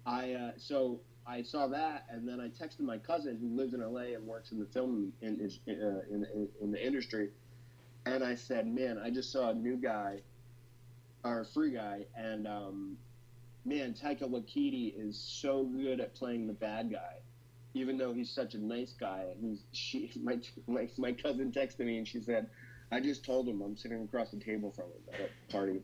I 0.07 0.33
uh, 0.33 0.51
so 0.57 1.01
I 1.27 1.43
saw 1.43 1.67
that, 1.69 2.07
and 2.11 2.27
then 2.27 2.41
I 2.41 2.49
texted 2.49 2.81
my 2.81 2.99
cousin 2.99 3.39
who 3.41 3.55
lives 3.57 3.75
in 3.75 3.81
LA 3.81 4.15
and 4.15 4.27
works 4.27 4.53
in 4.53 4.59
the 4.59 4.67
film 4.67 5.13
in 5.23 5.51
in, 5.67 5.83
uh, 5.83 6.01
in, 6.11 6.27
in, 6.35 6.49
in 6.61 6.71
the 6.73 6.85
industry, 6.85 7.31
and 8.07 8.25
I 8.25 8.35
said, 8.35 8.67
"Man, 8.67 8.99
I 8.99 9.11
just 9.11 9.33
saw 9.33 9.51
a 9.51 9.55
new 9.55 9.77
guy, 9.77 10.23
or 11.25 11.41
a 11.41 11.45
free 11.45 11.73
guy, 11.73 12.07
and 12.17 12.47
um, 12.47 12.99
man, 13.65 13.95
Taika 13.95 14.23
Waititi 14.23 14.95
is 14.97 15.19
so 15.19 15.65
good 15.65 16.01
at 16.01 16.15
playing 16.15 16.47
the 16.47 16.53
bad 16.53 16.91
guy." 16.91 17.17
Even 17.75 17.99
though 17.99 18.13
he's 18.13 18.31
such 18.31 18.55
a 18.55 18.59
nice 18.59 18.95
guy, 18.99 19.27
he's 19.41 19.63
she 19.73 20.11
my 20.23 20.39
my 20.67 20.89
my 20.97 21.13
cousin 21.13 21.53
texted 21.53 21.81
me 21.81 21.99
and 21.99 22.09
she 22.09 22.21
said, 22.21 22.49
I 22.91 23.01
just 23.01 23.25
told 23.25 23.49
him 23.49 23.61
I'm 23.61 23.77
sitting 23.77 24.03
across 24.03 24.31
the 24.31 24.39
table 24.39 24.71
from 24.71 24.87
him 24.87 25.03
at 25.13 25.21
a 25.21 25.53
party. 25.53 25.83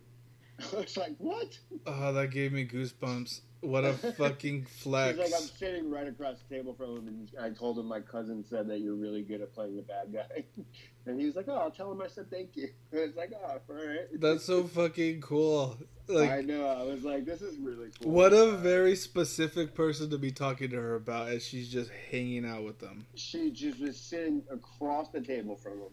I 0.72 0.76
was 0.76 0.96
like, 0.96 1.14
what? 1.18 1.58
Oh, 1.86 2.12
that 2.12 2.30
gave 2.30 2.52
me 2.52 2.66
goosebumps. 2.66 3.40
What 3.60 3.84
a 3.84 3.92
fucking 4.18 4.66
flex. 4.66 5.18
She's 5.18 5.32
like, 5.32 5.40
I'm 5.40 5.48
sitting 5.48 5.90
right 5.90 6.06
across 6.06 6.36
the 6.46 6.54
table 6.54 6.74
from 6.74 6.96
him, 6.98 7.08
and 7.08 7.30
I 7.40 7.48
told 7.50 7.78
him 7.78 7.86
my 7.86 8.00
cousin 8.00 8.44
said 8.44 8.68
that 8.68 8.80
you're 8.80 8.94
really 8.94 9.22
good 9.22 9.40
at 9.40 9.54
playing 9.54 9.76
the 9.76 9.82
bad 9.82 10.12
guy. 10.12 10.44
and 11.06 11.18
he 11.18 11.26
was 11.26 11.34
like, 11.34 11.46
oh, 11.48 11.56
I'll 11.56 11.70
tell 11.70 11.90
him 11.90 12.02
I 12.02 12.08
said 12.08 12.30
thank 12.30 12.56
you. 12.56 12.68
I 12.92 12.96
was 12.96 13.16
like, 13.16 13.32
oh, 13.34 13.58
all 13.68 13.74
right. 13.74 14.20
That's 14.20 14.44
so 14.44 14.64
fucking 14.64 15.22
cool. 15.22 15.78
Like, 16.08 16.30
I 16.30 16.40
know. 16.42 16.66
I 16.66 16.82
was 16.82 17.02
like, 17.04 17.24
this 17.24 17.40
is 17.40 17.56
really 17.58 17.88
cool. 18.02 18.12
what 18.12 18.34
a 18.34 18.50
Uh, 18.52 18.56
very 18.56 18.94
specific 18.94 19.74
person 19.74 20.10
to 20.10 20.18
be 20.18 20.30
talking 20.30 20.68
to 20.70 20.76
her 20.76 20.94
about 20.96 21.28
as 21.30 21.42
she's 21.44 21.70
just 21.70 21.90
hanging 22.10 22.44
out 22.44 22.64
with 22.64 22.78
them. 22.80 23.06
She 23.14 23.50
just 23.50 23.80
was 23.80 23.96
sitting 23.98 24.42
across 24.50 25.08
the 25.08 25.22
table 25.22 25.56
from 25.56 25.78
him. 25.80 25.88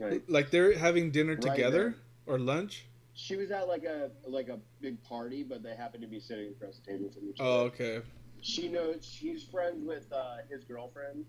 Like, 0.00 0.22
Like 0.28 0.50
they're 0.50 0.76
having 0.78 1.10
dinner 1.10 1.34
Right 1.34 1.42
together 1.42 1.96
or 2.26 2.38
lunch. 2.38 2.86
She 3.14 3.36
was 3.36 3.50
at 3.50 3.68
like 3.68 3.84
a 3.84 4.10
like 4.26 4.48
a 4.48 4.58
big 4.80 5.02
party, 5.02 5.42
but 5.42 5.62
they 5.62 5.74
happened 5.74 6.02
to 6.02 6.08
be 6.08 6.20
sitting 6.20 6.48
across 6.50 6.76
the 6.78 6.92
table 6.92 7.10
from 7.10 7.28
each 7.28 7.40
other. 7.40 7.48
Oh, 7.48 7.60
okay. 7.64 8.00
she 8.40 8.68
knows 8.68 9.04
she's 9.04 9.42
friends 9.44 9.84
with 9.86 10.10
uh, 10.12 10.38
his 10.50 10.64
girlfriend, 10.64 11.24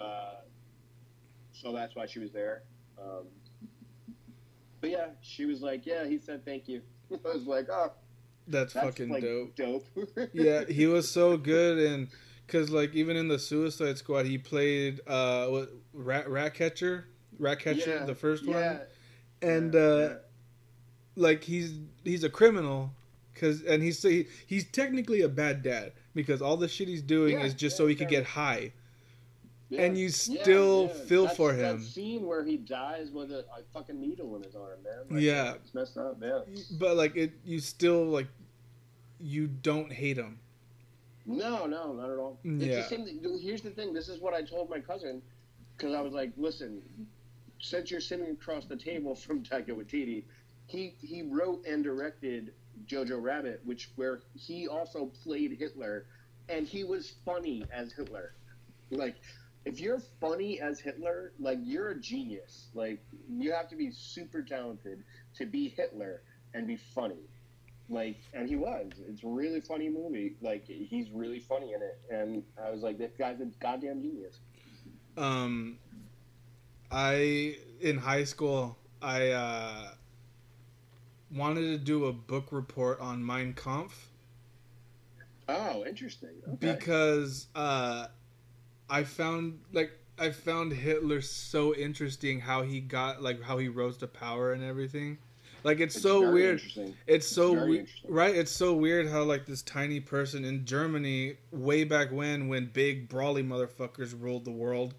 uh, 0.00 0.34
so 1.52 1.72
that's 1.72 1.94
why 1.96 2.06
she 2.06 2.18
was 2.18 2.32
there. 2.32 2.62
Um, 2.98 3.26
but 4.80 4.90
yeah, 4.90 5.06
she 5.22 5.46
was 5.46 5.62
like, 5.62 5.86
"Yeah, 5.86 6.04
he 6.06 6.18
said 6.18 6.44
thank 6.44 6.68
you." 6.68 6.82
I 7.12 7.16
was 7.28 7.46
like, 7.46 7.68
"Oh, 7.70 7.92
That's, 8.46 8.74
that's 8.74 8.86
fucking 8.86 9.08
like, 9.08 9.22
dope. 9.22 9.56
dope." 9.56 9.86
yeah, 10.32 10.64
he 10.66 10.86
was 10.86 11.10
so 11.10 11.36
good, 11.38 11.78
and 11.78 12.08
because 12.46 12.68
like 12.70 12.94
even 12.94 13.16
in 13.16 13.28
the 13.28 13.38
Suicide 13.38 13.96
Squad, 13.96 14.26
he 14.26 14.36
played 14.36 15.00
uh 15.06 15.46
what 15.46 15.70
rat 15.94 16.28
rat 16.28 16.52
catcher, 16.52 17.08
rat 17.38 17.58
catcher, 17.60 17.98
Yeah, 18.00 18.04
the 18.04 18.14
first 18.14 18.44
yeah, 18.44 18.52
one, 18.72 18.80
and 19.40 19.74
yeah, 19.74 19.80
uh. 19.80 20.16
Like 21.16 21.44
he's 21.44 21.74
he's 22.04 22.24
a 22.24 22.30
criminal, 22.30 22.92
cause 23.34 23.62
and 23.62 23.82
he's 23.82 24.02
he, 24.02 24.26
he's 24.46 24.64
technically 24.70 25.22
a 25.22 25.28
bad 25.28 25.62
dad 25.62 25.92
because 26.14 26.40
all 26.42 26.56
the 26.56 26.68
shit 26.68 26.88
he's 26.88 27.02
doing 27.02 27.34
Yeah, 27.38 27.44
is 27.44 27.54
just 27.54 27.74
yeah, 27.74 27.78
so 27.78 27.86
he 27.86 27.94
could 27.94 28.08
get 28.08 28.24
high, 28.24 28.72
Yeah. 29.68 29.82
and 29.82 29.98
you 29.98 30.08
still 30.10 30.86
yeah. 30.94 31.04
feel 31.06 31.22
That's- 31.22 31.36
for 31.36 31.52
that 31.52 31.74
him. 31.76 31.82
scene 31.82 32.26
where 32.26 32.44
he 32.44 32.56
dies 32.56 33.10
with 33.10 33.30
a, 33.32 33.40
a 33.40 33.62
fucking 33.72 34.00
needle 34.00 34.34
in 34.36 34.42
his 34.42 34.54
arm, 34.54 34.78
man. 34.84 35.04
Like, 35.10 35.22
Yeah. 35.22 35.54
it's 35.54 35.74
messed 35.74 35.96
up. 35.96 36.18
man. 36.20 36.42
But 36.78 36.96
like 36.96 37.16
it, 37.16 37.32
you 37.44 37.58
still 37.60 38.04
like 38.04 38.28
you 39.20 39.46
don't 39.46 39.92
hate 39.92 40.16
him. 40.16 40.38
No, 41.26 41.64
no, 41.66 41.92
not 41.94 42.10
at 42.10 42.18
all. 42.18 42.38
Yeah. 42.44 42.66
It's 42.78 42.88
the 42.90 42.96
same 42.96 43.04
thing. 43.06 43.38
Here's 43.40 43.62
the 43.62 43.70
thing. 43.70 43.94
This 43.94 44.08
is 44.08 44.20
what 44.20 44.34
I 44.34 44.42
told 44.42 44.68
my 44.68 44.80
cousin 44.80 45.22
because 45.76 45.94
I 45.94 46.00
was 46.02 46.12
like, 46.12 46.32
listen, 46.36 46.82
since 47.60 47.90
you're 47.90 48.00
sitting 48.00 48.28
across 48.30 48.66
the 48.66 48.76
table 48.76 49.14
from 49.14 49.42
Taika 49.42 49.70
Waititi, 49.70 50.24
he 50.66 50.94
he 51.00 51.22
wrote 51.22 51.64
and 51.66 51.84
directed 51.84 52.52
Jojo 52.86 53.22
Rabbit, 53.22 53.60
which 53.64 53.90
where 53.96 54.20
he 54.34 54.68
also 54.68 55.10
played 55.22 55.56
Hitler, 55.58 56.06
and 56.48 56.66
he 56.66 56.84
was 56.84 57.14
funny 57.24 57.64
as 57.72 57.92
Hitler. 57.92 58.34
Like, 58.90 59.16
if 59.64 59.80
you're 59.80 60.00
funny 60.20 60.60
as 60.60 60.80
Hitler, 60.80 61.32
like 61.38 61.58
you're 61.62 61.90
a 61.90 62.00
genius. 62.00 62.68
Like 62.74 63.04
you 63.28 63.52
have 63.52 63.68
to 63.70 63.76
be 63.76 63.90
super 63.90 64.42
talented 64.42 65.04
to 65.36 65.46
be 65.46 65.68
Hitler 65.68 66.22
and 66.54 66.66
be 66.66 66.76
funny. 66.76 67.28
Like, 67.88 68.16
and 68.32 68.48
he 68.48 68.56
was. 68.56 68.92
It's 69.08 69.22
a 69.22 69.28
really 69.28 69.60
funny 69.60 69.90
movie. 69.90 70.36
Like, 70.40 70.64
he's 70.66 71.10
really 71.10 71.38
funny 71.38 71.74
in 71.74 71.82
it, 71.82 72.00
and 72.10 72.42
I 72.62 72.70
was 72.70 72.80
like, 72.80 72.96
this 72.96 73.12
guy's 73.18 73.40
a 73.40 73.46
goddamn 73.60 74.00
genius. 74.00 74.38
Um, 75.18 75.78
I 76.90 77.56
in 77.80 77.98
high 77.98 78.24
school 78.24 78.78
I 79.02 79.30
uh, 79.30 79.88
wanted 81.34 81.62
to 81.62 81.78
do 81.78 82.06
a 82.06 82.12
book 82.12 82.48
report 82.50 83.00
on 83.00 83.24
Mein 83.24 83.52
Kampf 83.54 84.10
Oh, 85.48 85.84
interesting. 85.84 86.30
Okay. 86.48 86.72
because 86.74 87.48
uh, 87.54 88.06
I 88.88 89.04
found 89.04 89.60
like 89.72 89.92
I 90.18 90.30
found 90.30 90.72
Hitler 90.72 91.20
so 91.20 91.74
interesting 91.74 92.40
how 92.40 92.62
he 92.62 92.80
got 92.80 93.22
like 93.22 93.42
how 93.42 93.58
he 93.58 93.68
rose 93.68 93.98
to 93.98 94.06
power 94.06 94.52
and 94.52 94.62
everything. 94.62 95.18
Like 95.62 95.80
it's, 95.80 95.96
It's 95.96 96.02
so 96.02 96.30
weird. 96.30 96.62
It's 97.06 97.26
so 97.26 97.54
right? 98.06 98.34
It's 98.34 98.50
so 98.50 98.74
weird 98.74 99.08
how 99.08 99.22
like 99.22 99.46
this 99.46 99.62
tiny 99.62 100.00
person 100.00 100.44
in 100.44 100.64
Germany, 100.66 101.36
way 101.52 101.84
back 101.84 102.12
when, 102.12 102.48
when 102.48 102.66
big 102.66 103.08
brawly 103.08 103.42
motherfuckers 103.42 104.14
ruled 104.20 104.44
the 104.44 104.50
world, 104.50 104.94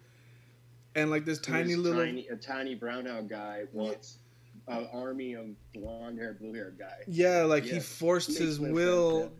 and 0.96 1.12
like 1.12 1.24
this 1.24 1.40
tiny 1.40 1.76
little 1.76 2.04
tiny, 2.04 2.28
a 2.28 2.36
tiny 2.36 2.74
brown 2.74 3.08
out 3.08 3.28
guy 3.28 3.66
wants 3.74 4.18
an 4.68 4.88
army 4.94 5.34
of 5.34 5.48
blonde 5.74 6.18
hair, 6.18 6.34
blue 6.40 6.54
haired 6.54 6.78
guy. 6.80 6.98
yeah, 7.08 7.44
like 7.44 7.64
he 7.64 7.80
forced 7.80 8.30
Makes 8.30 8.40
his 8.42 8.60
will 8.60 9.32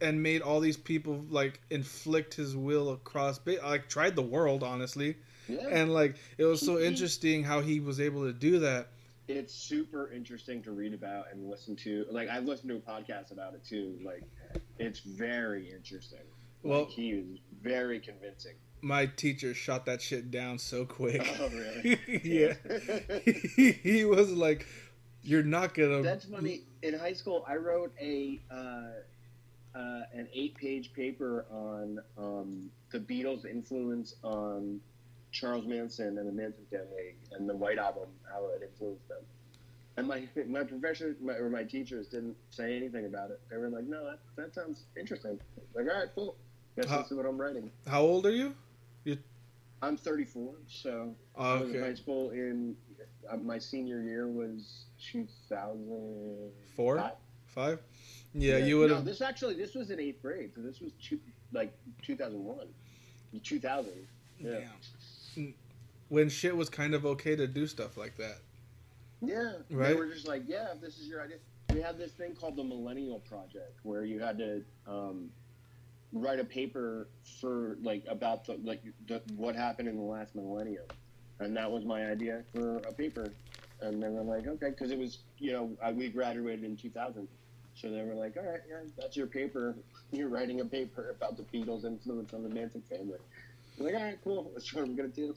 and 0.00 0.22
made 0.22 0.42
all 0.42 0.60
these 0.60 0.76
people 0.76 1.24
like 1.30 1.60
inflict 1.70 2.34
his 2.34 2.56
will 2.56 2.90
across. 2.92 3.40
Like 3.46 3.88
tried 3.88 4.14
the 4.16 4.22
world, 4.22 4.62
honestly, 4.62 5.16
Yeah. 5.48 5.56
yeah. 5.62 5.68
and 5.70 5.92
like 5.92 6.16
it 6.36 6.44
was 6.44 6.60
so 6.60 6.78
interesting 6.78 7.42
how 7.44 7.60
he 7.60 7.80
was 7.80 8.00
able 8.00 8.24
to 8.24 8.32
do 8.32 8.58
that. 8.60 8.88
it's 9.26 9.52
super 9.52 10.10
interesting 10.10 10.62
to 10.62 10.70
read 10.72 10.94
about 10.94 11.26
and 11.32 11.48
listen 11.50 11.76
to. 11.76 12.06
Like 12.10 12.28
I 12.30 12.38
listened 12.38 12.70
to 12.70 12.76
a 12.76 12.80
podcast 12.80 13.30
about 13.32 13.54
it 13.54 13.64
too. 13.64 13.98
Like 14.02 14.22
it's 14.78 15.00
very 15.00 15.70
interesting. 15.70 16.20
Well- 16.62 16.80
like, 16.80 16.88
he 16.90 17.10
is 17.10 17.38
very 17.62 18.00
convincing. 18.00 18.54
My 18.80 19.06
teacher 19.06 19.54
shot 19.54 19.86
that 19.86 20.00
shit 20.00 20.30
down 20.30 20.58
so 20.58 20.84
quick. 20.84 21.26
Oh 21.40 21.48
really? 21.48 21.98
yeah, 22.22 22.54
he, 23.24 23.72
he 23.82 24.04
was 24.04 24.30
like, 24.32 24.66
"You're 25.22 25.42
not 25.42 25.74
gonna." 25.74 26.02
That's 26.02 26.24
funny. 26.24 26.62
In 26.82 26.98
high 26.98 27.12
school, 27.12 27.44
I 27.48 27.56
wrote 27.56 27.92
a 28.00 28.40
uh, 28.50 28.54
uh, 29.74 30.00
an 30.12 30.28
eight 30.32 30.56
page 30.56 30.92
paper 30.92 31.46
on 31.50 32.00
um, 32.16 32.70
the 32.90 32.98
Beatles' 33.00 33.44
influence 33.44 34.14
on 34.22 34.80
Charles 35.32 35.66
Manson 35.66 36.18
and 36.18 36.28
the 36.28 36.32
Manson 36.32 36.64
family 36.70 37.14
and 37.32 37.48
the 37.48 37.56
White 37.56 37.78
Album, 37.78 38.08
how 38.30 38.46
it 38.46 38.62
influenced 38.62 39.08
them. 39.08 39.22
And 39.96 40.06
my 40.06 40.28
my 40.46 40.62
professor 40.62 41.16
my, 41.20 41.34
or 41.34 41.50
my 41.50 41.64
teachers 41.64 42.06
didn't 42.06 42.36
say 42.50 42.76
anything 42.76 43.06
about 43.06 43.30
it. 43.30 43.40
They 43.50 43.56
were 43.56 43.68
like, 43.68 43.84
"No, 43.84 44.04
that, 44.04 44.20
that 44.36 44.54
sounds 44.54 44.84
interesting." 44.98 45.40
Like, 45.74 45.86
all 45.86 45.98
right, 45.98 46.08
cool. 46.14 46.36
Guess 46.76 46.88
How- 46.88 46.98
this 47.02 47.10
is 47.10 47.16
what 47.16 47.26
I'm 47.26 47.40
writing. 47.40 47.70
How 47.86 48.02
old 48.02 48.24
are 48.26 48.30
you? 48.30 48.54
I'm 49.80 49.96
34, 49.96 50.54
so 50.66 51.14
Oh, 51.36 51.56
I 51.56 51.60
was 51.60 51.72
in 51.74 51.80
high 51.80 51.94
school 51.94 52.30
in 52.30 52.76
uh, 53.30 53.36
my 53.36 53.58
senior 53.58 54.00
year 54.02 54.26
was 54.26 54.86
2005. 55.12 56.52
four, 56.74 57.12
five. 57.46 57.80
Yeah, 58.34 58.58
you 58.58 58.78
would 58.78 58.90
No, 58.90 59.00
this 59.00 59.20
actually 59.20 59.54
this 59.54 59.74
was 59.74 59.90
in 59.90 60.00
eighth 60.00 60.20
grade, 60.22 60.50
so 60.54 60.60
this 60.62 60.80
was 60.80 60.92
two, 61.02 61.18
like 61.52 61.72
2001, 62.02 62.66
2000. 63.42 63.92
Yeah, 64.40 64.60
when 66.08 66.28
shit 66.28 66.56
was 66.56 66.68
kind 66.68 66.94
of 66.94 67.04
okay 67.06 67.36
to 67.36 67.46
do 67.46 67.66
stuff 67.66 67.96
like 67.96 68.16
that. 68.16 68.38
yeah. 69.20 69.52
Right. 69.70 69.88
They 69.88 69.94
were 69.94 70.06
just 70.06 70.26
like, 70.28 70.42
yeah, 70.46 70.72
if 70.74 70.80
this 70.80 70.98
is 70.98 71.08
your 71.08 71.22
idea. 71.22 71.36
We 71.72 71.82
had 71.82 71.98
this 71.98 72.12
thing 72.12 72.34
called 72.34 72.56
the 72.56 72.64
Millennial 72.64 73.18
Project, 73.20 73.78
where 73.82 74.04
you 74.04 74.20
had 74.20 74.38
to 74.38 74.62
um, 74.86 75.28
write 76.12 76.40
a 76.40 76.44
paper 76.44 77.08
for 77.40 77.76
like 77.82 78.04
about 78.08 78.44
the 78.44 78.58
like 78.64 78.82
the, 79.06 79.20
what 79.36 79.54
happened 79.54 79.88
in 79.88 79.96
the 79.96 80.02
last 80.02 80.34
millennium, 80.34 80.84
and 81.40 81.56
that 81.56 81.70
was 81.70 81.84
my 81.84 82.06
idea 82.06 82.42
for 82.52 82.78
a 82.78 82.92
paper. 82.92 83.32
And 83.80 84.02
then 84.02 84.16
I'm 84.18 84.26
like, 84.26 84.46
okay, 84.46 84.70
because 84.70 84.90
it 84.90 84.98
was 84.98 85.18
you 85.38 85.52
know 85.52 85.70
I, 85.82 85.92
we 85.92 86.08
graduated 86.08 86.64
in 86.64 86.76
2000, 86.76 87.28
so 87.74 87.90
they 87.90 88.02
were 88.02 88.14
like, 88.14 88.36
all 88.36 88.44
right, 88.44 88.60
yeah, 88.68 88.88
that's 88.96 89.16
your 89.16 89.26
paper. 89.26 89.76
You're 90.12 90.28
writing 90.28 90.60
a 90.60 90.64
paper 90.64 91.14
about 91.16 91.36
the 91.36 91.42
Beatles' 91.44 91.84
influence 91.84 92.32
on 92.32 92.42
the 92.42 92.48
Manson 92.48 92.82
family. 92.88 93.18
I'm 93.78 93.84
like, 93.84 93.94
all 93.94 94.02
right, 94.02 94.18
cool. 94.24 94.50
That's 94.54 94.72
what 94.72 94.84
I'm 94.84 94.96
gonna 94.96 95.08
do. 95.08 95.34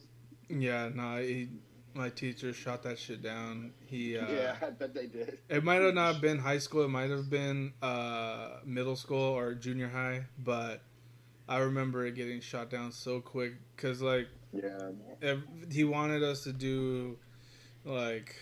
Yeah, 0.48 0.88
no, 0.92 1.18
he, 1.18 1.48
my 1.94 2.08
teacher 2.08 2.52
shot 2.52 2.82
that 2.84 2.98
shit 2.98 3.22
down. 3.22 3.72
He, 3.86 4.16
uh, 4.18 4.26
yeah, 4.30 4.56
I 4.62 4.70
bet 4.70 4.94
they 4.94 5.06
did. 5.06 5.38
it 5.48 5.62
might 5.64 5.82
have 5.82 5.94
not 5.94 6.20
been 6.20 6.38
high 6.38 6.58
school. 6.58 6.84
It 6.84 6.88
might 6.88 7.10
have 7.10 7.28
been 7.30 7.72
uh, 7.82 8.58
middle 8.64 8.96
school 8.96 9.18
or 9.36 9.54
junior 9.54 9.88
high, 9.88 10.24
but 10.38 10.82
I 11.48 11.58
remember 11.58 12.06
it 12.06 12.14
getting 12.14 12.40
shot 12.40 12.70
down 12.70 12.92
so 12.92 13.20
quick 13.20 13.54
because 13.76 14.00
like 14.00 14.28
Yeah. 14.52 14.90
ev- 15.22 15.42
he 15.70 15.84
wanted 15.84 16.22
us 16.22 16.44
to 16.44 16.52
do 16.52 17.18
like 17.84 18.34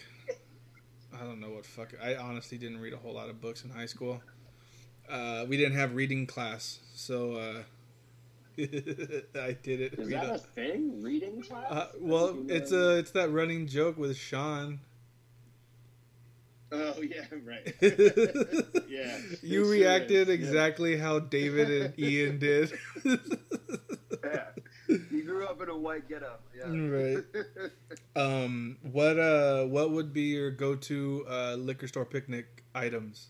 I 1.13 1.25
don't 1.25 1.41
know 1.41 1.51
what 1.51 1.67
fuck. 1.67 1.93
I 2.03 2.15
honestly 2.15 2.57
didn't 2.59 2.81
read 2.81 2.93
a 2.93 2.97
whole 2.97 3.15
lot 3.15 3.29
of 3.29 3.41
books 3.41 3.65
in 3.65 3.71
high 3.71 3.87
school. 3.87 4.23
Uh, 5.09 5.45
we 5.49 5.57
didn't 5.57 5.75
have 5.77 5.95
reading 5.97 6.25
class, 6.25 6.79
so 6.95 7.33
uh, 7.35 7.63
I 9.35 9.57
did 9.63 9.81
it. 9.81 9.95
Is 9.99 10.09
that 10.11 10.31
a- 10.31 10.39
thing? 10.39 11.03
Reading 11.03 11.43
class? 11.43 11.71
uh, 11.71 11.89
well, 12.01 12.37
it's 12.49 12.71
that. 12.71 12.77
a 12.77 12.97
it's 12.99 13.11
that 13.13 13.31
running 13.31 13.67
joke 13.67 13.97
with 13.97 14.17
Sean. 14.17 14.81
Oh 16.73 17.01
yeah, 17.03 17.25
right. 17.45 17.75
yeah. 18.89 19.19
you 19.43 19.65
sure 19.65 19.71
reacted 19.71 20.29
is, 20.29 20.29
yeah. 20.29 20.35
exactly 20.35 20.97
how 20.97 21.19
David 21.19 21.71
and 21.71 21.99
Ian 21.99 22.39
did. 22.39 22.73
Yeah. 24.23 24.45
You 24.89 25.23
grew 25.25 25.47
up 25.47 25.61
in 25.63 25.69
a 25.69 25.77
white 25.77 26.09
getup. 26.09 26.43
Yeah. 26.57 26.67
Right. 26.67 27.25
um, 28.17 28.77
what 28.83 29.19
uh, 29.19 29.65
what 29.65 29.91
would 29.93 30.13
be 30.13 30.23
your 30.23 30.51
go-to 30.51 31.25
uh, 31.29 31.55
liquor 31.55 31.89
store 31.89 32.05
picnic 32.05 32.65
items? 32.75 33.29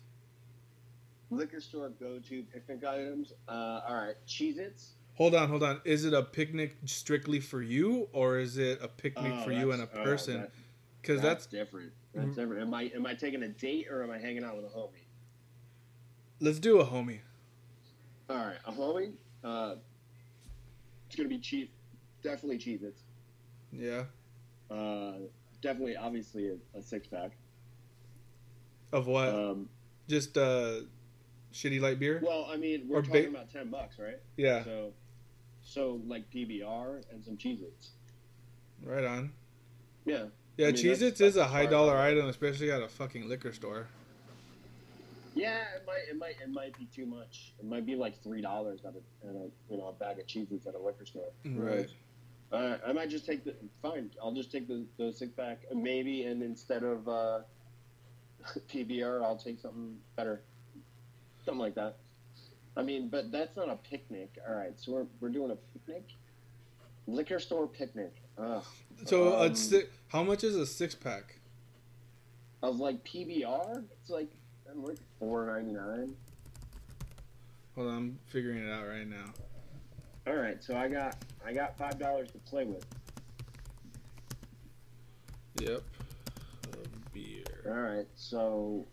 Liquor 1.30 1.60
store 1.60 1.90
go-to 1.90 2.42
picnic 2.42 2.84
items. 2.84 3.32
Uh, 3.48 3.80
all 3.86 3.94
right, 3.94 4.16
Cheez-Its. 4.26 4.94
Hold 5.20 5.34
on, 5.34 5.50
hold 5.50 5.62
on. 5.62 5.82
Is 5.84 6.06
it 6.06 6.14
a 6.14 6.22
picnic 6.22 6.78
strictly 6.86 7.40
for 7.40 7.60
you, 7.60 8.08
or 8.14 8.38
is 8.38 8.56
it 8.56 8.78
a 8.80 8.88
picnic 8.88 9.34
Oh, 9.36 9.44
for 9.44 9.52
you 9.52 9.70
and 9.72 9.82
a 9.82 9.88
oh, 9.94 10.02
person? 10.02 10.40
that- 10.40 10.50
Because 11.02 11.20
that's, 11.20 11.44
that's, 11.44 11.46
different. 11.46 11.92
That's 12.14 12.34
different. 12.36 12.62
Am 12.62 12.72
I 12.72 12.84
am 12.94 13.04
I 13.04 13.12
taking 13.12 13.42
a 13.42 13.48
date 13.48 13.88
or 13.90 14.02
am 14.02 14.10
I 14.10 14.16
hanging 14.18 14.44
out 14.44 14.56
with 14.56 14.64
a 14.64 14.68
homie? 14.68 15.04
let's 16.40 16.58
do 16.58 16.80
a 16.80 16.86
homie. 16.86 17.18
All 18.30 18.36
right, 18.36 18.56
a 18.66 18.72
homie. 18.72 19.12
Uh, 19.44 19.74
it's 21.06 21.16
gonna 21.16 21.28
be 21.28 21.38
cheap. 21.38 21.70
Definitely 22.22 22.56
cheap. 22.56 22.82
It's 22.82 23.02
Yeah, 23.72 24.04
Uh, 24.70 25.18
definitely, 25.60 25.96
obviously 25.98 26.48
a, 26.48 26.78
a 26.78 26.80
six 26.82 27.06
pack. 27.06 27.32
of 28.90 29.06
what? 29.06 29.28
Um, 29.28 29.68
Just 30.08 30.38
uh, 30.38 30.80
shitty 31.52 31.78
light 31.78 31.98
beer. 31.98 32.22
well, 32.24 32.46
I 32.50 32.56
mean, 32.56 32.86
we're 32.88 33.02
talking 33.02 33.24
ba- 33.24 33.28
about 33.28 33.50
ten 33.52 33.68
bucks, 33.68 33.98
right? 33.98 34.18
yeah, 34.38 34.64
So, 34.64 34.92
so 35.70 36.00
like 36.06 36.28
PBR 36.32 37.02
and 37.12 37.24
some 37.24 37.36
Cheez-Its. 37.36 37.90
right 38.82 39.04
on. 39.04 39.32
Yeah. 40.04 40.24
Yeah, 40.56 40.66
I 40.68 40.72
mean, 40.72 40.82
Cheez-Its 40.82 41.00
that's- 41.00 41.20
is 41.20 41.36
a 41.36 41.44
high 41.46 41.66
dollar 41.66 41.96
item, 41.96 42.26
especially 42.28 42.72
at 42.72 42.82
a 42.82 42.88
fucking 42.88 43.28
liquor 43.28 43.52
store. 43.52 43.86
Yeah, 45.36 45.62
it 45.76 45.86
might, 45.86 46.02
it 46.10 46.18
might, 46.18 46.34
it 46.42 46.50
might 46.50 46.76
be 46.76 46.86
too 46.86 47.06
much. 47.06 47.52
It 47.60 47.64
might 47.64 47.86
be 47.86 47.94
like 47.94 48.20
three 48.20 48.40
dollars 48.42 48.80
at 48.84 48.94
a, 48.94 49.28
at 49.28 49.36
a, 49.36 49.48
you 49.70 49.78
know, 49.78 49.86
a 49.88 49.92
bag 49.92 50.18
of 50.18 50.26
Cheez-Its 50.26 50.66
at 50.66 50.74
a 50.74 50.78
liquor 50.78 51.06
store. 51.06 51.30
Right. 51.44 51.88
Uh, 52.52 52.78
I 52.84 52.92
might 52.92 53.08
just 53.10 53.24
take 53.26 53.44
the 53.44 53.54
fine. 53.80 54.10
I'll 54.20 54.32
just 54.34 54.50
take 54.50 54.66
the, 54.66 54.84
the 54.98 55.12
six 55.12 55.30
pack, 55.32 55.58
maybe, 55.72 56.24
and 56.24 56.42
instead 56.42 56.82
of 56.82 57.08
uh, 57.08 57.40
PBR, 58.68 59.22
I'll 59.22 59.36
take 59.36 59.60
something 59.60 59.96
better, 60.16 60.42
something 61.44 61.60
like 61.60 61.76
that. 61.76 61.98
I 62.80 62.82
mean, 62.82 63.08
but 63.08 63.30
that's 63.30 63.54
not 63.58 63.68
a 63.68 63.76
picnic. 63.76 64.38
All 64.48 64.54
right, 64.54 64.72
so 64.76 64.92
we're, 64.92 65.06
we're 65.20 65.28
doing 65.28 65.50
a 65.50 65.56
picnic, 65.78 66.04
liquor 67.06 67.38
store 67.38 67.66
picnic. 67.66 68.14
Ugh. 68.38 68.64
So 69.04 69.38
Um, 69.38 69.52
a 69.52 69.54
si- 69.54 69.84
how 70.08 70.22
much 70.22 70.44
is 70.44 70.56
a 70.56 70.64
six 70.64 70.94
pack? 70.94 71.36
of 72.62 72.78
like 72.80 73.02
PBR, 73.04 73.84
it's 73.92 74.08
like 74.10 74.30
I'm 74.70 74.82
like 74.84 74.96
four 75.18 75.46
ninety 75.46 75.72
nine. 75.72 76.14
Hold 77.74 77.88
on, 77.88 77.96
I'm 77.96 78.18
figuring 78.28 78.58
it 78.66 78.70
out 78.70 78.86
right 78.86 79.06
now. 79.08 79.26
All 80.26 80.36
right, 80.36 80.62
so 80.62 80.74
I 80.76 80.88
got 80.88 81.16
I 81.44 81.52
got 81.52 81.76
five 81.76 81.98
dollars 81.98 82.30
to 82.32 82.38
play 82.38 82.64
with. 82.64 82.84
Yep. 85.60 85.82
A 86.72 87.12
beer. 87.12 87.44
All 87.66 87.72
right, 87.72 88.06
so 88.14 88.86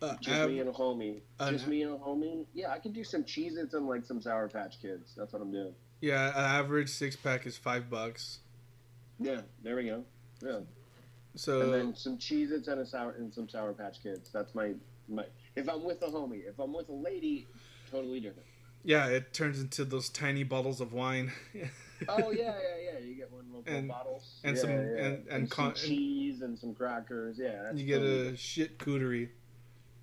Uh, 0.00 0.14
just 0.20 0.36
ab- 0.36 0.48
me 0.50 0.60
and 0.60 0.68
a 0.68 0.72
homie. 0.72 1.20
an- 1.40 1.52
just 1.52 1.66
me 1.66 1.82
and 1.82 1.92
a 1.94 1.98
homie. 1.98 2.46
Yeah, 2.54 2.70
I 2.72 2.78
could 2.78 2.92
do 2.92 3.04
some 3.04 3.24
Cheez-Its 3.24 3.74
and 3.74 3.86
like 3.86 4.04
some 4.06 4.20
Sour 4.20 4.48
Patch 4.48 4.80
Kids. 4.80 5.14
That's 5.16 5.32
what 5.32 5.42
I'm 5.42 5.50
doing. 5.52 5.74
yeah, 6.00 6.28
an 6.30 6.44
average 6.64 6.88
six 6.90 7.16
pack 7.16 7.46
is 7.46 7.56
five 7.56 7.90
bucks. 7.90 8.38
Yeah, 9.18 9.40
there 9.62 9.74
we 9.76 9.84
go. 9.84 10.04
Yeah, 10.44 10.60
So 11.34 11.62
and 11.62 11.74
then 11.74 11.94
some 11.96 12.16
Cheez-Its 12.18 12.68
and 12.68 12.80
a 12.80 12.86
sour 12.86 13.12
and 13.18 13.32
some 13.34 13.48
Sour 13.48 13.72
Patch 13.72 14.02
Kids. 14.02 14.30
That's 14.32 14.54
my 14.54 14.74
my. 15.08 15.24
If 15.56 15.68
I'm 15.68 15.82
with 15.82 16.00
a 16.02 16.06
homie, 16.06 16.46
if 16.48 16.58
I'm 16.60 16.72
with 16.72 16.88
a 16.88 16.92
lady, 16.92 17.46
totally 17.90 18.20
different. 18.20 18.46
yeah, 18.84 19.06
it 19.08 19.32
turns 19.34 19.60
into 19.60 19.84
those 19.84 20.08
tiny 20.08 20.44
bottles 20.44 20.80
of 20.80 20.92
wine. 20.92 21.32
Oh 22.08 22.30
yeah, 22.30 22.54
yeah, 22.54 22.92
yeah. 22.92 22.98
You 23.04 23.16
get 23.16 23.32
one 23.32 23.44
little 23.52 23.64
And- 23.66 23.88
bottles 23.88 24.38
and 24.44 24.54
Yeah, 24.54 24.62
some- 24.62 24.70
yeah. 24.70 24.76
and- 24.76 25.26
and 25.26 25.48
some 25.48 25.64
con- 25.64 25.74
cheese 25.74 26.42
and 26.42 26.56
some 26.56 26.72
crackers. 26.72 27.38
Yeah, 27.40 27.60
that's 27.64 27.76
you 27.80 27.86
get 27.86 27.98
totally 27.98 28.28
a 28.28 28.36
shit 28.36 28.78
cootery. 28.78 29.30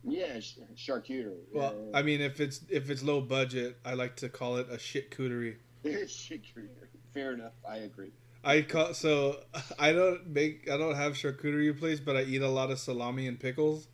Yeah, 0.07 0.39
sh- 0.39 0.59
charcuterie. 0.75 1.37
Well, 1.51 1.73
yeah, 1.91 1.97
I 1.97 2.01
mean, 2.03 2.21
if 2.21 2.39
it's 2.39 2.61
if 2.69 2.89
it's 2.89 3.03
low 3.03 3.21
budget, 3.21 3.77
I 3.83 3.93
like 3.95 4.15
to 4.17 4.29
call 4.29 4.57
it 4.57 4.67
a 4.69 4.77
shit 4.77 5.11
cootery. 5.11 5.55
charcuterie. 5.85 6.67
Fair 7.13 7.33
enough. 7.33 7.53
I 7.67 7.77
agree. 7.77 8.11
I 8.43 8.61
call 8.61 8.93
so 8.93 9.39
I 9.79 9.91
don't 9.91 10.27
make 10.27 10.69
I 10.69 10.77
don't 10.77 10.95
have 10.95 11.13
charcuterie 11.13 11.77
place, 11.77 11.99
but 11.99 12.15
I 12.15 12.23
eat 12.23 12.41
a 12.41 12.49
lot 12.49 12.69
of 12.71 12.79
salami 12.79 13.27
and 13.27 13.39
pickles. 13.39 13.87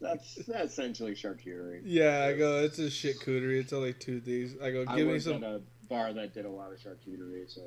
That's, 0.00 0.34
that's 0.46 0.72
essentially 0.72 1.14
charcuterie. 1.14 1.80
Yeah, 1.84 2.26
I 2.26 2.36
go. 2.36 2.58
It's 2.62 2.78
a 2.78 2.90
shit 2.90 3.18
cootery. 3.18 3.58
It's 3.60 3.72
only 3.72 3.94
two 3.94 4.20
these. 4.20 4.54
I 4.62 4.70
go. 4.70 4.84
I 4.86 4.96
Give 4.96 5.06
me 5.06 5.14
worked 5.14 5.24
some. 5.24 5.42
at 5.42 5.42
a 5.42 5.60
bar 5.88 6.12
that 6.12 6.34
did 6.34 6.44
a 6.44 6.50
lot 6.50 6.70
of 6.72 6.78
charcuterie, 6.78 7.52
so 7.52 7.62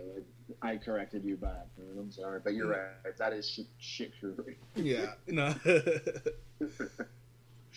I, 0.62 0.74
I 0.74 0.78
corrected 0.78 1.24
you 1.26 1.38
by 1.38 1.50
accident. 1.50 1.98
I'm 2.00 2.12
sorry, 2.12 2.40
but 2.44 2.54
you're 2.54 2.68
right. 2.68 3.18
That 3.18 3.34
is 3.34 3.50
shit, 3.50 3.66
charcuterie. 3.82 4.56
Yeah, 4.76 5.14
no. 5.28 5.56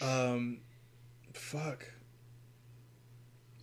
um, 0.02 0.58
fuck. 1.34 1.86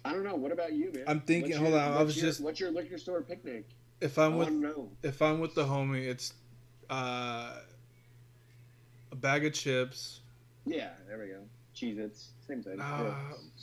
I 0.06 0.14
don't 0.14 0.24
know. 0.24 0.36
What 0.36 0.52
about 0.52 0.74
you, 0.74 0.92
man? 0.94 1.04
I'm 1.08 1.22
thinking- 1.22 1.54
hold 1.54 1.74
on, 1.74 1.94
I 1.94 2.02
was 2.04 2.16
your- 2.16 2.26
just- 2.28 2.42
What's 2.42 2.60
your 2.60 2.72
liquor 2.72 2.98
store 2.98 3.22
picnic? 3.22 3.66
If 4.02 4.18
I 4.18 4.26
I'm 4.26 4.32
to 4.34 4.38
with 4.38 4.50
know. 4.52 4.92
if 5.04 5.22
I'm 5.22 5.40
with 5.42 5.56
the 5.56 5.66
homie, 5.66 6.08
it's 6.08 6.34
uh 6.90 7.58
a 9.12 9.16
bag 9.16 9.46
of 9.46 9.54
chips. 9.54 10.22
Yeah, 10.66 10.92
there 11.08 11.20
we 11.20 11.28
go. 11.28 11.40
Cheez-Its, 11.76 12.30
same 12.48 12.62
thing. 12.64 12.80
Uh, 12.80 13.14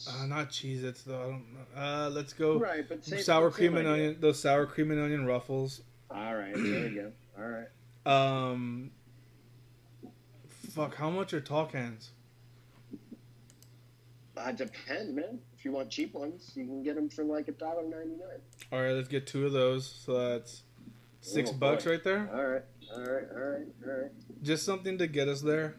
yeah. 0.07 0.13
uh, 0.23 0.27
not 0.27 0.51
Cheez-Its 0.51 1.03
though. 1.05 1.21
I 1.21 1.25
don't 1.31 1.55
know. 1.55 1.81
Uh, 1.83 2.11
let's 2.11 2.33
go. 2.35 2.59
right, 2.59 2.87
but 2.89 3.03
same, 3.05 3.21
sour 3.23 3.51
cream 3.51 3.77
and 3.77 3.89
idea. 3.89 4.07
onion. 4.09 4.21
Those 4.21 4.41
sour 4.41 4.67
cream 4.67 4.91
and 4.91 5.01
onion 5.01 5.25
ruffles. 5.25 5.81
All 6.11 6.35
right, 6.35 6.55
there 6.55 6.85
we 6.85 6.95
go. 6.95 7.13
All 7.39 7.49
right. 7.49 7.69
Um. 8.51 8.91
Fuck. 10.71 10.97
How 10.97 11.09
much 11.11 11.33
are 11.33 11.41
tall 11.41 11.67
cans? 11.67 12.11
Uh, 14.37 14.53
depends, 14.53 15.13
man. 15.13 15.39
If 15.57 15.65
you 15.65 15.73
want 15.73 15.89
cheap 15.91 16.13
ones, 16.15 16.53
you 16.55 16.65
can 16.67 16.83
get 16.83 16.95
them 16.95 17.09
for 17.09 17.25
like 17.25 17.49
a 17.49 17.53
dollar 17.53 17.83
ninety 17.85 18.17
nine. 18.17 18.41
All 18.71 18.83
right, 18.83 18.93
let's 18.93 19.09
get 19.09 19.27
two 19.27 19.47
of 19.47 19.53
those. 19.53 19.87
So 19.87 20.29
that's 20.31 20.63
six 21.21 21.49
Oh, 21.51 21.53
boy. 21.55 21.59
bucks 21.59 21.87
right 21.87 22.05
there. 22.05 22.29
All 22.33 22.45
right, 22.47 22.63
all 22.95 23.01
right, 23.01 23.25
all 23.35 23.41
right, 23.41 23.67
all 23.87 23.93
right. 24.03 24.11
Just 24.43 24.65
something 24.65 24.99
to 24.99 25.07
get 25.07 25.29
us 25.29 25.41
there. 25.41 25.77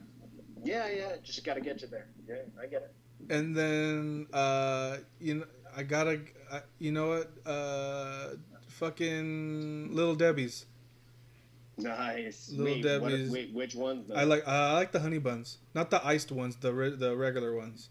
Yeah, 0.63 0.89
yeah. 0.89 1.15
Just 1.23 1.43
got 1.43 1.53
to 1.53 1.61
get 1.61 1.81
you 1.81 1.87
there. 1.87 2.07
Yeah, 2.27 2.35
I 2.61 2.65
get 2.65 2.81
it. 2.81 2.93
And 3.29 3.55
then, 3.55 4.27
uh, 4.33 4.97
you 5.19 5.35
know, 5.35 5.45
I 5.75 5.83
gotta, 5.83 6.19
I, 6.51 6.61
you 6.79 6.91
know 6.91 7.09
what? 7.09 7.31
Uh, 7.45 8.29
fucking 8.69 9.93
Little 9.95 10.15
Debbie's. 10.15 10.65
Nice. 11.77 12.49
Little 12.51 12.65
wait, 12.65 13.01
what- 13.01 13.09
Debbie's. 13.11 13.29
wait, 13.29 13.53
which 13.53 13.75
ones? 13.75 14.07
Though? 14.07 14.15
I 14.15 14.23
like, 14.23 14.47
uh, 14.47 14.51
I 14.51 14.73
like 14.73 14.91
the 14.91 14.99
honey 14.99 15.19
buns, 15.19 15.59
not 15.75 15.91
the 15.91 16.03
iced 16.05 16.31
ones, 16.31 16.55
the 16.57 16.73
re- 16.73 16.95
the 16.95 17.15
regular 17.15 17.55
ones. 17.55 17.89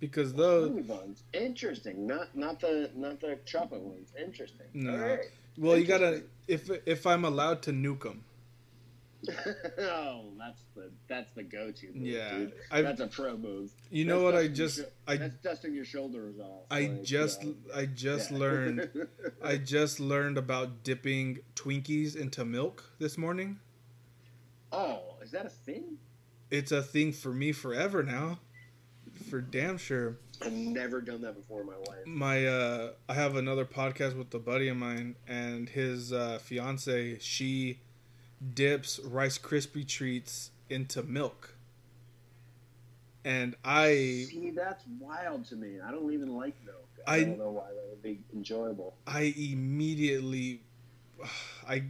Because 0.00 0.32
those, 0.32 0.68
honey 0.68 0.82
buns. 0.82 1.22
Interesting. 1.32 2.06
Not 2.06 2.36
not 2.36 2.60
the 2.60 2.90
not 2.94 3.20
the 3.20 3.38
chocolate 3.44 3.82
ones. 3.82 4.12
Interesting. 4.18 4.66
No. 4.72 4.92
All 4.92 4.98
right. 4.98 5.20
well, 5.56 5.76
you 5.76 5.84
gotta, 5.84 6.22
if 6.46 6.70
if 6.86 7.06
I'm 7.06 7.24
allowed 7.24 7.62
to 7.62 7.72
nuke 7.72 8.04
them. 8.04 8.24
oh, 9.80 10.26
that's 10.38 10.62
the 10.76 10.90
that's 11.08 11.32
the 11.32 11.42
go 11.42 11.72
to. 11.72 11.88
Yeah, 11.92 12.30
dude. 12.30 12.52
That's 12.70 13.00
a 13.00 13.08
pro 13.08 13.36
move. 13.36 13.72
you 13.90 14.04
know 14.04 14.30
That's 14.30 14.34
what? 14.34 14.44
I 14.44 14.48
just, 14.48 14.80
I, 15.08 15.16
that's 15.16 15.36
dusting 15.38 15.74
your 15.74 15.84
shoulders 15.84 16.38
off. 16.38 16.62
I 16.70 16.82
like, 16.82 17.02
just, 17.02 17.42
uh, 17.42 17.48
I 17.74 17.86
just 17.86 18.30
yeah. 18.30 18.38
learned. 18.38 19.08
I 19.42 19.56
just 19.56 19.98
learned 19.98 20.38
about 20.38 20.84
dipping 20.84 21.40
Twinkies 21.56 22.14
into 22.14 22.44
milk 22.44 22.84
this 23.00 23.18
morning. 23.18 23.58
oh, 24.70 25.16
is 25.20 25.32
that 25.32 25.46
a 25.46 25.50
thing? 25.50 25.98
It's 26.50 26.70
a 26.72 26.82
thing 26.82 27.12
for 27.12 27.32
me 27.34 27.52
forever 27.52 28.02
now. 28.04 28.38
For 29.28 29.40
damn 29.40 29.76
sure. 29.78 30.16
I've 30.40 30.52
never 30.52 31.00
done 31.00 31.20
that 31.22 31.34
before 31.36 31.60
in 31.60 31.66
my 31.66 31.76
life. 31.76 32.06
My 32.06 32.46
uh 32.46 32.92
I 33.08 33.14
have 33.14 33.36
another 33.36 33.64
podcast 33.64 34.16
with 34.16 34.32
a 34.34 34.38
buddy 34.38 34.68
of 34.68 34.76
mine 34.76 35.16
and 35.26 35.68
his 35.68 36.12
uh 36.12 36.38
fiance, 36.42 37.18
she 37.20 37.80
dips 38.54 39.00
Rice 39.00 39.38
Krispie 39.38 39.86
treats 39.86 40.50
into 40.70 41.02
milk. 41.02 41.54
And 43.24 43.56
I 43.64 44.26
See, 44.30 44.52
that's 44.54 44.84
wild 44.98 45.44
to 45.46 45.56
me. 45.56 45.80
I 45.84 45.90
don't 45.90 46.12
even 46.12 46.34
like 46.36 46.54
milk. 46.64 46.88
I, 47.06 47.16
I- 47.16 47.24
don't 47.24 47.38
know 47.38 47.50
why 47.50 47.68
that 47.74 47.84
would 47.90 48.02
be 48.02 48.20
enjoyable. 48.32 48.94
I 49.06 49.34
immediately 49.36 50.62
I 51.68 51.82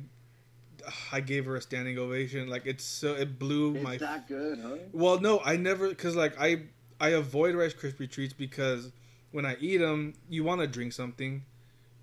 I 1.12 1.20
gave 1.20 1.45
her 1.45 1.55
a 1.57 1.61
standing 1.61 1.99
ovation. 1.99 2.49
Like 2.49 2.66
it's 2.66 2.84
so 2.84 3.14
it 3.14 3.39
blew 3.39 3.74
It's 3.76 3.84
my 3.84 3.97
that 3.99 4.26
good, 4.26 4.59
huh? 4.61 4.76
Well, 4.93 5.20
no, 5.20 5.41
I 5.45 5.57
never 5.57 5.89
because 5.89 6.16
like 6.16 6.34
I 6.41 6.62
I 7.01 7.11
avoid 7.11 7.55
Rice 7.55 7.74
Krispie 7.74 8.11
treats 8.11 8.32
because 8.32 8.90
when 9.30 9.44
I 9.46 9.57
eat 9.61 9.78
them, 9.78 10.14
you 10.28 10.44
want 10.44 10.61
to 10.61 10.66
drink 10.66 10.92
something, 10.92 11.44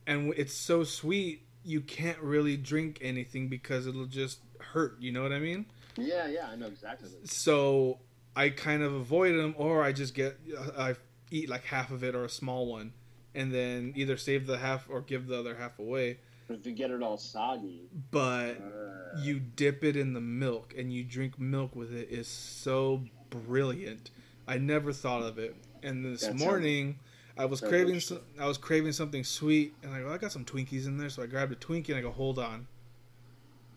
and 0.07 0.33
it's 0.37 0.53
so 0.53 0.83
sweet 0.83 1.41
you 1.63 1.81
can't 1.81 2.19
really 2.19 2.55
drink 2.57 2.99
anything 3.01 3.47
because 3.47 3.87
it'll 3.87 4.05
just 4.05 4.39
hurt. 4.59 4.95
You 4.99 5.11
know 5.11 5.23
what 5.23 5.31
I 5.31 5.39
mean? 5.39 5.65
Yeah, 5.97 6.27
yeah, 6.27 6.47
I 6.51 6.55
know 6.55 6.67
exactly. 6.67 7.09
So 7.23 7.99
I 8.35 8.49
kind 8.49 8.83
of 8.83 8.93
avoid 8.93 9.35
them, 9.35 9.55
or 9.57 9.81
I 9.83 9.91
just 9.91 10.13
get 10.13 10.37
I 10.77 10.95
eat 11.31 11.49
like 11.49 11.63
half 11.65 11.91
of 11.91 12.03
it 12.03 12.15
or 12.15 12.23
a 12.23 12.29
small 12.29 12.67
one, 12.67 12.93
and 13.33 13.53
then 13.53 13.93
either 13.95 14.15
save 14.17 14.45
the 14.47 14.57
half 14.59 14.87
or 14.89 15.01
give 15.01 15.27
the 15.27 15.39
other 15.39 15.55
half 15.55 15.79
away. 15.79 16.19
but 16.47 16.57
if 16.57 16.65
you 16.65 16.73
get 16.73 16.91
it 16.91 17.01
all 17.01 17.17
soggy, 17.17 17.89
But 18.11 18.57
uh, 18.61 19.19
you 19.19 19.39
dip 19.39 19.83
it 19.83 19.95
in 19.97 20.13
the 20.13 20.21
milk 20.21 20.73
and 20.77 20.93
you 20.93 21.03
drink 21.03 21.39
milk 21.39 21.75
with 21.75 21.93
it 21.93 22.09
is 22.09 22.27
so 22.27 23.01
brilliant. 23.29 24.11
I 24.47 24.57
never 24.57 24.93
thought 24.93 25.23
of 25.23 25.37
it. 25.37 25.55
And 25.83 26.05
this 26.05 26.21
That 26.21 26.27
sounds 26.27 26.43
morning, 26.43 26.99
I 27.37 27.45
was 27.45 27.61
craving 27.61 27.99
some, 27.99 28.21
I 28.39 28.47
was 28.47 28.57
craving 28.57 28.93
something 28.93 29.23
sweet, 29.23 29.73
and 29.83 29.93
I 29.93 30.01
go, 30.01 30.11
I 30.11 30.17
got 30.17 30.31
some 30.31 30.45
Twinkies 30.45 30.87
in 30.87 30.97
there, 30.97 31.09
so 31.09 31.23
I 31.23 31.27
grabbed 31.27 31.51
a 31.51 31.55
Twinkie 31.55 31.89
and 31.89 31.97
I 31.97 32.01
go, 32.01 32.11
hold 32.11 32.39
on, 32.39 32.67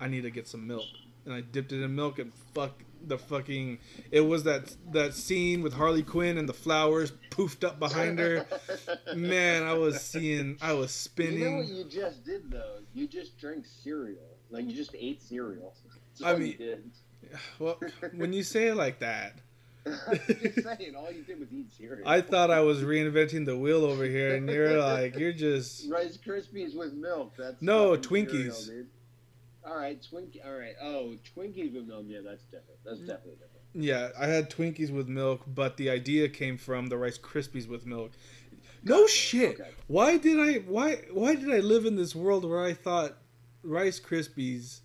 I 0.01 0.09
need 0.09 0.23
to 0.23 0.31
get 0.31 0.47
some 0.47 0.67
milk, 0.67 0.87
and 1.25 1.35
I 1.35 1.41
dipped 1.41 1.73
it 1.73 1.83
in 1.83 1.95
milk 1.95 2.19
and 2.19 2.33
fuck 2.55 2.83
the 3.07 3.19
fucking. 3.19 3.79
It 4.11 4.21
was 4.23 4.45
that 4.45 4.75
that 4.93 5.15
scene 5.15 5.63
with 5.63 5.73
Harley 5.73 6.03
Quinn 6.03 6.39
and 6.39 6.49
the 6.49 6.55
flowers 6.55 7.13
poofed 7.31 7.65
up 7.65 7.79
behind 7.79 8.19
her. 8.19 8.47
Man, 9.15 9.63
I 9.63 9.75
was 9.75 10.01
seeing, 10.01 10.57
I 10.61 10.73
was 10.73 10.91
spinning. 10.91 11.39
You 11.41 11.51
know 11.51 11.57
what 11.59 11.67
you 11.67 11.85
just 11.85 12.25
did 12.25 12.51
though? 12.51 12.79
You 12.95 13.07
just 13.07 13.39
drank 13.39 13.67
cereal. 13.67 14.37
Like 14.51 14.67
you 14.67 14.75
just 14.75 14.95
ate 14.99 15.23
cereal. 15.23 15.75
That's 16.19 16.23
I 16.23 16.39
mean-. 16.39 16.91
Well, 17.59 17.79
when 18.15 18.33
you 18.33 18.43
say 18.43 18.69
it 18.69 18.77
like 18.77 19.01
that. 19.01 19.35
I'm 20.09 20.19
just 20.27 20.63
saying, 20.63 20.95
all 20.97 21.11
you 21.11 21.23
did 21.23 21.41
was 21.41 21.53
eat 21.53 21.71
cereal. 21.77 22.07
I 22.09 22.21
thought 22.21 22.51
I 22.51 22.61
was 22.61 22.83
reinventing 22.83 23.47
the 23.47 23.57
wheel 23.57 23.85
over 23.85 24.05
here, 24.05 24.35
and 24.35 24.49
you're 24.49 24.79
like, 24.79 25.17
you're 25.17 25.33
just. 25.33 25.91
Rice 25.91 26.17
Krispies 26.17 26.77
with 26.77 26.95
milk. 26.95 27.35
That's 27.37 27.61
No, 27.61 27.97
Twinkies. 27.97 28.53
Cereal. 28.53 28.87
All 29.67 29.77
right, 29.77 30.01
Twinkie. 30.01 30.45
All 30.45 30.59
right. 30.59 30.75
Oh, 30.83 31.15
Twinkies 31.37 31.75
with 31.75 31.87
milk. 31.87 32.05
Yeah, 32.07 32.21
that's 32.25 32.45
different. 32.45 32.79
That's 32.85 33.01
mm. 33.01 33.07
definitely 33.07 33.33
different. 33.33 33.59
Yeah, 33.75 34.09
I 34.19 34.27
had 34.27 34.51
Twinkies 34.51 34.91
with 34.91 35.09
milk, 35.09 35.43
but 35.47 35.77
the 35.77 35.91
idea 35.91 36.29
came 36.29 36.57
from 36.57 36.87
the 36.87 36.97
Rice 36.97 37.19
Krispies 37.19 37.69
with 37.69 37.85
milk. 37.85 38.13
No 38.85 39.07
shit. 39.07 39.61
Okay. 39.61 39.71
Why 39.87 40.17
did 40.17 40.39
I? 40.39 40.61
Why? 40.61 41.03
Why 41.13 41.35
did 41.35 41.51
I 41.51 41.59
live 41.59 41.85
in 41.85 41.97
this 41.97 42.15
world 42.15 42.45
where 42.49 42.65
I 42.65 42.73
thought 42.73 43.19
Rice 43.63 44.01
Krispies, 44.01 44.81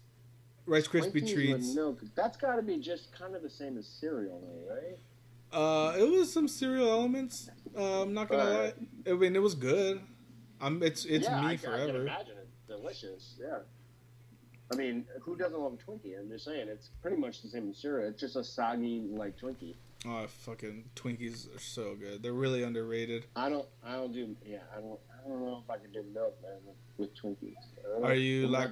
Rice 0.65 0.87
Krispie 0.87 1.31
treats? 1.31 1.75
milk. 1.75 2.01
That's 2.15 2.37
got 2.37 2.55
to 2.55 2.61
be 2.61 2.77
just 2.77 3.11
kind 3.17 3.35
of 3.35 3.41
the 3.41 3.49
same 3.49 3.77
as 3.77 3.87
cereal, 3.87 4.39
though, 4.41 4.73
right? 4.73 4.97
Uh, 5.51 5.95
it 5.97 6.09
was 6.09 6.31
some 6.31 6.47
cereal 6.47 6.89
elements. 6.89 7.49
Uh, 7.77 8.01
I'm 8.03 8.13
not 8.13 8.29
gonna 8.29 8.43
lie. 8.43 8.73
I 9.07 9.13
mean, 9.13 9.35
it 9.35 9.41
was 9.41 9.55
good. 9.55 10.01
I'm. 10.59 10.81
It's 10.81 11.05
it's 11.05 11.25
yeah, 11.25 11.41
me 11.41 11.47
I, 11.47 11.49
I 11.51 11.55
can 11.57 11.69
forever. 11.69 12.01
imagine 12.01 12.37
it. 12.37 12.47
Delicious. 12.67 13.35
Yeah. 13.39 13.59
I 14.71 14.75
mean, 14.75 15.05
who 15.21 15.35
doesn't 15.35 15.59
love 15.59 15.73
a 15.73 15.91
Twinkie? 15.91 16.17
I'm 16.19 16.29
just 16.29 16.45
saying, 16.45 16.67
it's 16.67 16.89
pretty 17.01 17.17
much 17.17 17.43
the 17.43 17.49
same 17.49 17.69
as 17.69 17.77
cereal. 17.77 18.09
It's 18.09 18.19
just 18.19 18.35
a 18.35 18.43
soggy 18.43 19.07
like 19.11 19.37
Twinkie. 19.37 19.75
Oh, 20.07 20.25
fucking 20.27 20.85
Twinkies 20.95 21.55
are 21.55 21.59
so 21.59 21.95
good. 21.95 22.23
They're 22.23 22.33
really 22.33 22.63
underrated. 22.63 23.25
I 23.35 23.49
don't. 23.49 23.67
I 23.85 23.93
don't 23.93 24.11
do. 24.11 24.35
Yeah, 24.45 24.59
I 24.75 24.79
don't. 24.81 24.99
I 25.13 25.27
don't 25.27 25.41
know 25.41 25.63
if 25.63 25.69
I 25.69 25.77
can 25.77 25.91
do 25.91 26.03
milk, 26.13 26.35
man, 26.41 26.75
with, 26.97 27.15
Twinkies. 27.15 27.53
I 27.79 27.89
don't 27.89 28.01
know. 28.01 28.07
Are 28.07 28.15
you 28.15 28.47
like- 28.47 28.71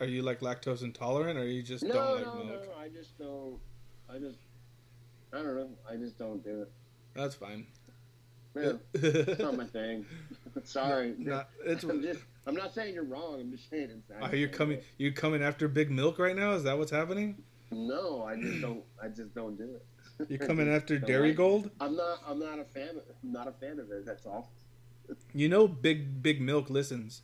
Are 0.00 0.06
you 0.06 0.22
like 0.22 0.40
lactose 0.40 0.82
intolerant, 0.82 1.38
or 1.38 1.46
you 1.46 1.62
just 1.62 1.84
No, 1.84 1.94
don't 1.94 2.14
like 2.16 2.26
no, 2.26 2.44
milk? 2.44 2.66
no. 2.66 2.72
I 2.82 2.88
just 2.88 3.18
don't. 3.18 3.58
I 4.08 4.18
just. 4.18 4.38
I 5.32 5.38
don't 5.38 5.54
know. 5.56 5.70
I 5.90 5.96
just 5.96 6.18
don't 6.18 6.42
do 6.44 6.62
it. 6.62 6.72
That's 7.14 7.34
fine. 7.34 7.66
Yeah, 8.54 8.72
it's 8.94 9.38
not 9.40 9.56
my 9.56 9.64
thing. 9.78 10.06
Sorry. 10.64 11.14
Not- 11.18 11.48
it's, 11.64 11.84
I'm 11.90 12.02
just. 12.02 12.20
I'm 12.46 12.54
not 12.54 12.72
saying 12.74 12.94
you're 12.94 13.04
wrong. 13.04 13.40
I'm 13.40 13.50
just 13.50 13.68
saying 13.70 13.90
it's. 13.90 14.10
I 14.22 14.30
are 14.30 14.36
you 14.36 14.46
just 14.46 14.58
coming? 14.58 14.80
You 14.98 15.12
coming 15.12 15.42
after 15.42 15.68
Big 15.68 15.90
Milk 15.90 16.18
right 16.18 16.36
now? 16.36 16.52
Is 16.52 16.62
that 16.64 16.76
what's 16.78 16.90
happening? 16.92 17.42
No, 17.70 18.22
I 18.22 18.36
just 18.36 18.60
don't. 18.60 18.82
I 19.02 19.08
just 19.08 19.34
don't 19.34 19.56
do 19.58 19.64
it. 19.74 19.86
You're 20.30 20.38
coming 20.46 20.68
after 20.72 20.98
Dairy 20.98 21.28
like- 21.28 21.36
Gold? 21.36 21.70
I'm 21.80 21.96
not. 21.96 22.22
I'm 22.26 22.38
not 22.38 22.58
a 22.58 22.64
fan. 22.64 22.90
Of, 22.90 23.02
I'm 23.22 23.32
not 23.32 23.48
a 23.48 23.52
fan 23.52 23.78
of 23.78 23.90
it. 23.90 24.06
That's 24.06 24.24
all. 24.26 24.50
You 25.34 25.48
know, 25.48 25.66
Big 25.68 26.22
Big 26.22 26.40
Milk 26.40 26.70
listens. 26.70 27.22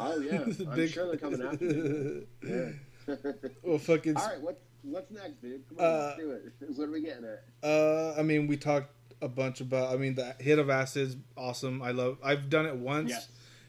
Oh 0.00 0.18
yeah, 0.20 0.40
I'm 0.70 0.76
Big- 0.76 0.90
sure 0.90 1.06
they're 1.06 1.16
coming 1.16 1.42
after 1.42 1.64
me. 1.64 2.22
Yeah. 3.08 3.14
Well, 3.62 3.78
fucking. 3.78 4.16
All 4.16 4.26
right, 4.26 4.40
what 4.40 4.60
what's 4.82 5.10
next, 5.12 5.40
dude? 5.40 5.62
Come 5.68 5.78
on, 5.78 5.84
Uh, 5.84 5.98
let's 6.06 6.18
do 6.18 6.30
it. 6.32 6.42
What 6.76 6.88
are 6.88 6.90
we 6.92 7.02
getting 7.02 7.24
at? 7.24 7.44
Uh, 7.62 8.14
I 8.18 8.22
mean, 8.22 8.46
we 8.48 8.56
talked 8.56 8.90
a 9.22 9.28
bunch 9.28 9.60
about. 9.60 9.92
I 9.94 9.96
mean, 9.96 10.14
the 10.16 10.34
hit 10.40 10.58
of 10.58 10.70
acid's 10.70 11.16
awesome. 11.36 11.82
I 11.82 11.92
love. 11.92 12.18
I've 12.24 12.50
done 12.50 12.66
it 12.66 12.76
once. 12.76 13.10
Yes. 13.10 13.28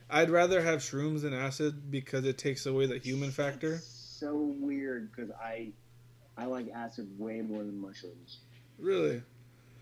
I'd 0.10 0.30
rather 0.30 0.62
have 0.62 0.80
shrooms 0.80 1.22
than 1.22 1.34
acid 1.34 1.92
because 1.92 2.26
it 2.26 2.38
takes 2.38 2.66
away 2.66 2.86
the 2.88 2.98
human 2.98 3.30
factor. 3.30 3.74
That's 3.74 3.86
so 4.20 4.56
weird 4.60 5.12
because 5.12 5.30
I 5.32 5.72
I 6.38 6.46
like 6.46 6.70
acid 6.74 7.08
way 7.20 7.42
more 7.42 7.60
than 7.64 7.80
mushrooms. 7.80 8.40
Really? 8.80 9.22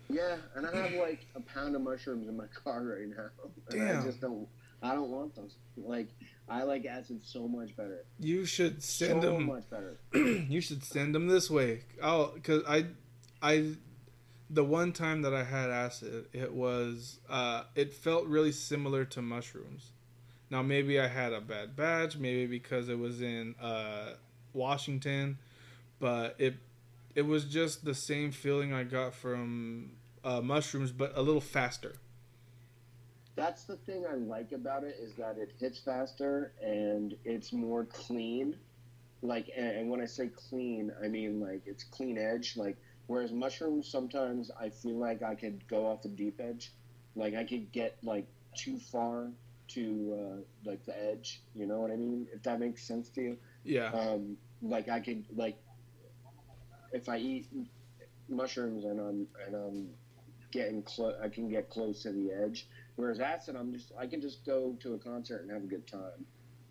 Yeah, 0.08 0.36
and 0.54 0.66
I 0.66 0.74
have 0.76 0.92
like 0.94 1.26
a 1.34 1.40
pound 1.40 1.74
of 1.76 1.82
mushrooms 1.82 2.28
in 2.28 2.36
my 2.36 2.46
car 2.46 2.82
right 2.82 3.08
now. 3.08 3.28
And 3.70 3.98
I 3.98 4.02
just 4.04 4.20
don't. 4.20 4.46
I 4.82 4.94
don't 4.94 5.10
want 5.10 5.34
those. 5.34 5.54
Like 5.76 6.08
I 6.48 6.62
like 6.62 6.86
acid 6.86 7.20
so 7.24 7.48
much 7.48 7.76
better. 7.76 8.04
You 8.20 8.44
should 8.44 8.82
send 8.82 9.22
so 9.22 9.32
them. 9.32 9.46
much 9.46 9.68
better. 9.68 9.98
you 10.14 10.60
should 10.60 10.84
send 10.84 11.14
them 11.14 11.26
this 11.26 11.50
way. 11.50 11.80
Oh, 12.02 12.32
because 12.34 12.62
I, 12.68 12.86
I, 13.42 13.72
the 14.48 14.64
one 14.64 14.92
time 14.92 15.22
that 15.22 15.34
I 15.34 15.42
had 15.42 15.70
acid, 15.70 16.26
it 16.32 16.52
was, 16.52 17.18
uh, 17.28 17.64
it 17.74 17.94
felt 17.94 18.26
really 18.26 18.52
similar 18.52 19.04
to 19.06 19.22
mushrooms. 19.22 19.90
Now 20.48 20.62
maybe 20.62 21.00
I 21.00 21.08
had 21.08 21.32
a 21.32 21.40
bad 21.40 21.74
batch, 21.74 22.16
maybe 22.16 22.46
because 22.46 22.88
it 22.88 22.98
was 22.98 23.20
in 23.20 23.56
uh, 23.60 24.12
Washington, 24.52 25.38
but 25.98 26.36
it, 26.38 26.54
it 27.16 27.22
was 27.22 27.44
just 27.44 27.84
the 27.84 27.94
same 27.94 28.30
feeling 28.30 28.72
I 28.72 28.84
got 28.84 29.14
from 29.14 29.92
uh, 30.22 30.40
mushrooms, 30.40 30.92
but 30.92 31.12
a 31.16 31.22
little 31.22 31.40
faster. 31.40 31.96
That's 33.36 33.64
the 33.64 33.76
thing 33.76 34.04
I 34.10 34.14
like 34.14 34.52
about 34.52 34.82
it 34.84 34.96
is 35.00 35.14
that 35.14 35.36
it 35.38 35.52
hits 35.58 35.78
faster 35.78 36.52
and 36.62 37.14
it's 37.24 37.52
more 37.52 37.84
clean. 37.84 38.56
Like, 39.22 39.50
and 39.56 39.90
when 39.90 40.00
I 40.00 40.06
say 40.06 40.30
clean, 40.48 40.92
I 41.02 41.08
mean 41.08 41.40
like 41.40 41.62
it's 41.66 41.84
clean 41.84 42.18
edge. 42.18 42.56
Like, 42.56 42.76
whereas 43.06 43.32
mushrooms, 43.32 43.88
sometimes 43.88 44.50
I 44.58 44.70
feel 44.70 44.96
like 44.96 45.22
I 45.22 45.34
could 45.34 45.66
go 45.68 45.86
off 45.86 46.02
the 46.02 46.08
deep 46.08 46.40
edge. 46.40 46.72
Like, 47.14 47.34
I 47.34 47.44
could 47.44 47.70
get 47.72 47.96
like 48.02 48.26
too 48.54 48.78
far 48.78 49.28
to 49.68 50.18
uh, 50.18 50.68
like 50.70 50.84
the 50.86 50.98
edge. 51.10 51.42
You 51.54 51.66
know 51.66 51.80
what 51.80 51.90
I 51.90 51.96
mean? 51.96 52.26
If 52.32 52.42
that 52.44 52.60
makes 52.60 52.82
sense 52.82 53.08
to 53.10 53.22
you. 53.22 53.36
Yeah. 53.64 53.90
Um, 53.90 54.36
like 54.62 54.88
I 54.88 55.00
could 55.00 55.24
like 55.34 55.56
if 56.92 57.08
I 57.08 57.18
eat 57.18 57.46
mushrooms 58.28 58.84
and 58.84 59.00
I'm 59.00 59.26
and 59.46 59.54
I'm 59.54 59.88
getting 60.50 60.82
close, 60.82 61.14
I 61.22 61.28
can 61.28 61.48
get 61.48 61.68
close 61.70 62.02
to 62.02 62.12
the 62.12 62.32
edge. 62.32 62.66
Whereas 62.96 63.20
acid, 63.20 63.56
I'm 63.56 63.72
just 63.72 63.92
I 63.98 64.06
can 64.06 64.20
just 64.20 64.44
go 64.44 64.76
to 64.80 64.94
a 64.94 64.98
concert 64.98 65.42
and 65.42 65.50
have 65.50 65.62
a 65.64 65.66
good 65.66 65.86
time. 65.86 66.24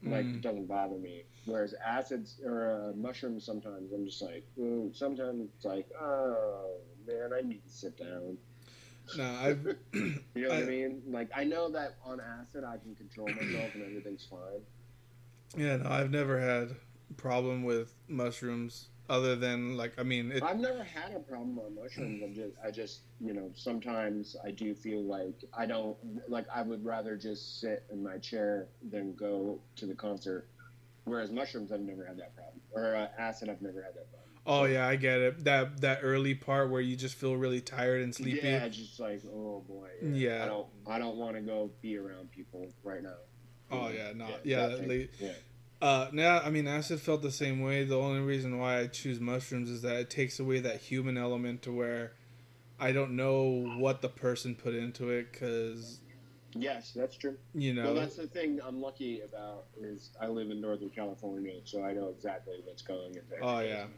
Like 0.03 0.26
Mm. 0.26 0.36
it 0.36 0.41
doesn't 0.41 0.67
bother 0.67 0.97
me. 0.97 1.23
Whereas 1.45 1.73
acids 1.84 2.39
or 2.45 2.91
uh, 2.93 2.95
mushrooms, 2.97 3.43
sometimes 3.45 3.91
I'm 3.93 4.05
just 4.05 4.21
like, 4.21 4.45
ooh, 4.59 4.91
sometimes 4.93 5.49
it's 5.55 5.65
like, 5.65 5.88
oh 5.99 6.78
man, 7.07 7.32
I 7.36 7.41
need 7.41 7.63
to 7.63 7.69
sit 7.71 7.97
down. 7.97 8.38
Nah, 9.17 9.43
I've, 9.43 9.76
You 9.93 10.19
know 10.36 10.49
what 10.49 10.57
I, 10.57 10.61
I- 10.61 10.65
mean? 10.65 11.01
Like 11.07 11.30
I 11.36 11.43
know 11.43 11.69
that 11.71 11.95
on 12.03 12.19
acid 12.19 12.63
I 12.63 12.78
can 12.78 12.95
control 12.95 13.28
myself 13.28 13.73
and 13.76 13.84
everything's 13.84 14.26
fine. 14.26 14.61
yeah, 15.57 15.78
no, 15.78 15.89
I've 15.89 16.11
never 16.11 16.39
had 16.39 16.76
a 17.09 17.13
problem 17.13 17.63
with 17.63 17.93
mushrooms 18.07 18.89
other 19.10 19.36
than 19.36 19.78
like, 19.78 19.93
I 19.97 20.03
mean, 20.03 20.32
it, 20.32 20.43
I've 20.43 20.60
never 20.60 20.84
had 20.84 21.14
a 21.14 21.20
problem 21.20 21.60
on 21.60 21.76
mushrooms. 21.76 22.22
I'm 22.24 22.34
just, 22.34 22.53
I 22.64 22.72
just, 22.72 23.01
you 23.20 23.34
know, 23.34 23.51
sometimes 23.56 24.36
I 24.43 24.51
do 24.51 24.74
feel 24.74 25.03
like 25.03 25.36
I 25.58 25.66
don't, 25.66 25.97
like 26.30 26.45
I 26.53 26.62
would 26.62 26.84
rather 26.84 27.16
just 27.16 27.60
sit 27.60 27.84
in 27.91 28.03
my 28.03 28.18
chair 28.18 28.68
than 28.89 29.14
go 29.16 29.60
to 29.78 29.86
the 29.86 29.95
concert. 29.95 30.47
Whereas 31.03 31.32
mushrooms, 31.32 31.72
I've 31.72 31.82
never 31.82 32.03
had 32.03 32.18
that 32.18 32.36
problem, 32.36 32.62
or 32.74 32.95
uh, 32.95 33.08
acid, 33.20 33.47
I've 33.49 33.62
never 33.62 33.82
had 33.84 33.93
that 33.93 34.10
problem. 34.12 34.22
Oh 34.47 34.66
yeah, 34.66 34.88
I 34.88 34.95
get 34.95 35.20
it. 35.20 35.43
That 35.43 35.82
that 35.82 35.99
early 36.01 36.34
part 36.34 36.70
where 36.72 36.82
you 36.82 36.95
just 36.95 37.16
feel 37.16 37.36
really 37.36 37.62
tired 37.62 38.01
and 38.01 38.14
sleepy. 38.14 38.47
Yeah, 38.47 38.68
just 38.70 38.99
like, 38.99 39.22
oh 39.26 39.64
boy. 39.68 39.89
Yeah. 40.01 40.43
I 40.43 40.47
don't, 40.47 40.68
I 40.88 40.99
don't 40.99 41.18
want 41.18 41.36
to 41.36 41.41
go 41.41 41.72
be 41.82 41.97
around 41.97 42.32
people 42.32 42.72
right 42.84 43.03
now. 43.03 43.16
Oh 43.72 43.89
yeah, 43.89 44.14
no, 44.16 44.28
yeah. 44.43 44.66
late- 44.66 45.12
yeah. 45.20 45.30
Uh, 45.86 46.09
yeah, 46.13 46.41
I 46.43 46.49
mean, 46.49 46.67
acid 46.67 46.99
felt 46.99 47.21
the 47.21 47.29
same 47.31 47.61
way. 47.61 47.83
The 47.83 47.95
only 47.99 48.21
reason 48.21 48.57
why 48.57 48.79
I 48.79 48.88
choose 48.88 49.19
mushrooms 49.19 49.69
is 49.69 49.83
that 49.83 49.97
it 49.97 50.09
takes 50.09 50.39
away 50.39 50.59
that 50.61 50.77
human 50.77 51.15
element 51.15 51.61
to 51.61 51.71
where 51.71 52.13
I 52.79 52.91
don't 52.91 53.11
know 53.15 53.43
what 53.77 54.01
the 54.01 54.09
person 54.09 54.55
put 54.55 54.73
into 54.73 55.11
it 55.11 55.31
because 55.31 55.99
Yes, 56.55 56.91
that's 56.95 57.15
true. 57.15 57.38
you 57.53 57.73
know. 57.75 57.83
Well, 57.83 57.93
that's 57.93 58.15
the 58.15 58.25
thing 58.25 58.59
I'm 58.65 58.81
lucky 58.81 59.21
about 59.21 59.65
is 59.79 60.09
I 60.19 60.25
live 60.25 60.49
in 60.49 60.59
Northern 60.59 60.89
California, 60.89 61.53
so 61.65 61.83
I 61.83 61.93
know 61.93 62.07
exactly 62.07 62.55
what's 62.65 62.81
going 62.81 63.09
into. 63.13 63.21
Oh, 63.43 63.57
everything. 63.57 63.89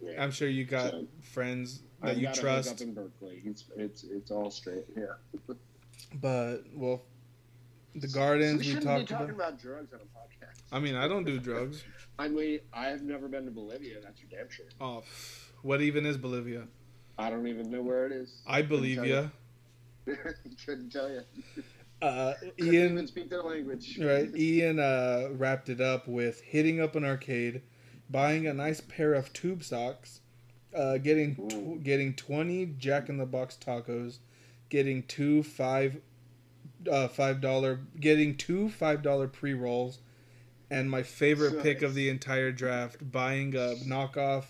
yeah. 0.00 0.22
I'm 0.22 0.30
sure 0.30 0.48
you 0.48 0.64
got 0.64 0.92
So- 0.92 1.06
friends 1.20 1.82
that 2.00 2.12
I've 2.12 2.16
you 2.16 2.28
got 2.28 2.34
trust, 2.36 2.80
in 2.80 2.94
Berkeley. 2.94 3.42
It's 3.44 3.64
it's 3.76 4.04
it's 4.04 4.30
all 4.30 4.50
straight. 4.50 4.86
Yeah. 4.96 5.54
but 6.14 6.62
well, 6.72 7.02
the 8.00 8.08
gardens 8.08 8.58
we, 8.58 8.64
shouldn't 8.64 8.84
talked 8.84 9.08
be 9.08 9.14
talking 9.14 9.30
about. 9.30 9.48
about 9.48 9.60
drugs 9.60 9.92
on 9.92 10.00
a 10.00 10.02
podcast. 10.04 10.62
I 10.72 10.80
mean, 10.80 10.94
I 10.94 11.08
don't 11.08 11.24
do 11.24 11.38
drugs. 11.38 11.84
I 12.18 12.28
mean, 12.28 12.60
I 12.72 12.86
have 12.86 13.02
never 13.02 13.28
been 13.28 13.44
to 13.44 13.50
Bolivia. 13.50 14.00
That's 14.02 14.20
for 14.20 14.26
damn 14.26 14.50
sure. 14.50 14.66
Oh, 14.80 15.02
what 15.62 15.80
even 15.80 16.06
is 16.06 16.16
Bolivia? 16.16 16.66
I 17.18 17.30
don't 17.30 17.46
even 17.46 17.70
know 17.70 17.82
where 17.82 18.06
it 18.06 18.12
is. 18.12 18.42
I 18.46 18.62
believe 18.62 19.04
you. 19.04 19.30
Couldn't 20.64 20.90
tell 20.90 21.10
you. 21.10 21.22
Uh, 22.02 22.34
Couldn't 22.58 22.74
Ian, 22.74 22.92
even 22.92 23.06
speak 23.06 23.30
their 23.30 23.42
language. 23.42 23.98
Right. 23.98 24.28
Ian 24.36 24.78
uh, 24.78 25.28
wrapped 25.32 25.70
it 25.70 25.80
up 25.80 26.06
with 26.06 26.42
hitting 26.42 26.78
up 26.78 26.94
an 26.94 27.06
arcade, 27.06 27.62
buying 28.10 28.46
a 28.46 28.52
nice 28.52 28.82
pair 28.82 29.14
of 29.14 29.32
tube 29.32 29.64
socks, 29.64 30.20
uh, 30.76 30.98
getting 30.98 31.36
tw- 31.36 31.82
getting 31.82 32.12
twenty 32.12 32.66
Jack 32.66 33.08
in 33.08 33.16
the 33.16 33.24
Box 33.24 33.56
tacos, 33.58 34.18
getting 34.68 35.04
two 35.04 35.42
five 35.42 36.02
uh, 36.88 37.08
five 37.08 37.40
dollar 37.40 37.80
getting 37.98 38.36
two 38.36 38.68
five 38.68 39.02
dollar 39.02 39.28
pre 39.28 39.54
rolls, 39.54 39.98
and 40.70 40.90
my 40.90 41.02
favorite 41.02 41.62
pick 41.62 41.82
of 41.82 41.94
the 41.94 42.08
entire 42.08 42.52
draft, 42.52 43.10
buying 43.10 43.54
a 43.54 43.74
knockoff 43.86 44.44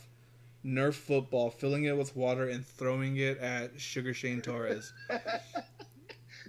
Nerf 0.67 0.95
football, 0.95 1.51
filling 1.51 1.85
it 1.85 1.97
with 1.97 2.17
water, 2.17 2.49
and 2.49 2.67
throwing 2.67 3.17
it 3.19 3.39
at 3.39 3.81
Sugar 3.81 4.13
Shane 4.13 4.41
Torres. 4.41 4.93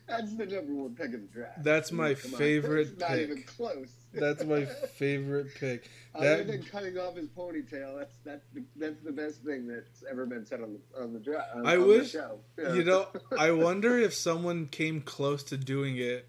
That's 0.08 0.36
the 0.36 0.45
number 0.45 0.74
one 0.74 0.95
pick 0.95 1.08
of 1.14 1.22
the 1.22 1.28
draft. 1.28 1.64
That's 1.64 1.91
my 1.91 2.14
Come 2.14 2.34
on. 2.34 2.39
favorite 2.39 2.88
It's 2.91 2.99
Not 2.99 3.20
even 3.20 3.43
close. 3.43 3.89
That's 4.14 4.43
my 4.45 4.66
favorite 4.95 5.47
pick. 5.55 5.89
Other 6.16 6.38
That- 6.38 6.47
than 6.47 6.64
cutting 6.64 6.97
off 6.97 7.16
his 7.18 7.28
ponytail, 7.28 7.97
that's 7.99 8.16
that's 8.24 8.45
the, 8.53 8.64
that's 8.78 9.01
the 9.03 9.12
best 9.12 9.43
thing 9.43 9.68
that's 9.68 10.03
ever 10.10 10.26
been 10.26 10.45
said 10.45 10.62
on 10.62 10.74
the 10.95 11.01
on 11.01 11.14
the 11.14 11.20
draft. 11.20 11.49
On, 11.55 11.68
I 11.68 11.76
on 11.76 11.88
wish- 11.88 12.12
show. 12.12 12.39
Yeah. 12.58 12.74
You 12.74 12.84
know, 12.86 13.08
I 13.38 13.51
wonder 13.51 13.97
if 13.99 14.14
someone 14.14 14.68
came 14.68 15.01
close 15.01 15.43
to 15.43 15.58
doing 15.58 15.97
it. 15.97 16.26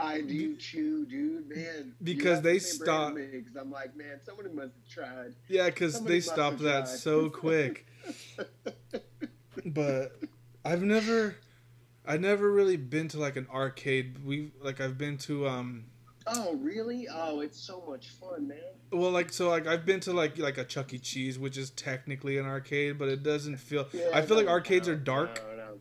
I 0.00 0.20
do 0.20 0.54
too, 0.56 1.06
dude, 1.06 1.48
man. 1.48 1.92
Because 2.02 2.40
they 2.40 2.54
to 2.54 2.60
say 2.60 2.84
stop- 2.84 3.14
me, 3.14 3.26
Because 3.32 3.56
I'm 3.56 3.70
like, 3.70 3.96
man, 3.96 4.20
somebody 4.24 4.48
must 4.50 4.70
have 4.74 4.88
tried. 4.88 5.34
Yeah, 5.48 5.66
because 5.66 6.00
they 6.02 6.20
stopped 6.20 6.60
that 6.60 6.84
tried. 6.86 6.98
so 6.98 7.28
quick. 7.28 7.84
But 9.66 10.12
I've 10.64 10.82
never, 10.82 11.36
I 12.08 12.16
never 12.16 12.50
really 12.50 12.78
been 12.78 13.06
to 13.08 13.18
like 13.20 13.36
an 13.36 13.46
arcade. 13.52 14.24
We 14.24 14.50
like 14.62 14.80
I've 14.80 14.96
been 14.96 15.18
to 15.18 15.46
um, 15.46 15.84
Oh, 16.26 16.54
really? 16.54 17.06
Oh, 17.12 17.40
it's 17.40 17.60
so 17.60 17.82
much 17.86 18.08
fun, 18.08 18.48
man. 18.48 18.58
well 18.90 19.10
like 19.10 19.30
so 19.30 19.50
like 19.50 19.66
I've 19.66 19.84
been 19.84 20.00
to 20.00 20.12
like 20.14 20.38
like 20.38 20.56
a 20.56 20.64
Chuck 20.64 20.94
E. 20.94 20.98
Cheese, 20.98 21.38
which 21.38 21.58
is 21.58 21.70
technically 21.70 22.38
an 22.38 22.46
arcade, 22.46 22.98
but 22.98 23.08
it 23.08 23.22
doesn't 23.22 23.58
feel. 23.58 23.86
Yeah, 23.92 24.08
I 24.14 24.22
feel 24.22 24.36
like 24.38 24.46
no, 24.46 24.52
arcades 24.52 24.88
no, 24.88 24.94
are 24.94 24.96
dark. 24.96 25.42
No, 25.50 25.56
no. 25.56 25.78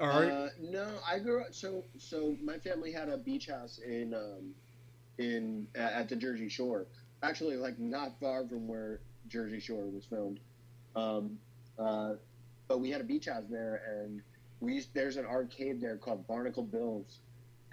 Are 0.00 0.24
Uh, 0.24 0.48
no, 0.60 0.88
I 1.04 1.18
grew 1.18 1.40
up. 1.42 1.52
So, 1.52 1.84
so 1.98 2.36
my 2.40 2.58
family 2.58 2.92
had 2.92 3.08
a 3.08 3.16
beach 3.18 3.48
house 3.48 3.80
in, 3.84 4.14
um, 4.14 4.54
in 5.18 5.66
at 5.74 6.08
the 6.08 6.14
Jersey 6.14 6.48
Shore. 6.48 6.86
Actually, 7.24 7.56
like 7.56 7.80
not 7.80 8.12
far 8.20 8.46
from 8.46 8.68
where 8.68 9.00
Jersey 9.26 9.58
Shore 9.58 9.86
was 9.86 10.04
filmed. 10.04 10.38
Um, 10.94 11.38
Uh, 11.76 12.14
but 12.68 12.80
we 12.80 12.90
had 12.90 13.00
a 13.00 13.04
beach 13.04 13.26
house 13.26 13.44
there, 13.50 13.82
and 13.88 14.22
we 14.60 14.74
used, 14.74 14.90
there's 14.94 15.16
an 15.16 15.26
arcade 15.26 15.80
there 15.80 15.96
called 15.96 16.26
Barnacle 16.26 16.62
Bills, 16.62 17.20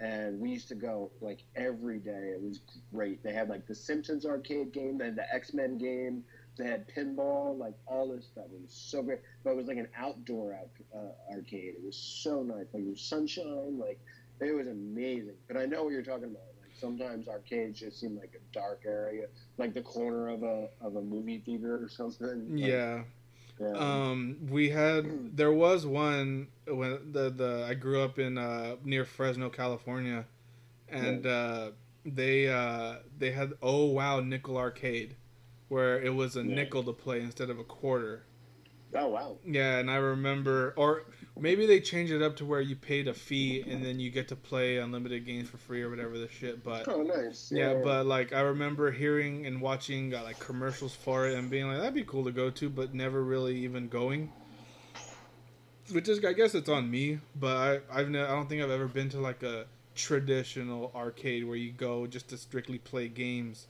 and 0.00 0.40
we 0.40 0.50
used 0.50 0.68
to 0.68 0.74
go 0.74 1.10
like 1.20 1.40
every 1.54 1.98
day. 1.98 2.32
It 2.34 2.42
was 2.42 2.60
great. 2.92 3.22
They 3.22 3.32
had 3.32 3.48
like 3.48 3.66
the 3.66 3.74
Simpsons 3.74 4.26
arcade 4.26 4.72
game, 4.72 4.98
they 4.98 5.06
had 5.06 5.16
the 5.16 5.34
X 5.34 5.54
Men 5.54 5.78
game, 5.78 6.24
they 6.56 6.64
had 6.64 6.86
pinball, 6.88 7.58
like 7.58 7.74
all 7.86 8.08
this 8.08 8.26
stuff. 8.26 8.46
It 8.46 8.60
was 8.62 8.72
so 8.72 9.02
great. 9.02 9.20
But 9.44 9.50
it 9.50 9.56
was 9.56 9.66
like 9.66 9.76
an 9.78 9.88
outdoor 9.96 10.54
out, 10.54 10.70
uh, 10.94 11.34
arcade. 11.34 11.74
It 11.78 11.84
was 11.84 11.96
so 11.96 12.42
nice. 12.42 12.66
Like 12.72 12.82
it 12.82 12.88
was 12.88 13.00
sunshine. 13.00 13.78
Like 13.78 14.00
it 14.40 14.54
was 14.54 14.66
amazing. 14.66 15.34
But 15.48 15.56
I 15.56 15.66
know 15.66 15.84
what 15.84 15.92
you're 15.92 16.02
talking 16.02 16.24
about. 16.24 16.42
Like 16.62 16.72
sometimes 16.74 17.28
arcades 17.28 17.80
just 17.80 18.00
seem 18.00 18.16
like 18.18 18.34
a 18.34 18.54
dark 18.54 18.82
area, 18.86 19.26
like 19.58 19.74
the 19.74 19.82
corner 19.82 20.28
of 20.28 20.42
a 20.42 20.68
of 20.80 20.96
a 20.96 21.02
movie 21.02 21.42
theater 21.44 21.82
or 21.82 21.88
something. 21.88 22.50
Like, 22.50 22.60
Yeah. 22.60 23.02
Yeah. 23.60 23.72
Um, 23.72 24.36
we 24.50 24.70
had 24.70 25.36
there 25.36 25.52
was 25.52 25.86
one 25.86 26.48
when 26.66 27.12
the 27.12 27.30
the 27.30 27.66
I 27.68 27.74
grew 27.74 28.02
up 28.02 28.18
in 28.18 28.38
uh, 28.38 28.76
near 28.84 29.04
Fresno, 29.04 29.48
California, 29.50 30.26
and 30.88 31.26
uh, 31.26 31.70
they 32.04 32.48
uh, 32.48 32.96
they 33.18 33.30
had 33.30 33.52
oh 33.62 33.86
wow 33.86 34.20
nickel 34.20 34.56
arcade, 34.58 35.16
where 35.68 36.00
it 36.00 36.14
was 36.14 36.36
a 36.36 36.42
Yeah. 36.42 36.54
nickel 36.56 36.84
to 36.84 36.92
play 36.92 37.20
instead 37.20 37.50
of 37.50 37.58
a 37.58 37.64
quarter. 37.64 38.24
oh 38.94 39.08
wow. 39.08 39.36
Yeah, 39.44 39.78
and 39.78 39.90
I 39.90 39.96
remember, 39.96 40.74
or 40.76 41.04
maybe 41.38 41.66
they 41.66 41.80
changed 41.80 42.12
it 42.12 42.22
up 42.22 42.36
to 42.36 42.44
where 42.44 42.60
you 42.60 42.76
paid 42.76 43.08
a 43.08 43.14
fee 43.14 43.62
and 43.68 43.84
then 43.84 44.00
you 44.00 44.10
get 44.10 44.28
to 44.28 44.36
play 44.36 44.78
unlimited 44.78 45.26
games 45.26 45.48
for 45.48 45.58
free 45.58 45.82
or 45.82 45.90
whatever 45.90 46.18
the 46.18 46.28
shit. 46.28 46.62
But 46.64 46.88
Oh 46.88 47.02
nice. 47.02 47.52
yeah, 47.52 47.74
but 47.82 48.06
like 48.06 48.32
I 48.32 48.40
remember 48.40 48.90
hearing 48.90 49.46
and 49.46 49.60
watching 49.60 50.14
uh, 50.14 50.22
like 50.22 50.38
commercials 50.38 50.94
for 50.94 51.26
it 51.26 51.34
and 51.38 51.50
being 51.50 51.68
like 51.68 51.78
that'd 51.78 51.94
be 51.94 52.04
cool 52.04 52.24
to 52.24 52.32
go 52.32 52.50
to, 52.50 52.68
but 52.68 52.94
never 52.94 53.22
really 53.22 53.56
even 53.58 53.88
going. 53.88 54.32
Which 55.92 56.08
is, 56.08 56.24
I 56.24 56.32
guess, 56.32 56.54
it's 56.54 56.68
on 56.68 56.90
me. 56.90 57.20
But 57.38 57.56
I, 57.56 58.00
I've, 58.00 58.08
I 58.08 58.12
don't 58.12 58.48
think 58.48 58.62
I've 58.62 58.70
ever 58.70 58.88
been 58.88 59.08
to 59.10 59.20
like 59.20 59.42
a 59.44 59.66
traditional 59.94 60.90
arcade 60.94 61.46
where 61.46 61.56
you 61.56 61.70
go 61.70 62.06
just 62.08 62.28
to 62.30 62.36
strictly 62.36 62.78
play 62.78 63.06
games, 63.08 63.68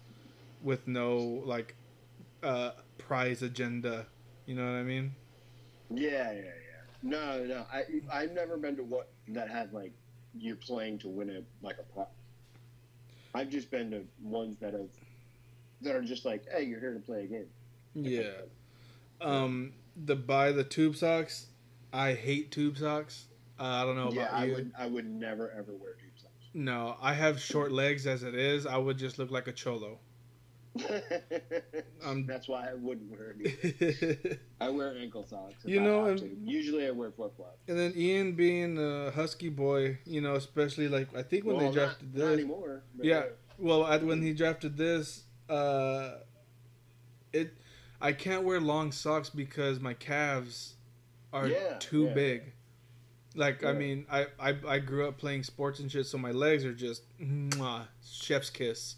with 0.63 0.89
no 0.89 1.43
like, 1.45 1.75
uh, 2.43 2.71
prize 2.97 3.43
agenda. 3.43 4.07
You 4.47 4.55
know 4.55 4.65
what 4.65 4.79
I 4.79 4.83
mean? 4.83 5.15
Yeah, 5.91 6.33
yeah, 6.33 6.41
yeah. 6.41 6.66
No, 7.03 7.45
no. 7.45 7.67
I 7.73 7.85
I've 8.13 8.33
never 8.33 8.57
been 8.57 8.77
to 8.77 8.83
what 8.83 9.09
that 9.29 9.49
had 9.49 9.73
like 9.73 9.93
you're 10.39 10.57
playing 10.57 10.99
to 11.01 11.09
win 11.09 11.31
a 11.31 11.43
like 11.65 11.79
a 11.79 11.83
prize. 11.95 12.07
I've 13.35 13.51
just 13.51 13.71
been 13.71 13.91
to 13.91 14.03
ones 14.23 14.57
that 14.61 14.73
have 14.73 14.89
that 15.83 15.95
are 15.95 16.03
just 16.03 16.25
like, 16.25 16.45
hey, 16.51 16.65
you're 16.65 16.81
here 16.81 16.95
to 16.95 17.01
play 17.01 17.25
a 17.25 17.27
game. 17.27 17.47
Yeah. 17.95 18.31
Um, 19.21 19.73
the 19.97 20.17
buy 20.17 20.53
the 20.53 20.65
tube 20.65 20.97
socks. 20.97 21.47
I 21.93 22.13
hate 22.15 22.51
tube 22.51 22.77
socks. 22.79 23.27
Uh, 23.59 23.65
I 23.65 23.85
don't 23.85 23.97
know 23.97 24.11
yeah, 24.13 24.23
about 24.23 24.35
I 24.35 24.45
you. 24.45 24.55
would 24.55 24.73
I 24.79 24.87
would 24.87 25.07
never 25.09 25.51
ever 25.51 25.73
wear 25.73 25.93
tube 25.95 26.13
socks. 26.17 26.33
No, 26.53 26.97
I 27.01 27.15
have 27.15 27.41
short 27.41 27.73
legs 27.73 28.07
as 28.07 28.23
it 28.23 28.35
is. 28.35 28.67
I 28.67 28.77
would 28.77 28.99
just 28.99 29.19
look 29.19 29.31
like 29.31 29.49
a 29.49 29.53
cholo. 29.53 29.99
Um, 32.05 32.25
That's 32.27 32.47
why 32.49 32.69
I 32.71 32.75
wouldn't 32.75 33.11
wear 33.11 33.35
it. 33.41 34.39
I 34.61 34.69
wear 34.69 34.97
ankle 34.97 35.27
socks. 35.27 35.65
You 35.65 35.81
know, 35.81 36.05
and- 36.07 36.49
usually 36.49 36.87
I 36.87 36.91
wear 36.91 37.11
flip 37.11 37.35
flops. 37.37 37.59
and 37.69 37.79
then 37.79 37.93
Ian 37.97 38.33
being 38.35 38.79
a 38.79 39.11
husky 39.11 39.49
boy, 39.49 39.99
you 40.05 40.21
know, 40.21 40.35
especially 40.37 40.89
like 40.89 41.15
I 41.17 41.23
think 41.23 41.45
when 41.45 41.57
well, 41.57 41.67
they 41.67 41.73
drafted 41.75 42.15
not, 42.15 42.21
not 42.23 42.31
this. 42.31 42.39
anymore. 42.39 42.83
but 42.95 43.07
Yeah. 43.07 43.23
Well, 43.59 43.87
at, 43.87 44.05
when 44.05 44.23
he 44.23 44.35
drafted 44.35 44.77
this, 44.77 45.25
uh, 45.49 46.17
it 47.33 47.55
I 48.01 48.13
can't 48.13 48.45
wear 48.45 48.61
long 48.61 48.93
socks 48.93 49.31
because 49.31 49.81
my 49.81 49.95
calves 49.95 50.75
are 51.33 51.49
Yeah, 51.49 51.77
too 51.81 52.05
yeah. 52.05 52.15
big. 52.15 52.53
Like 53.35 53.65
I 53.65 53.73
mean, 53.73 54.07
I, 54.11 54.27
I 54.39 54.55
I 54.67 54.79
grew 54.79 55.09
up 55.09 55.19
playing 55.19 55.43
sports 55.43 55.81
and 55.81 55.91
shit, 55.91 56.07
so 56.07 56.19
my 56.19 56.31
legs 56.33 56.65
are 56.65 56.73
just 56.75 57.03
mwah, 57.19 57.87
chef's 58.05 58.49
kiss. 58.51 58.97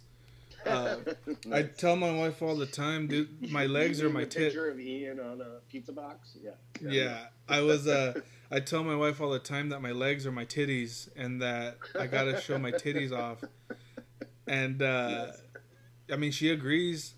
Uh, 0.69 0.97
I 1.53 1.62
tell 1.62 1.97
my 1.97 2.12
wife 2.14 2.43
all 2.43 2.57
the 2.57 2.66
time, 2.66 3.07
dude, 3.07 3.51
my 3.51 3.66
legs 3.66 4.03
are 4.03 4.09
my 4.09 4.21
mean 4.21 4.29
the 4.29 4.35
tit. 4.35 4.43
Picture 4.49 4.69
of 4.71 4.79
Ian 4.81 5.21
on 5.21 5.41
a 5.41 5.61
pizza 5.71 5.93
box. 5.93 6.37
Yeah. 6.43 6.51
Yeah, 6.81 7.19
I 7.49 7.61
was. 7.62 7.87
Uh, 7.87 8.21
I 8.51 8.61
tell 8.61 8.83
my 8.85 8.95
wife 8.95 9.21
all 9.21 9.31
the 9.31 9.39
time 9.39 9.69
that 9.71 9.83
my 9.83 9.93
legs 9.93 10.27
are 10.27 10.33
my 10.33 10.45
titties, 10.45 11.09
and 11.16 11.43
that 11.43 11.79
I 11.99 12.07
gotta 12.07 12.41
show 12.41 12.59
my 12.59 12.73
titties 12.73 13.12
off. 13.12 13.39
And 14.47 14.83
uh, 14.83 15.27
Yes. 15.27 15.43
I 16.12 16.16
mean, 16.16 16.33
she 16.33 16.51
agrees. 16.51 17.14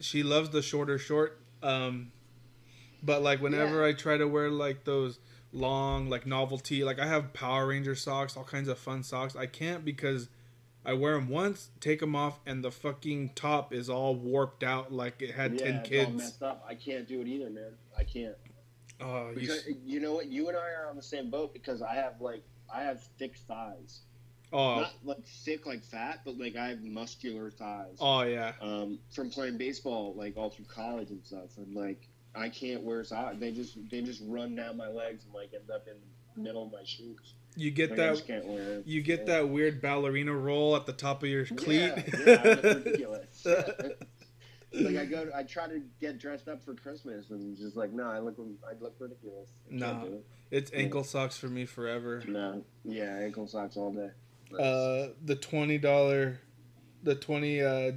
She 0.00 0.22
loves 0.22 0.50
the 0.50 0.60
shorter 0.62 0.98
short. 0.98 1.40
Um, 1.62 2.12
but 3.02 3.22
like 3.22 3.40
whenever 3.40 3.80
Yeah. 3.82 3.88
I 3.88 3.92
try 3.92 4.18
to 4.18 4.26
wear 4.28 4.50
like 4.50 4.84
those 4.84 5.18
long 5.52 6.10
like 6.10 6.26
novelty, 6.26 6.84
like 6.84 6.98
I 6.98 7.06
have 7.06 7.32
Power 7.32 7.66
Ranger 7.68 7.94
socks, 7.94 8.36
all 8.36 8.44
kinds 8.44 8.68
of 8.68 8.78
fun 8.78 9.02
socks. 9.02 9.34
I 9.36 9.46
can't 9.46 9.84
because 9.84 10.28
I 10.86 10.92
wear 10.92 11.14
them 11.14 11.28
once, 11.28 11.70
take 11.80 11.98
them 11.98 12.14
off, 12.14 12.38
and 12.46 12.62
the 12.62 12.70
fucking 12.70 13.30
top 13.34 13.72
is 13.74 13.90
all 13.90 14.14
warped 14.14 14.62
out 14.62 14.92
like 14.92 15.20
it 15.20 15.32
had 15.32 15.54
yeah, 15.54 15.58
ten 15.58 15.74
it's 15.74 15.78
all 15.78 15.90
kids. 15.90 16.16
messed 16.16 16.42
up. 16.44 16.64
I 16.68 16.74
can't 16.76 17.08
do 17.08 17.20
it 17.20 17.26
either, 17.26 17.50
man. 17.50 17.72
I 17.98 18.04
can't. 18.04 18.36
Oh, 19.00 19.30
you, 19.36 19.52
you 19.84 20.00
know 20.00 20.12
what? 20.14 20.26
You 20.26 20.48
and 20.48 20.56
I 20.56 20.70
are 20.80 20.88
on 20.88 20.96
the 20.96 21.02
same 21.02 21.28
boat 21.28 21.52
because 21.52 21.82
I 21.82 21.94
have 21.94 22.20
like 22.20 22.44
I 22.72 22.82
have 22.82 23.02
thick 23.18 23.36
thighs. 23.48 24.02
oh, 24.52 24.76
Not 24.80 24.92
like 25.04 25.24
thick 25.44 25.66
like 25.66 25.82
fat, 25.84 26.20
but 26.24 26.38
like 26.38 26.56
I 26.56 26.68
have 26.68 26.82
muscular 26.82 27.50
thighs. 27.50 27.96
oh 28.00 28.22
yeah. 28.22 28.52
Um, 28.62 29.00
from 29.10 29.28
playing 29.28 29.58
baseball 29.58 30.14
like 30.16 30.36
all 30.36 30.50
through 30.50 30.66
college 30.66 31.10
and 31.10 31.24
stuff, 31.24 31.56
and 31.56 31.74
like 31.74 32.08
I 32.34 32.48
can't 32.48 32.82
wear 32.82 33.02
socks. 33.02 33.36
They 33.40 33.50
just 33.50 33.76
they 33.90 34.02
just 34.02 34.22
run 34.24 34.54
down 34.54 34.76
my 34.76 34.88
legs 34.88 35.24
and 35.24 35.34
like 35.34 35.52
end 35.52 35.68
up 35.68 35.88
in 35.88 35.94
the 36.36 36.42
middle 36.42 36.64
of 36.64 36.72
my 36.72 36.84
shoes. 36.84 37.34
You 37.56 37.70
get 37.70 37.96
that. 37.96 38.82
You 38.86 39.02
get 39.02 39.20
Yeah. 39.20 39.24
that 39.40 39.48
weird 39.48 39.80
ballerina 39.80 40.32
roll 40.34 40.76
at 40.76 40.84
the 40.86 40.92
top 40.92 41.22
of 41.22 41.28
your 41.28 41.46
cleat. 41.46 41.80
Yeah, 41.80 42.02
yeah, 42.26 42.40
I 42.44 42.48
look 42.48 42.62
ridiculous. 42.84 43.46
like 44.72 44.96
I 44.96 45.04
go, 45.06 45.30
I 45.34 45.42
try 45.42 45.66
to 45.68 45.80
get 46.00 46.18
dressed 46.18 46.48
up 46.48 46.62
for 46.64 46.74
Christmas, 46.74 47.30
and 47.30 47.52
it's 47.52 47.60
just 47.60 47.76
like, 47.76 47.92
no, 47.92 48.04
I 48.04 48.18
look, 48.18 48.36
I 48.68 48.74
look 48.82 48.94
ridiculous. 48.98 49.48
I 49.70 49.74
No. 49.74 50.04
it. 50.04 50.26
it's 50.50 50.70
ankle 50.74 51.02
socks 51.04 51.36
for 51.38 51.48
me 51.48 51.64
forever. 51.64 52.22
no, 52.28 52.62
yeah, 52.84 53.16
ankle 53.18 53.46
socks 53.46 53.76
all 53.76 53.92
day. 53.92 54.10
Uh, 54.52 55.08
the 55.24 55.34
twenty 55.40 55.78
dollar, 55.78 56.38
the 57.02 57.14
twenty 57.14 57.62
uh, 57.62 57.92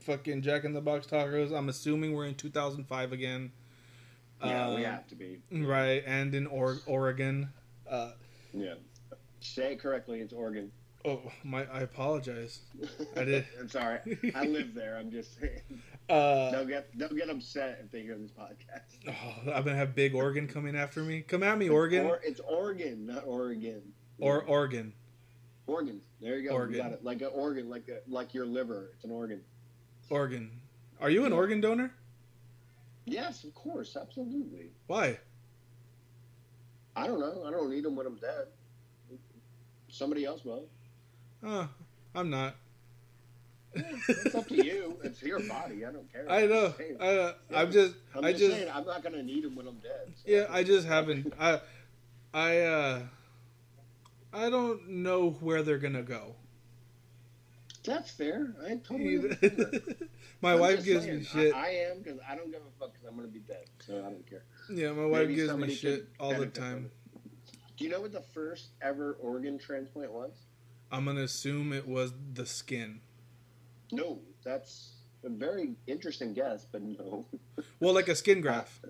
fucking 0.00 0.42
Jack 0.42 0.64
in 0.64 0.72
the 0.72 0.80
Box 0.80 1.06
tacos. 1.06 1.56
I'm 1.56 1.68
assuming 1.68 2.14
we're 2.14 2.26
in 2.26 2.34
2005 2.34 3.12
again. 3.12 3.52
yeah, 4.44 4.74
we 4.74 4.84
Uh, 4.84 4.90
have 4.90 5.06
to 5.08 5.14
be. 5.14 5.38
Right, 5.52 6.02
and 6.06 6.34
in 6.34 6.46
or- 6.46 6.78
Oregon. 6.86 7.50
Uh, 7.88 8.12
Yeah, 8.52 8.74
say 9.40 9.72
it 9.72 9.80
correctly. 9.80 10.20
It's 10.20 10.32
Oregon. 10.32 10.70
oh 11.04 11.20
my, 11.44 11.64
I 11.72 11.80
apologize. 11.80 12.60
I 13.16 13.24
did. 13.24 13.46
I'm 13.60 13.68
sorry. 13.68 14.00
I 14.34 14.44
live 14.46 14.74
there. 14.74 14.96
I'm 14.96 15.10
just 15.10 15.38
saying. 15.40 15.60
Uh, 16.10 16.50
They'll 16.50 16.64
get 16.64 16.96
don't 16.96 17.14
get 17.14 17.28
upset 17.28 17.80
if 17.84 17.90
they 17.90 18.00
hear 18.00 18.16
this 18.16 18.30
podcast. 18.30 18.96
oh, 19.06 19.52
I'm 19.52 19.62
gonna 19.62 19.76
have 19.76 19.94
Big 19.94 20.14
Oregon 20.14 20.48
coming 20.48 20.74
after 20.74 21.02
me. 21.02 21.20
Come 21.20 21.42
at 21.42 21.58
me, 21.58 21.68
Oregon 21.68 22.06
Or, 22.06 22.18
it's 22.24 22.40
Oregon, 22.40 23.04
not 23.04 23.24
Oregon. 23.26 23.82
or 24.18 24.42
Oregon. 24.44 24.94
Oregon. 25.66 26.00
There 26.22 26.38
you 26.38 26.48
go. 26.48 26.64
You 26.64 26.78
got 26.78 26.92
it. 26.92 27.04
Like 27.04 27.20
an 27.20 27.28
organ, 27.34 27.68
like 27.68 27.90
a 27.90 27.98
like 28.10 28.32
your 28.32 28.46
liver. 28.46 28.92
It's 28.94 29.04
an 29.04 29.10
organ. 29.10 29.42
Oregon. 30.08 30.50
Are 30.98 31.10
you 31.10 31.26
an 31.26 31.32
Yeah. 31.32 31.36
organ 31.36 31.60
donor? 31.60 31.92
Yes, 33.04 33.44
of 33.44 33.54
course, 33.54 33.94
absolutely. 33.94 34.70
Why? 34.86 35.18
I 36.96 37.06
don't 37.06 37.20
know. 37.20 37.44
I 37.46 37.50
don't 37.50 37.68
need 37.68 37.84
them 37.84 37.96
when 37.96 38.06
I'm 38.06 38.16
dead. 38.16 38.46
Somebody 39.98 40.24
else 40.24 40.44
will. 40.44 40.62
Oh, 41.44 41.68
I'm 42.14 42.30
not. 42.30 42.54
It's 43.74 44.32
up 44.32 44.46
to 44.46 44.54
you. 44.54 44.96
It's 45.02 45.20
your 45.24 45.40
body. 45.40 45.84
I 45.84 45.90
don't 45.90 46.10
care. 46.12 46.24
I 46.30 46.46
know. 46.46 46.72
I, 47.00 47.04
uh, 47.16 47.32
Yeah. 47.50 47.58
I'm 47.60 47.72
just. 47.72 47.94
I'm 48.14 48.22
just, 48.22 48.38
just. 48.38 48.52
saying 48.56 48.70
I'm 48.72 48.86
not 48.86 49.02
gonna 49.02 49.24
need 49.24 49.42
them 49.42 49.56
when 49.56 49.66
I'm 49.66 49.78
dead. 49.78 50.12
so- 50.14 50.22
Yeah, 50.24 50.46
I 50.50 50.62
just 50.62 50.86
haven't. 50.86 51.34
I. 51.38 51.60
I. 52.32 52.58
uh 52.60 53.00
I 54.32 54.50
don't 54.50 54.88
know 54.88 55.30
where 55.40 55.62
they're 55.64 55.78
gonna 55.78 56.02
go. 56.02 56.36
That's 57.84 58.10
fair. 58.12 58.54
I 58.64 58.76
totally. 58.76 59.36
my 60.42 60.52
I'm 60.52 60.60
wife 60.60 60.84
gives 60.84 61.04
saying, 61.06 61.18
me 61.18 61.24
shit. 61.24 61.54
I, 61.54 61.58
I 61.58 61.68
am 61.90 62.02
because 62.02 62.20
I 62.28 62.36
don't 62.36 62.52
give 62.52 62.60
a 62.60 62.78
fuck 62.78 62.92
because 62.92 63.08
I'm 63.08 63.16
gonna 63.16 63.28
be 63.28 63.40
dead, 63.40 63.64
so 63.84 63.98
I 63.98 64.02
don't 64.02 64.24
care. 64.28 64.44
yeah, 64.70 64.92
my 64.92 65.06
wife 65.06 65.22
Maybe 65.22 65.34
gives 65.34 65.54
me 65.54 65.74
shit 65.74 66.06
all 66.20 66.34
the 66.34 66.46
time. 66.46 66.90
Do 67.78 67.84
you 67.84 67.90
know 67.90 68.00
what 68.00 68.12
the 68.12 68.20
first 68.20 68.70
ever 68.82 69.16
organ 69.20 69.56
transplant 69.56 70.12
was? 70.12 70.32
I'm 70.90 71.04
gonna 71.04 71.22
assume 71.22 71.72
it 71.72 71.86
was 71.86 72.12
the 72.34 72.44
skin. 72.44 73.00
No, 73.92 74.18
that's 74.44 74.94
a 75.22 75.28
very 75.28 75.76
interesting 75.86 76.34
guess, 76.34 76.66
but 76.70 76.82
no. 76.82 77.24
Well, 77.80 77.94
like 77.94 78.08
a 78.08 78.16
skin 78.16 78.40
graft. 78.40 78.84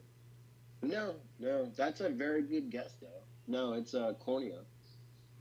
No, 0.82 1.16
no, 1.38 1.70
that's 1.76 2.00
a 2.00 2.08
very 2.08 2.42
good 2.42 2.70
guess, 2.70 2.94
though. 3.02 3.08
No, 3.46 3.74
it's 3.74 3.92
a 3.92 4.16
cornea. 4.20 4.60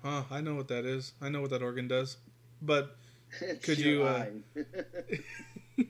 Huh? 0.04 0.24
I 0.30 0.42
know 0.42 0.56
what 0.56 0.68
that 0.68 0.86
is. 0.86 1.14
I 1.22 1.30
know 1.30 1.40
what 1.42 1.52
that 1.52 1.62
organ 1.62 1.88
does. 1.88 2.18
But 2.62 2.98
It's 3.42 3.66
Could 3.66 3.80
you, 3.80 4.04
uh, 4.04 4.26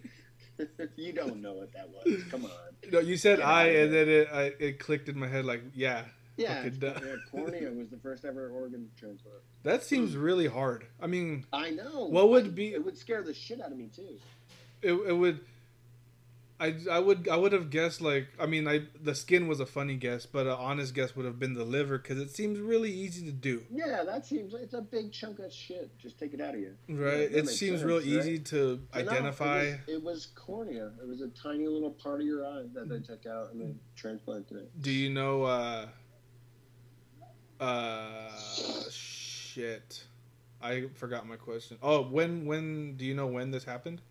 you 0.95 1.13
don't 1.13 1.41
know 1.41 1.53
what 1.53 1.71
that 1.73 1.89
was. 1.89 2.23
Come 2.29 2.45
on. 2.45 2.51
No, 2.91 2.99
you 2.99 3.17
said 3.17 3.39
Get 3.39 3.47
I, 3.47 3.69
out 3.69 3.75
and 3.75 3.93
then 3.93 4.09
it 4.09 4.27
I, 4.31 4.41
it 4.59 4.79
clicked 4.79 5.09
in 5.09 5.17
my 5.17 5.27
head 5.27 5.45
like, 5.45 5.61
yeah, 5.73 6.03
Yeah, 6.37 6.63
Fucking 6.63 6.73
it's- 6.73 7.01
duh. 7.01 7.05
yeah, 7.07 7.15
cornea 7.31 7.71
was 7.71 7.89
the 7.89 7.97
first 7.97 8.23
ever 8.23 8.49
organ 8.51 8.89
transplant. 8.97 9.39
that 9.63 9.83
seems 9.83 10.15
really 10.15 10.47
hard. 10.47 10.85
I 11.01 11.07
mean, 11.07 11.45
I 11.51 11.71
know. 11.71 12.05
What 12.05 12.29
would 12.29 12.53
be- 12.55 12.73
It 12.73 12.85
would 12.85 12.97
scare 12.97 13.23
the 13.23 13.33
shit 13.33 13.59
out 13.59 13.71
of 13.71 13.77
me 13.77 13.89
too. 13.93 14.17
it, 14.81 14.93
it 14.93 15.13
would. 15.13 15.39
I, 16.59 16.75
I 16.89 16.97
would 16.97 17.27
I 17.27 17.35
would 17.35 17.51
have 17.51 17.69
guessed 17.69 18.01
like 18.01 18.29
I 18.39 18.47
mean 18.47 18.67
I 18.67 18.87
the 18.99 19.13
skin 19.13 19.47
was 19.47 19.59
a 19.59 19.65
funny 19.67 19.93
guess 19.95 20.25
but 20.25 20.47
an 20.47 20.53
honest 20.53 20.95
guess 20.95 21.15
would 21.15 21.27
have 21.27 21.37
been 21.37 21.53
the 21.53 21.63
liver 21.63 21.99
because 21.99 22.19
it 22.19 22.31
seems 22.31 22.57
really 22.57 22.91
easy 22.91 23.23
to 23.27 23.31
do 23.31 23.61
Yeah, 23.69 24.03
that 24.03 24.25
seems 24.25 24.55
it's 24.55 24.73
a 24.73 24.81
big 24.81 25.11
chunk 25.11 25.37
of 25.37 25.53
shit. 25.53 25.91
Just 25.99 26.17
take 26.17 26.33
it 26.33 26.41
out 26.41 26.55
of 26.55 26.59
you. 26.59 26.73
right 26.89 27.29
that 27.31 27.37
it 27.41 27.47
seems 27.49 27.81
sense, 27.81 27.83
real 27.83 27.97
right? 27.97 28.07
easy 28.07 28.39
to 28.39 28.79
But 28.91 29.05
no, 29.05 29.11
identify 29.11 29.61
it, 29.65 29.79
was, 29.85 29.95
it 29.97 30.03
was 30.03 30.25
cornea. 30.33 30.93
It 30.99 31.07
was 31.07 31.21
a 31.21 31.27
tiny 31.27 31.67
little 31.67 31.91
part 31.91 32.21
of 32.21 32.25
your 32.25 32.43
eye 32.43 32.63
that 32.73 32.89
they 32.89 33.01
took 33.01 33.27
out 33.27 33.51
and 33.51 33.61
then 33.61 33.79
transplanted 33.95 34.57
it. 34.57 34.81
Do 34.81 34.89
you 34.91 35.11
know 35.11 35.43
uh 35.43 35.85
uh 37.59 38.31
shit. 38.91 40.03
I 40.61 40.85
forgot 40.95 41.27
my 41.27 41.35
question. 41.35 41.77
Oh, 41.81 42.01
when 42.01 42.45
when 42.45 42.97
do 42.97 43.05
you 43.05 43.13
know 43.13 43.27
when 43.27 43.51
this 43.51 43.63
happened? 43.63 44.01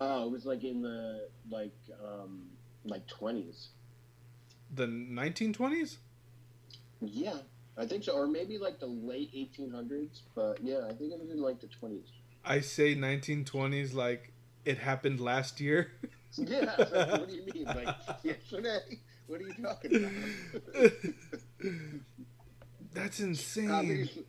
Oh, 0.00 0.26
it 0.26 0.30
was 0.30 0.44
like 0.44 0.64
in 0.64 0.82
the 0.82 1.28
like 1.50 1.74
um 2.04 2.48
like 2.84 3.06
twenties. 3.06 3.68
The 4.74 4.86
1920s? 4.86 5.98
Yeah, 7.02 7.36
I 7.76 7.84
think 7.86 8.04
so, 8.04 8.12
or 8.12 8.26
maybe 8.26 8.58
like 8.58 8.80
the 8.80 8.86
late 8.86 9.30
eighteen 9.34 9.70
hundreds. 9.70 10.22
But 10.34 10.58
yeah, 10.62 10.86
I 10.88 10.94
think 10.94 11.12
it 11.12 11.20
was 11.20 11.30
in 11.30 11.40
like 11.40 11.60
the 11.60 11.66
twenties. 11.68 12.08
I 12.44 12.60
say 12.60 12.94
1920s 12.96 13.94
like 13.94 14.32
it 14.64 14.78
happened 14.78 15.20
last 15.20 15.60
year. 15.60 15.92
Yeah, 16.38 16.60
like, 16.78 17.10
what 17.10 17.28
do 17.28 17.34
you 17.36 17.44
mean? 17.44 17.66
Like 17.66 17.94
yesterday? 18.22 19.00
What 19.26 19.42
are 19.42 19.44
you 19.44 19.52
talking 19.62 19.96
about? 19.96 20.90
That's 22.94 23.20
insane. 23.20 23.70
obviously, 23.72 24.24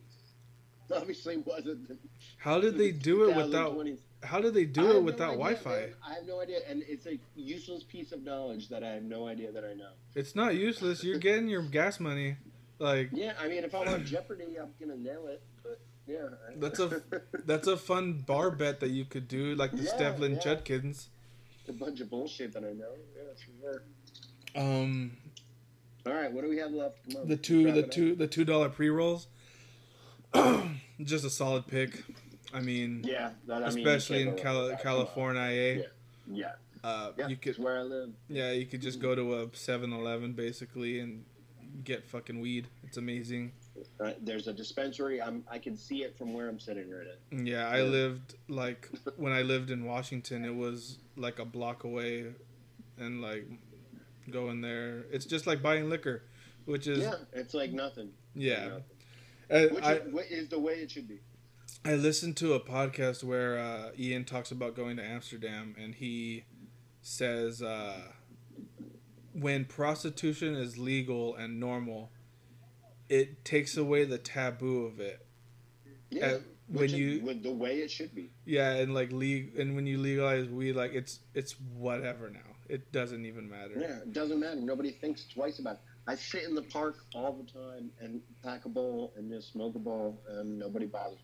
obviously 0.94 1.36
wasn't. 1.38 1.88
the 1.88 1.96
How 2.38 2.60
did 2.60 2.76
they 2.78 2.90
do 3.10 3.28
it 3.28 3.36
without 3.36 3.76
How 4.22 4.40
did 4.40 4.54
they 4.54 4.64
do 4.64 4.96
it 4.96 5.02
without 5.02 5.30
idea, 5.34 5.38
Wi-Fi? 5.38 5.70
man. 5.70 5.94
I 6.06 6.14
have 6.14 6.26
no 6.26 6.40
idea, 6.40 6.58
and 6.68 6.82
it's 6.86 7.06
a 7.06 7.18
useless 7.36 7.82
piece 7.82 8.12
of 8.12 8.22
knowledge 8.22 8.68
that 8.70 8.82
I 8.82 8.90
have 8.90 9.02
no 9.02 9.26
idea 9.26 9.52
that 9.52 9.64
I 9.64 9.74
know. 9.74 9.90
It's 10.14 10.34
not 10.34 10.54
useless. 10.54 11.02
You're 11.04 11.18
getting 11.28 11.48
your 11.48 11.62
gas 11.62 12.00
money. 12.00 12.36
Like 12.78 13.10
Yeah, 13.12 13.34
I 13.40 13.48
mean, 13.48 13.64
if 13.64 13.74
I'm 13.74 13.86
on 13.88 14.04
Jeopardy, 14.04 14.56
I'm 14.60 14.70
gonna 14.80 14.96
nail 15.00 15.26
it. 15.28 15.42
But 15.62 15.80
yeah, 16.06 16.26
That's 16.56 16.80
a- 16.80 17.02
that's 17.46 17.66
a 17.66 17.76
fun 17.76 18.24
bar 18.26 18.50
bet 18.50 18.80
that 18.80 18.90
you 18.90 19.04
could 19.04 19.28
do, 19.28 19.54
like 19.54 19.70
the 19.72 19.84
Yeah, 19.84 19.92
Stevlin 19.92 20.34
yeah. 20.34 20.40
Judkins. 20.40 21.08
a 21.68 21.72
bunch 21.72 22.00
of 22.00 22.10
bullshit 22.10 22.52
that 22.52 22.62
I 22.64 22.72
know. 22.72 22.92
Yeah, 23.16 23.22
that's 23.26 23.42
for 23.42 23.50
sure. 23.60 23.82
Um, 24.56 25.16
All 26.06 26.12
right, 26.12 26.30
what 26.30 26.42
do 26.44 26.50
we 26.50 26.58
have 26.58 26.72
left? 26.72 26.98
Come 27.10 27.22
on, 27.22 27.28
the 27.28 27.36
two 27.36 27.70
the 27.72 27.78
it 27.78 27.84
up. 27.86 27.90
two 27.90 28.14
the 28.14 28.26
two 28.26 28.44
dollar 28.44 28.68
pre 28.68 28.90
rolls. 28.90 29.26
Just 31.02 31.24
a 31.24 31.30
solid 31.30 31.66
pick. 31.66 32.02
I 32.52 32.60
mean, 32.60 33.02
Yeah, 33.04 33.30
that, 33.46 33.64
I 33.64 33.68
especially 33.68 34.24
can't 34.24 34.38
in 34.38 34.44
go 34.44 34.50
wrong 34.50 34.54
Cali- 34.54 34.68
that. 34.70 34.82
California, 34.82 35.40
eh? 35.42 35.82
Yeah, 36.30 36.52
Uh, 36.84 37.10
yeah, 37.18 37.28
you 37.28 37.36
could 37.36 37.50
it's 37.50 37.58
where 37.58 37.78
I 37.78 37.82
live. 37.82 38.10
yeah, 38.28 38.52
you 38.52 38.64
could 38.66 38.80
just 38.80 39.00
go 39.00 39.14
to 39.14 39.34
a 39.40 39.46
7-Eleven 39.48 40.32
basically 40.34 41.00
and 41.00 41.24
get 41.82 42.04
fucking 42.04 42.38
weed. 42.40 42.68
It's 42.84 42.96
amazing. 42.96 43.52
Uh, 43.98 44.12
there's 44.20 44.46
a 44.46 44.52
dispensary. 44.52 45.20
I'm. 45.20 45.42
I 45.50 45.58
can 45.58 45.76
see 45.76 46.04
it 46.04 46.16
from 46.16 46.32
where 46.32 46.48
I'm 46.48 46.60
sitting 46.60 46.90
right 46.90 47.06
now. 47.32 47.42
Yeah, 47.42 47.68
I 47.68 47.78
Yeah. 47.78 47.90
lived 47.90 48.34
like 48.48 48.88
when 49.16 49.32
I 49.32 49.42
lived 49.42 49.70
in 49.72 49.84
Washington, 49.84 50.44
it 50.44 50.54
was 50.54 50.98
like 51.16 51.40
a 51.40 51.44
block 51.44 51.82
away, 51.82 52.26
and 52.98 53.20
like 53.20 53.46
going 54.30 54.60
there, 54.60 55.04
it's 55.10 55.24
just 55.26 55.46
like 55.46 55.62
buying 55.62 55.88
liquor, 55.90 56.22
which 56.64 56.86
is 56.86 57.00
Yeah, 57.00 57.14
it's 57.32 57.54
like 57.54 57.72
nothing. 57.72 58.10
yeah. 58.34 58.68
Nothing. 59.50 59.74
Which 59.74 59.84
I 59.84 60.00
is, 60.30 60.48
the 60.48 60.58
way 60.58 60.74
it 60.74 60.90
should 60.90 61.06
be. 61.08 61.20
I 61.84 61.94
listened 61.96 62.36
to 62.38 62.54
a 62.54 62.60
podcast 62.60 63.22
where 63.22 63.58
uh, 63.58 63.90
Ian 63.98 64.24
talks 64.24 64.50
about 64.50 64.74
going 64.74 64.96
to 64.96 65.04
Amsterdam, 65.04 65.74
and 65.78 65.94
he 65.94 66.44
says 67.02 67.60
uh, 67.62 68.00
when 69.32 69.64
prostitution 69.66 70.54
is 70.54 70.78
legal 70.78 71.34
and 71.36 71.60
normal, 71.60 72.10
it 73.08 73.44
takes 73.44 73.76
away 73.76 74.04
the 74.04 74.18
taboo 74.18 74.86
of 74.86 74.98
it. 75.00 75.26
Yeah, 76.10 76.26
Uh, 76.26 76.38
when 76.68 76.80
which 76.80 76.92
is- 76.92 76.98
you- 76.98 77.20
with 77.20 77.42
the 77.42 77.52
way 77.52 77.78
it 77.80 77.90
should 77.90 78.14
be. 78.14 78.30
Yeah, 78.46 78.72
and 78.76 78.94
like 78.94 79.12
le- 79.12 79.50
and 79.60 79.76
when 79.76 79.86
you 79.86 79.98
legalize 79.98 80.48
weed, 80.48 80.72
like 80.72 80.92
it's 80.94 81.20
it's 81.34 81.52
whatever 81.60 82.30
now. 82.30 82.53
It 82.74 82.90
doesn't 82.90 83.24
even 83.24 83.48
matter. 83.48 83.74
Yeah, 83.78 83.98
it 83.98 84.12
doesn't 84.12 84.40
matter. 84.40 84.56
Nobody 84.60 84.90
thinks 84.90 85.26
twice 85.32 85.60
about 85.60 85.74
it. 85.74 85.80
I 86.08 86.16
sit 86.16 86.42
in 86.42 86.56
the 86.56 86.62
park 86.62 86.96
all 87.14 87.32
the 87.32 87.44
time 87.50 87.90
and 88.00 88.20
pack 88.42 88.64
a 88.64 88.68
bowl 88.68 89.12
and 89.16 89.30
just 89.30 89.52
smoke 89.52 89.76
a 89.76 89.78
bowl, 89.78 90.20
and 90.28 90.58
nobody 90.58 90.86
bothers 90.86 91.20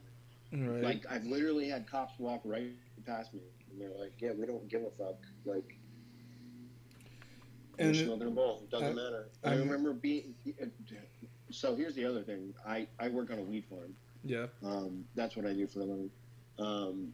me. 0.52 0.64
Right. 0.66 0.82
Like 0.82 1.06
I've 1.10 1.24
literally 1.24 1.68
had 1.68 1.90
cops 1.90 2.12
walk 2.20 2.42
right 2.44 2.70
past 3.04 3.34
me, 3.34 3.40
and 3.70 3.80
they're 3.80 3.90
like, 3.98 4.12
"Yeah, 4.20 4.30
we 4.38 4.46
don't 4.46 4.68
give 4.68 4.82
a 4.82 4.90
fuck." 4.96 5.16
Like, 5.44 5.76
And- 7.80 7.96
you're 7.96 8.04
smoking 8.06 8.28
a 8.28 8.30
bowl. 8.30 8.62
Doesn't 8.70 8.86
I- 8.88 8.92
matter. 8.92 9.28
I 9.42 9.50
I'm- 9.50 9.58
remember 9.60 9.92
being. 9.92 10.34
So 11.50 11.74
here's 11.74 11.96
the 11.96 12.04
other 12.04 12.22
thing. 12.22 12.54
I 12.64 12.86
I 13.00 13.08
work 13.08 13.32
on 13.32 13.40
a 13.40 13.42
weed 13.42 13.64
farm. 13.68 13.96
yeah. 14.22 14.46
Um, 14.62 15.04
that's 15.16 15.34
what 15.34 15.46
I 15.46 15.52
do 15.52 15.66
for 15.66 15.80
a 15.80 15.84
living. 15.84 16.10
Um, 16.58 17.12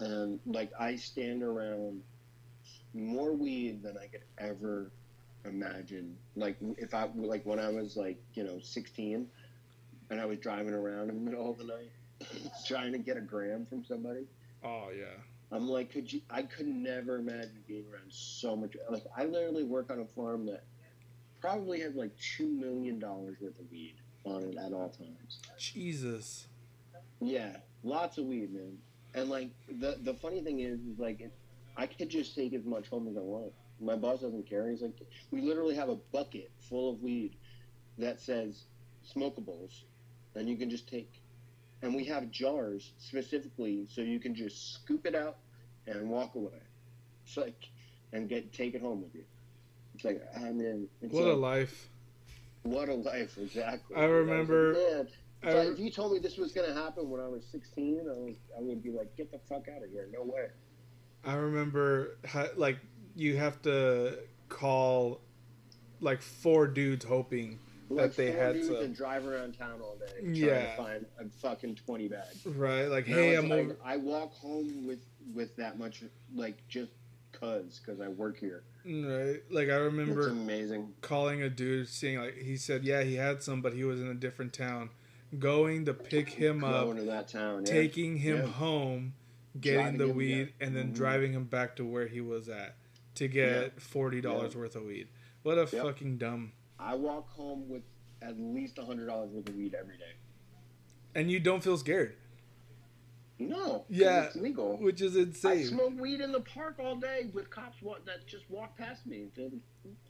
and 0.00 0.40
like 0.44 0.72
I 0.78 0.96
stand 0.96 1.44
around 1.44 2.02
more 2.94 3.32
weed 3.32 3.82
than 3.82 3.98
I 3.98 4.06
could 4.06 4.24
ever 4.38 4.90
imagine. 5.44 6.16
Like 6.36 6.56
if 6.78 6.94
I 6.94 7.10
like 7.14 7.44
when 7.44 7.58
I 7.58 7.68
was 7.68 7.96
like 7.96 8.22
you 8.34 8.44
know 8.44 8.60
16, 8.60 9.28
and 10.10 10.20
I 10.20 10.24
was 10.24 10.38
driving 10.38 10.74
around 10.74 11.10
in 11.10 11.24
the 11.24 11.30
middle 11.30 11.50
of 11.50 11.58
the 11.58 11.64
night 11.64 11.90
trying 12.66 12.92
to 12.92 12.98
get 12.98 13.16
a 13.16 13.20
gram 13.20 13.66
from 13.66 13.84
somebody. 13.84 14.26
Oh 14.62 14.88
yeah. 14.96 15.04
I'm 15.52 15.68
like, 15.68 15.92
could 15.92 16.12
you? 16.12 16.20
I 16.30 16.42
could 16.42 16.66
never 16.66 17.16
imagine 17.16 17.62
being 17.66 17.84
around 17.92 18.10
so 18.10 18.56
much. 18.56 18.76
Like 18.90 19.04
I 19.16 19.24
literally 19.24 19.64
work 19.64 19.90
on 19.90 20.00
a 20.00 20.04
farm 20.04 20.46
that 20.46 20.64
probably 21.40 21.80
has 21.80 21.94
like 21.94 22.10
two 22.18 22.48
million 22.48 22.98
dollars 22.98 23.36
worth 23.40 23.58
of 23.58 23.70
weed 23.70 23.94
on 24.24 24.42
it 24.42 24.56
at 24.56 24.72
all 24.72 24.88
times. 24.88 25.38
Jesus. 25.58 26.46
Yeah, 27.20 27.56
lots 27.82 28.18
of 28.18 28.24
weed, 28.24 28.52
man. 28.52 28.78
And 29.14 29.30
like 29.30 29.50
the 29.68 29.98
the 30.00 30.14
funny 30.14 30.40
thing 30.40 30.60
is, 30.60 30.80
is 30.80 30.98
like 30.98 31.20
it, 31.20 31.32
I 31.76 31.86
could 31.86 32.08
just 32.08 32.34
take 32.34 32.54
as 32.54 32.64
much 32.64 32.88
home 32.88 33.08
as 33.08 33.16
I 33.16 33.20
want. 33.20 33.52
My 33.80 33.96
boss 33.96 34.20
doesn't 34.20 34.48
care. 34.48 34.68
He's 34.70 34.82
like, 34.82 34.96
we 35.30 35.40
literally 35.40 35.74
have 35.74 35.88
a 35.88 35.96
bucket 36.12 36.50
full 36.60 36.90
of 36.92 37.02
weed 37.02 37.36
that 37.98 38.20
says 38.20 38.64
smokables, 39.14 39.82
and 40.34 40.48
you 40.48 40.56
can 40.56 40.70
just 40.70 40.88
take. 40.88 41.12
And 41.82 41.94
we 41.94 42.04
have 42.04 42.30
jars 42.30 42.92
specifically 42.98 43.86
so 43.90 44.00
you 44.00 44.18
can 44.20 44.34
just 44.34 44.74
scoop 44.74 45.06
it 45.06 45.14
out 45.14 45.36
and 45.86 46.08
walk 46.08 46.34
away. 46.34 46.62
It's 47.26 47.36
like 47.36 47.68
and 48.12 48.28
get 48.28 48.52
take 48.52 48.74
it 48.74 48.80
home 48.80 49.02
with 49.02 49.14
you. 49.14 49.24
It's 49.94 50.04
like 50.04 50.22
I 50.36 50.50
mean, 50.50 50.88
it's 51.02 51.12
What 51.12 51.26
a 51.26 51.34
life. 51.34 51.90
what 52.62 52.88
a 52.88 52.94
life 52.94 53.36
exactly. 53.38 53.96
I 53.96 54.04
remember- 54.04 54.72
was 54.72 55.06
like, 55.42 55.54
I 55.54 55.58
re- 55.58 55.68
if 55.72 55.78
you 55.78 55.90
told 55.90 56.12
me 56.12 56.18
this 56.20 56.38
was 56.38 56.52
going 56.52 56.68
to 56.68 56.74
happen 56.74 57.10
when 57.10 57.20
I 57.20 57.28
was 57.28 57.44
16, 57.52 58.00
I, 58.00 58.12
was, 58.14 58.34
I 58.56 58.62
would 58.62 58.82
be 58.82 58.90
like, 58.90 59.14
get 59.14 59.30
the 59.30 59.38
fuck 59.38 59.68
out 59.68 59.82
of 59.84 59.90
here. 59.90 60.08
No 60.10 60.22
way. 60.22 60.46
I 61.26 61.34
remember 61.34 62.16
ha- 62.26 62.48
like 62.56 62.78
you 63.16 63.36
have 63.36 63.60
to 63.62 64.18
call 64.48 65.20
like 66.00 66.20
four 66.22 66.66
dudes 66.66 67.04
hoping 67.04 67.58
Like 67.88 68.14
they 68.14 68.32
four 68.32 68.40
had 68.42 68.52
dudes 68.54 68.68
some- 68.68 68.76
and 68.76 68.94
drive 68.96 69.26
around 69.26 69.56
town 69.56 69.80
all 69.82 69.96
day 69.96 70.20
trying 70.20 70.34
Yeah. 70.34 70.70
to 70.70 70.76
find 70.76 71.06
a 71.18 71.24
fucking 71.28 71.76
20 71.76 72.08
bag. 72.08 72.26
right 72.46 72.86
like 72.86 73.06
hey 73.06 73.34
I'm 73.36 73.48
like, 73.48 73.60
over 73.60 73.76
I 73.84 73.96
walk 73.96 74.32
home 74.34 74.86
with, 74.86 75.00
with 75.34 75.56
that 75.56 75.78
much, 75.78 76.02
like, 76.34 76.66
just 76.68 76.92
cuz, 77.32 77.80
because 77.84 78.00
I 78.00 78.08
work 78.08 78.38
here. 78.38 78.62
Mm, 78.86 79.06
right 79.32 79.40
like 79.50 79.68
I 79.70 79.76
It's 79.76 79.92
remember 79.92 80.28
amazing. 80.28 80.92
calling 81.00 81.42
a 81.42 81.48
dude 81.48 81.88
seeing 81.88 82.18
like 82.18 82.36
he 82.36 82.56
said 82.56 82.84
yeah 82.84 83.02
he 83.02 83.14
had 83.14 83.42
some 83.42 83.62
but 83.62 83.72
he 83.72 83.82
was 83.84 84.00
in 84.00 84.08
a 84.08 84.14
different 84.14 84.52
town 84.52 84.90
going 85.38 85.86
to 85.86 85.94
pick 85.94 86.28
him 86.28 86.62
up 86.62 86.84
Going 86.84 86.98
to 86.98 87.02
that 87.04 87.28
town. 87.28 87.64
Yeah. 87.66 87.72
taking 87.72 88.18
him 88.18 88.36
Yeah. 88.36 88.46
home, 88.46 89.14
getting 89.60 89.98
the 89.98 90.08
him, 90.08 90.16
weed, 90.16 90.52
yeah. 90.58 90.66
and 90.66 90.76
then 90.76 90.90
Mhm. 90.90 90.94
driving 90.94 91.32
him 91.32 91.44
back 91.44 91.76
to 91.76 91.84
where 91.84 92.06
he 92.06 92.20
was 92.20 92.48
at 92.48 92.76
to 93.16 93.28
get 93.28 93.80
forty 93.80 94.20
dollars 94.20 94.56
worth 94.56 94.74
of 94.76 94.84
weed. 94.84 95.08
What 95.42 95.58
a 95.58 95.62
Yep. 95.62 95.70
fucking 95.84 96.18
dumb. 96.18 96.52
I 96.78 96.94
walk 96.94 97.28
home 97.30 97.68
with 97.68 97.82
at 98.22 98.38
least 98.40 98.76
$100 98.78 99.28
worth 99.30 99.48
of 99.48 99.54
weed 99.56 99.74
every 99.74 99.96
day. 99.98 100.14
And 101.14 101.30
you 101.30 101.38
don't 101.38 101.62
feel 101.62 101.76
scared, 101.76 102.16
No. 103.38 103.84
Yeah. 103.88 104.24
It's 104.24 104.36
legal. 104.36 104.76
which 104.78 105.00
is 105.00 105.16
insane. 105.16 105.58
I 105.58 105.62
smoke 105.64 105.98
weed 106.00 106.20
in 106.20 106.32
the 106.32 106.40
park 106.40 106.78
all 106.78 106.96
day 106.96 107.30
with 107.32 107.50
cops 107.50 107.76
that 108.06 108.26
just 108.26 108.48
walk 108.50 108.76
past 108.76 109.06
me. 109.06 109.28
Dude, 109.34 109.60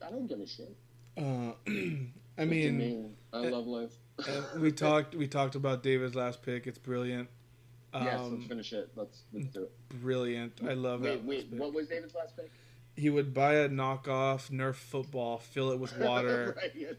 I 0.01 0.11
don't 0.11 0.27
give 0.27 0.41
a 0.41 0.47
shit. 0.47 0.77
Uh, 1.17 1.53
I 1.67 2.43
It's 2.43 2.51
mean, 2.51 3.17
I 3.33 3.37
uh, 3.39 3.51
love 3.51 3.67
life. 3.67 3.93
uh, 4.19 4.59
we 4.59 4.73
talked 4.87 5.15
we 5.15 5.27
talked 5.29 5.55
about 5.55 5.83
David's 5.83 6.15
last 6.15 6.43
pick. 6.43 6.67
It's 6.67 6.79
brilliant. 6.79 7.29
Yes, 7.95 8.21
Um, 8.21 8.35
let's 8.37 8.47
finish 8.47 8.73
it. 8.73 8.91
Let's 8.97 9.23
let's 9.33 9.47
do 9.49 9.63
it. 9.65 9.73
brilliant. 10.01 10.61
I 10.67 10.73
love 10.75 11.05
it. 11.05 11.23
Wait, 11.25 11.51
that. 11.51 11.57
wait. 11.57 11.61
What 11.61 11.73
was 11.75 11.89
David's 11.89 12.15
last 12.15 12.37
pick? 12.37 12.51
He 12.97 13.11
would 13.11 13.35
buy 13.35 13.55
a 13.55 13.69
knockoff 13.69 14.51
Nerf 14.51 14.77
football, 14.77 15.39
fill 15.39 15.73
it 15.73 15.79
with 15.81 15.99
water, 15.99 16.57
right, 16.57 16.97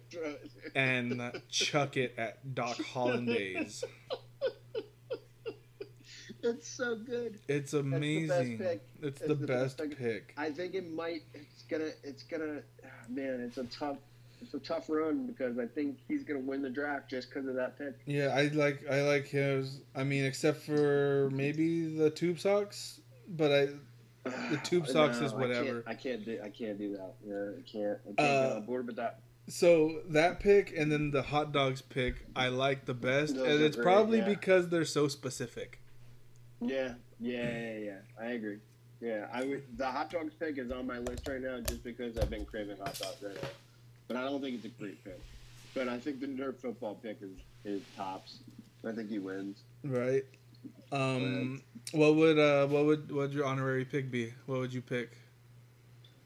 and 0.75 1.41
chuck 1.49 1.95
it 1.97 2.15
at 2.17 2.53
Doc 2.53 2.77
Hollandaise. 2.93 3.83
It's 6.43 6.67
so 6.67 6.95
good. 6.95 7.39
It's 7.47 7.71
the 7.71 7.81
best 7.81 7.95
amazing. 7.95 8.57
pick. 8.59 8.81
It's, 9.01 9.19
It's 9.19 9.21
the, 9.21 9.33
the 9.35 9.47
best, 9.47 9.77
best 9.77 9.89
pick. 9.91 9.97
pick. 9.97 10.33
I 10.37 10.51
think 10.51 10.75
it 10.75 10.91
might. 10.93 11.23
It's 11.33 11.63
gonna. 11.63 11.89
It's 12.03 12.23
gonna. 12.23 12.61
ah, 12.83 12.87
Man, 13.09 13.39
it's 13.41 13.57
a 13.57 13.63
tough. 13.63 13.97
It's 14.45 14.53
a 14.53 14.59
tough 14.59 14.89
run 14.89 15.25
because 15.25 15.57
I 15.57 15.65
think 15.65 15.97
he's 16.07 16.23
gonna 16.23 16.39
win 16.39 16.61
the 16.61 16.69
draft 16.69 17.09
just 17.09 17.29
because 17.29 17.47
of 17.47 17.55
that 17.55 17.77
pick. 17.79 17.95
Yeah, 18.05 18.27
I 18.27 18.47
like 18.53 18.83
I 18.89 19.01
like 19.01 19.27
his. 19.27 19.81
I 19.95 20.03
mean, 20.03 20.23
except 20.25 20.61
for 20.61 21.29
maybe 21.33 21.95
the 21.97 22.09
tube 22.11 22.39
socks, 22.39 23.01
but 23.27 23.51
I 23.51 23.67
The 24.51 24.57
tube 24.63 24.87
socks 24.87 25.17
is 25.17 25.33
I 25.33 25.35
whatever. 25.35 25.81
can't, 25.81 25.87
I 25.87 25.93
can't 25.95 26.25
do. 26.25 26.39
I 26.43 26.49
can't 26.49 26.77
do 26.77 26.91
that. 26.97 27.13
Yeah, 27.25 27.57
I 27.57 27.61
can't. 27.69 27.99
I 28.03 28.13
can't 28.13 28.19
Uh, 28.19 28.47
get 28.49 28.55
on 28.57 28.65
board 28.65 28.87
with 28.87 28.95
that. 28.97 29.19
so 29.47 30.01
that 30.09 30.39
pick 30.39 30.73
and 30.77 30.91
then 30.91 31.11
the 31.11 31.21
hot 31.23 31.51
dogs 31.51 31.81
pick 31.81 32.25
I 32.35 32.47
like 32.49 32.85
the 32.85 32.93
best, 32.93 33.35
Those 33.35 33.47
and 33.47 33.63
it's 33.63 33.75
great, 33.75 33.83
probably 33.83 34.17
yeah. 34.19 34.25
because 34.29 34.69
they're 34.69 34.85
so 34.85 35.07
specific. 35.07 35.79
Yeah, 36.61 36.93
yeah, 37.19 37.49
yeah, 37.49 37.77
yeah. 37.79 37.97
I 38.19 38.25
agree. 38.33 38.57
Yeah, 39.01 39.27
I 39.31 39.43
would. 39.43 39.63
The 39.77 39.85
hot 39.87 40.09
dogs 40.09 40.33
pick 40.39 40.57
is 40.57 40.71
on 40.71 40.87
my 40.87 40.99
list 40.99 41.27
right 41.27 41.41
now 41.41 41.59
just 41.59 41.83
because 41.83 42.17
I've 42.17 42.29
been 42.29 42.45
craving 42.45 42.77
hot 42.77 42.97
dogs 42.97 43.17
right 43.23 43.35
now. 43.41 43.49
But 44.07 44.17
I 44.17 44.21
don't 44.21 44.41
think 44.41 44.55
it's 44.55 44.65
a 44.65 44.69
great 44.69 45.03
pick. 45.03 45.19
But 45.73 45.89
I 45.89 45.97
think 45.99 46.19
the 46.19 46.27
nerd 46.27 46.57
football 46.59 46.95
pick 46.95 47.17
is 47.21 47.31
is 47.63 47.81
tops. 47.95 48.39
I 48.87 48.91
think 48.91 49.09
he 49.09 49.19
wins. 49.19 49.63
Right. 49.83 50.23
Um. 50.91 51.61
What 51.91 52.15
would 52.15 52.39
uh 52.39 52.67
what 52.67 52.85
would 52.85 53.11
what 53.11 53.21
would 53.27 53.33
your 53.33 53.45
honorary 53.45 53.85
pick 53.85 54.09
be? 54.11 54.33
What 54.45 54.59
would 54.59 54.73
you 54.73 54.81
pick? 54.81 55.11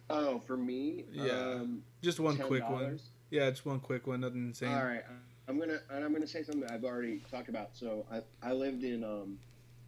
Oh, 0.09 0.39
for 0.39 0.57
me, 0.57 1.05
Yeah. 1.11 1.59
um, 1.61 1.83
Just 2.01 2.19
one 2.19 2.35
quick 2.37 2.67
one. 2.67 2.99
Yeah, 3.29 3.49
just 3.49 3.65
one 3.65 3.79
quick 3.79 4.07
one. 4.07 4.21
Nothing 4.21 4.47
insane. 4.47 4.69
All 4.73 4.83
right, 4.83 5.03
I'm 5.47 5.59
gonna 5.59 5.79
and 5.91 6.03
I'm 6.03 6.11
gonna 6.13 6.25
say 6.27 6.43
something 6.43 6.67
I've 6.69 6.83
already 6.83 7.21
talked 7.29 7.49
about. 7.49 7.69
So 7.73 8.05
I, 8.11 8.21
I 8.41 8.53
lived 8.53 8.83
in 8.83 9.03
um 9.03 9.37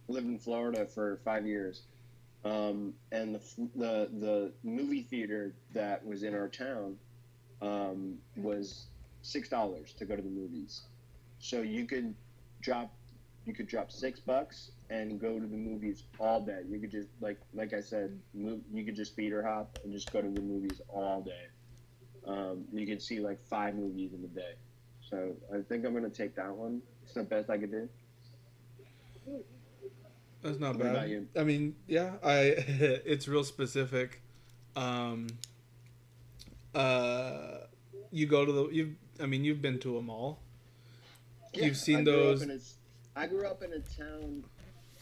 lived 0.08 0.26
in 0.26 0.38
Florida 0.38 0.86
for 0.86 1.18
five 1.24 1.46
years, 1.46 1.82
um, 2.44 2.94
and 3.10 3.34
the 3.34 3.40
the 3.74 4.08
the 4.20 4.52
movie 4.62 5.02
theater 5.02 5.54
that 5.72 6.04
was 6.06 6.22
in 6.22 6.34
our 6.34 6.48
town 6.48 6.96
um, 7.62 8.18
was 8.36 8.86
six 9.22 9.48
dollars 9.48 9.94
to 9.94 10.04
go 10.04 10.16
to 10.16 10.22
the 10.22 10.28
movies. 10.28 10.82
So 11.38 11.62
you 11.62 11.86
could 11.86 12.14
drop 12.60 12.92
you 13.46 13.54
could 13.54 13.66
drop 13.66 13.90
six 13.90 14.20
bucks 14.20 14.70
and 14.90 15.20
go 15.20 15.38
to 15.38 15.46
the 15.46 15.56
movies 15.56 16.04
all 16.20 16.40
day. 16.40 16.60
You 16.68 16.78
could 16.78 16.90
just 16.90 17.08
like 17.20 17.38
like 17.54 17.72
I 17.72 17.80
said, 17.80 18.18
move, 18.34 18.60
you 18.72 18.84
could 18.84 18.96
just 18.96 19.16
feeder 19.16 19.42
hop 19.42 19.78
and 19.84 19.92
just 19.92 20.12
go 20.12 20.20
to 20.20 20.28
the 20.28 20.40
movies 20.40 20.80
all 20.88 21.22
day. 21.22 21.46
Um, 22.26 22.64
you 22.72 22.86
could 22.86 23.02
see 23.02 23.20
like 23.20 23.40
five 23.48 23.74
movies 23.74 24.12
in 24.12 24.24
a 24.24 24.28
day. 24.28 24.54
So 25.08 25.34
I 25.52 25.60
think 25.62 25.84
I'm 25.84 25.94
gonna 25.94 26.10
take 26.10 26.34
that 26.36 26.54
one. 26.54 26.82
It's 27.04 27.14
the 27.14 27.22
best 27.22 27.50
I 27.50 27.58
could 27.58 27.70
do. 27.70 27.88
That's 30.42 30.58
not 30.58 30.76
What 30.76 30.92
bad. 30.92 31.28
I 31.38 31.44
mean, 31.44 31.76
yeah, 31.86 32.14
I 32.22 32.38
it's 33.06 33.28
real 33.28 33.44
specific. 33.44 34.20
Um. 34.76 35.28
Uh, 36.74 37.58
you 38.10 38.26
go 38.26 38.44
to 38.44 38.52
the 38.52 38.68
you. 38.68 38.96
I 39.20 39.26
mean, 39.26 39.44
you've 39.44 39.62
been 39.62 39.78
to 39.80 39.98
a 39.98 40.02
mall. 40.02 40.40
You've 41.54 41.76
seen 41.76 42.00
I 42.00 42.04
those- 42.04 42.42
in 42.42 42.50
a 42.50 42.58
I 43.14 43.26
grew 43.26 43.46
up 43.46 43.62
in 43.62 43.72
a 43.74 43.80
town 43.80 44.42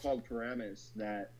called 0.01 0.25
Paramus 0.25 0.91
that 0.97 1.31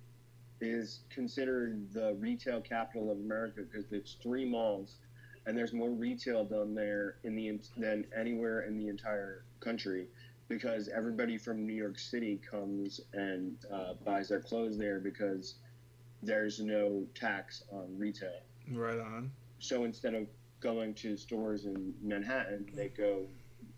is 0.62 1.02
considered 1.10 1.92
the 1.92 2.16
retail 2.20 2.62
capital 2.62 3.12
of 3.12 3.18
America 3.20 3.62
because 3.64 3.92
it's 3.92 4.14
three 4.22 4.46
malls, 4.46 5.00
and 5.46 5.58
there's 5.58 5.74
more 5.74 5.90
retail 5.90 6.46
done 6.46 6.74
there 6.74 7.18
in 7.24 7.36
the 7.36 7.60
than 7.76 8.06
anywhere 8.16 8.62
in 8.62 8.78
the 8.78 8.88
entire 8.88 9.44
country. 9.60 10.08
Because 10.48 10.90
everybody 10.90 11.38
from 11.38 11.66
New 11.66 11.74
York 11.74 11.98
City 11.98 12.38
comes 12.50 13.00
and 13.14 13.58
uh, 13.72 13.94
buys 14.06 14.28
their 14.28 14.42
clothes 14.42 14.78
there 14.78 15.00
because 15.00 15.56
there's 16.22 16.60
no 16.60 17.06
tax 17.16 17.64
on 17.72 17.98
retail. 17.98 18.42
Right 18.70 19.00
on. 19.00 19.32
So 19.62 19.86
instead 19.86 20.16
of 20.16 20.28
going 20.60 20.94
to 20.96 21.16
stores 21.16 21.66
in 21.66 21.94
Manhattan, 22.02 22.70
they 22.74 22.90
go 22.90 23.28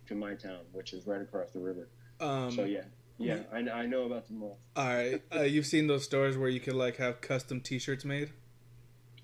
to 0.08 0.16
my 0.16 0.34
town, 0.34 0.62
which 0.72 0.94
is 0.94 1.06
right 1.06 1.22
across 1.22 1.52
the 1.52 1.60
river. 1.60 1.90
Um, 2.20 2.52
so 2.52 2.64
yeah, 2.64 2.84
yeah, 3.18 3.40
I, 3.52 3.60
I 3.60 3.86
know 3.86 4.04
about 4.04 4.28
the 4.28 4.34
mall. 4.34 4.60
All 4.76 4.88
right. 4.88 5.22
Uh, 5.34 5.42
you've 5.42 5.66
seen 5.66 5.88
those 5.88 6.06
stores 6.06 6.38
where 6.38 6.50
you 6.50 6.60
could 6.60 6.76
like 6.76 6.98
have 6.98 7.22
custom 7.22 7.60
T-shirts 7.60 8.06
made. 8.06 8.32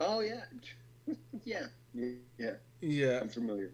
Oh 0.02 0.20
yeah, 0.20 0.44
yeah, 1.46 1.68
yeah, 1.94 2.10
yeah. 2.38 2.52
Yeah. 2.82 3.20
I'm 3.22 3.30
familiar. 3.30 3.72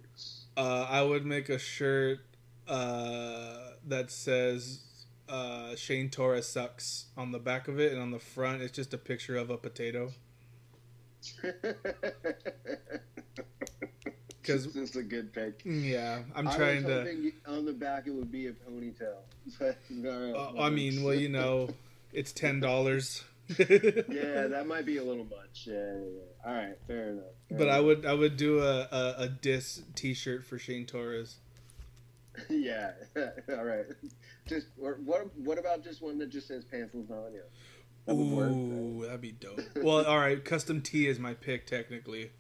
Uh, 0.56 0.88
I 0.90 1.02
would 1.02 1.26
make 1.26 1.50
a 1.50 1.60
shirt 1.60 2.20
uh, 2.68 3.72
that 3.86 4.10
says 4.12 4.82
uh, 5.28 5.76
Shane 5.76 6.10
Torres 6.10 6.48
sucks 6.48 7.06
on 7.18 7.32
the 7.32 7.40
back 7.40 7.68
of 7.68 7.80
it, 7.80 7.92
and 7.92 8.02
on 8.02 8.12
the 8.12 8.20
front 8.20 8.62
it's 8.62 8.76
just 8.76 8.94
a 8.94 8.98
picture 8.98 9.38
of 9.38 9.50
a 9.50 9.58
potato. 9.58 10.12
Because 14.42 14.72
this 14.74 14.76
is 14.92 14.96
a 14.96 15.04
good 15.04 15.34
pick. 15.34 15.62
Yeah, 15.66 16.20
I'm 16.36 16.48
I 16.48 16.56
trying 16.56 16.84
to. 16.84 17.32
on 17.48 17.66
the 17.66 17.74
back 17.74 18.06
it 18.08 18.12
would 18.14 18.32
be 18.32 18.48
a 18.48 18.52
ponytail. 18.54 19.18
But, 19.60 19.78
no, 19.90 20.36
Uh, 20.58 20.62
I 20.62 20.70
mean, 20.70 21.04
well, 21.04 21.14
you 21.16 21.30
know, 21.40 21.70
it's 22.14 22.32
ten 22.32 22.60
dollars. 22.60 23.24
Yeah, 23.60 24.48
that 24.48 24.66
might 24.68 24.86
be 24.86 24.98
a 24.98 25.04
little 25.04 25.26
much. 25.26 25.66
Yeah, 25.68 25.74
yeah, 25.74 26.00
yeah. 26.00 26.48
All 26.48 26.54
right, 26.54 26.78
fair 26.88 27.10
enough. 27.10 27.26
fair 27.50 27.58
But 27.58 27.70
I 27.70 27.80
would 27.80 28.06
I 28.06 28.14
would 28.14 28.38
do 28.38 28.60
a, 28.62 28.88
a, 28.92 29.16
a 29.20 29.30
diss 29.30 29.82
T-shirt 29.96 30.46
for 30.46 30.58
Shane 30.58 30.86
Torres. 30.86 31.36
yeah. 32.50 32.92
All 33.50 33.64
right. 33.64 33.86
Just 34.48 34.68
or 34.82 35.00
what? 35.06 35.36
What 35.38 35.58
about 35.58 35.84
just 35.84 36.02
one 36.02 36.18
that 36.20 36.30
just 36.30 36.48
says 36.48 36.66
pants 36.66 36.94
lasagna? 36.96 37.42
That 38.06 38.16
would 38.16 38.28
work, 38.38 38.52
Ooh, 38.52 39.04
that'd 39.06 39.22
be 39.22 39.32
dope. 39.32 39.62
Well, 39.78 40.06
all 40.06 40.20
right, 40.20 40.44
custom 40.44 40.82
T 40.82 41.08
is 41.08 41.18
my 41.20 41.34
pick 41.34 41.66
technically. 41.66 42.32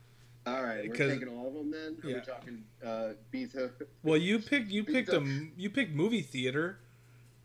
All 0.46 0.64
right, 0.64 0.88
we're 0.88 0.96
taking 0.96 1.28
all 1.28 1.48
of 1.48 1.54
them 1.56 1.72
then. 1.72 1.98
Are 2.04 2.08
Yeah. 2.10 2.16
we 2.18 2.22
talking 2.22 2.64
uh, 2.86 3.14
Beetho? 3.34 3.72
Well, 4.04 4.18
you 4.18 4.38
picked 4.40 4.70
you 4.70 4.84
picked 4.84 5.10
a 5.10 5.48
you 5.58 5.70
picked 5.72 5.94
movie 5.96 6.22
theater. 6.22 6.78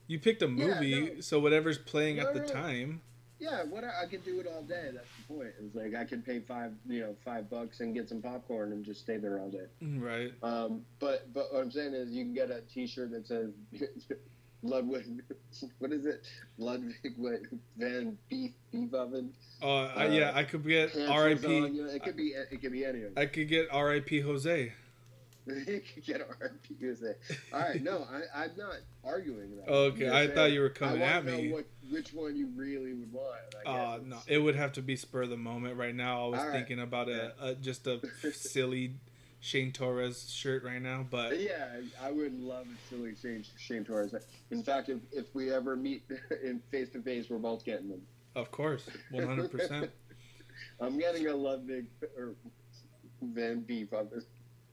You 0.06 0.18
picked 0.18 0.42
a 0.42 0.48
movie, 0.48 0.88
Yeah, 0.88 1.00
no. 1.14 1.20
so 1.20 1.38
whatever's 1.40 1.78
playing 1.78 2.16
No, 2.16 2.26
at 2.26 2.34
the 2.34 2.40
no. 2.40 2.46
time. 2.46 3.00
Yeah, 3.38 3.62
what 3.62 3.84
I, 3.84 4.02
I 4.02 4.06
could 4.06 4.22
do 4.22 4.38
it 4.40 4.46
all 4.46 4.60
day. 4.60 4.90
That's 4.92 5.06
the 5.26 5.34
point. 5.34 5.50
It's 5.64 5.74
like 5.74 5.94
I 5.94 6.04
could 6.04 6.26
pay 6.26 6.40
five, 6.40 6.72
you 6.86 7.00
know, 7.00 7.16
five 7.24 7.48
bucks 7.48 7.80
and 7.80 7.94
get 7.94 8.06
some 8.06 8.20
popcorn 8.20 8.72
and 8.72 8.84
just 8.84 9.00
stay 9.00 9.16
there 9.16 9.38
all 9.38 9.48
day. 9.48 9.64
Right. 9.80 10.34
Um, 10.42 10.84
but 10.98 11.32
but 11.32 11.50
what 11.54 11.62
I'm 11.62 11.70
saying 11.70 11.94
is, 11.94 12.10
you 12.10 12.22
can 12.24 12.34
get 12.34 12.50
a 12.50 12.60
T-shirt 12.60 13.12
that 13.12 13.26
says 13.26 13.52
Ludwig. 14.62 15.22
What 15.78 15.92
is 15.92 16.06
it? 16.06 16.22
Ludwig 16.58 17.14
what, 17.16 17.40
Van 17.76 18.16
Beef 18.28 18.52
Beef 18.70 18.92
Oven. 18.94 19.32
Uh, 19.62 19.86
I, 19.86 20.06
yeah, 20.08 20.32
I 20.34 20.44
could 20.44 20.66
get 20.66 20.96
R.I.P. 20.96 21.46
It 21.94 22.02
could 22.02 22.16
be 22.16 22.28
it 22.28 22.60
could 22.60 22.72
be 22.72 22.84
any 22.84 23.02
of 23.02 23.14
them. 23.14 23.22
I 23.22 23.26
could 23.26 23.48
get 23.48 23.68
R.I.P. 23.70 24.20
Jose. 24.20 24.72
you 25.46 25.80
could 25.94 26.04
get 26.04 26.20
R.I.P. 26.20 26.76
USA. 26.80 27.14
All 27.52 27.60
right, 27.60 27.82
no, 27.82 28.06
I, 28.10 28.42
I'm 28.42 28.50
not 28.56 28.76
arguing 29.04 29.56
that. 29.56 29.68
Okay, 29.68 30.08
I'm 30.08 30.30
I 30.30 30.34
thought 30.34 30.52
you 30.52 30.60
were 30.60 30.68
coming 30.68 31.02
at 31.02 31.24
me. 31.24 31.48
Know 31.48 31.56
what, 31.56 31.66
which 31.90 32.12
one 32.12 32.36
you 32.36 32.48
really 32.54 32.92
would 32.92 33.12
want? 33.12 33.36
I 33.66 33.70
Uh, 33.70 33.98
no, 34.04 34.18
it 34.26 34.38
would 34.38 34.54
have 34.54 34.72
to 34.74 34.82
be 34.82 34.96
spur 34.96 35.22
of 35.22 35.30
the 35.30 35.36
moment 35.36 35.76
right 35.76 35.94
now. 35.94 36.24
I 36.24 36.28
was 36.28 36.40
All 36.40 36.46
right. 36.46 36.52
thinking 36.52 36.80
about 36.80 37.08
a, 37.08 37.32
a 37.40 37.54
just 37.54 37.86
a 37.86 38.00
silly 38.32 38.94
Shane 39.40 39.72
Torres 39.72 40.30
shirt 40.30 40.62
right 40.64 40.80
now, 40.82 41.06
but 41.08 41.40
Yeah, 41.40 41.80
I 42.02 42.10
would 42.12 42.38
love 42.38 42.66
a 42.66 42.88
silly 42.88 43.14
Shane, 43.20 43.44
Shane 43.58 43.84
Torres. 43.84 44.14
In 44.50 44.62
fact, 44.62 44.90
if, 44.90 44.98
if 45.12 45.34
we 45.34 45.52
ever 45.52 45.76
meet 45.76 46.04
in 46.44 46.60
face 46.70 46.90
to 46.90 47.02
face, 47.02 47.30
we're 47.30 47.38
both 47.38 47.64
getting 47.64 47.88
them. 47.88 48.02
of 48.36 48.50
course, 48.50 48.86
one 49.10 49.26
hundred 49.26 49.50
percent. 49.50 49.90
I'm 50.80 50.98
getting 50.98 51.26
a 51.26 51.34
Ludwig 51.34 51.86
or 52.16 52.34
Van 53.22 53.60
Beef 53.60 53.92
on 53.94 54.08
this. 54.12 54.24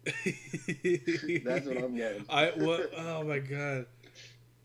That's 1.43 1.65
what 1.65 1.77
I'm 1.77 1.95
getting. 1.95 2.25
I 2.29 2.51
what? 2.55 2.91
Oh 2.97 3.23
my 3.23 3.39
god! 3.39 3.85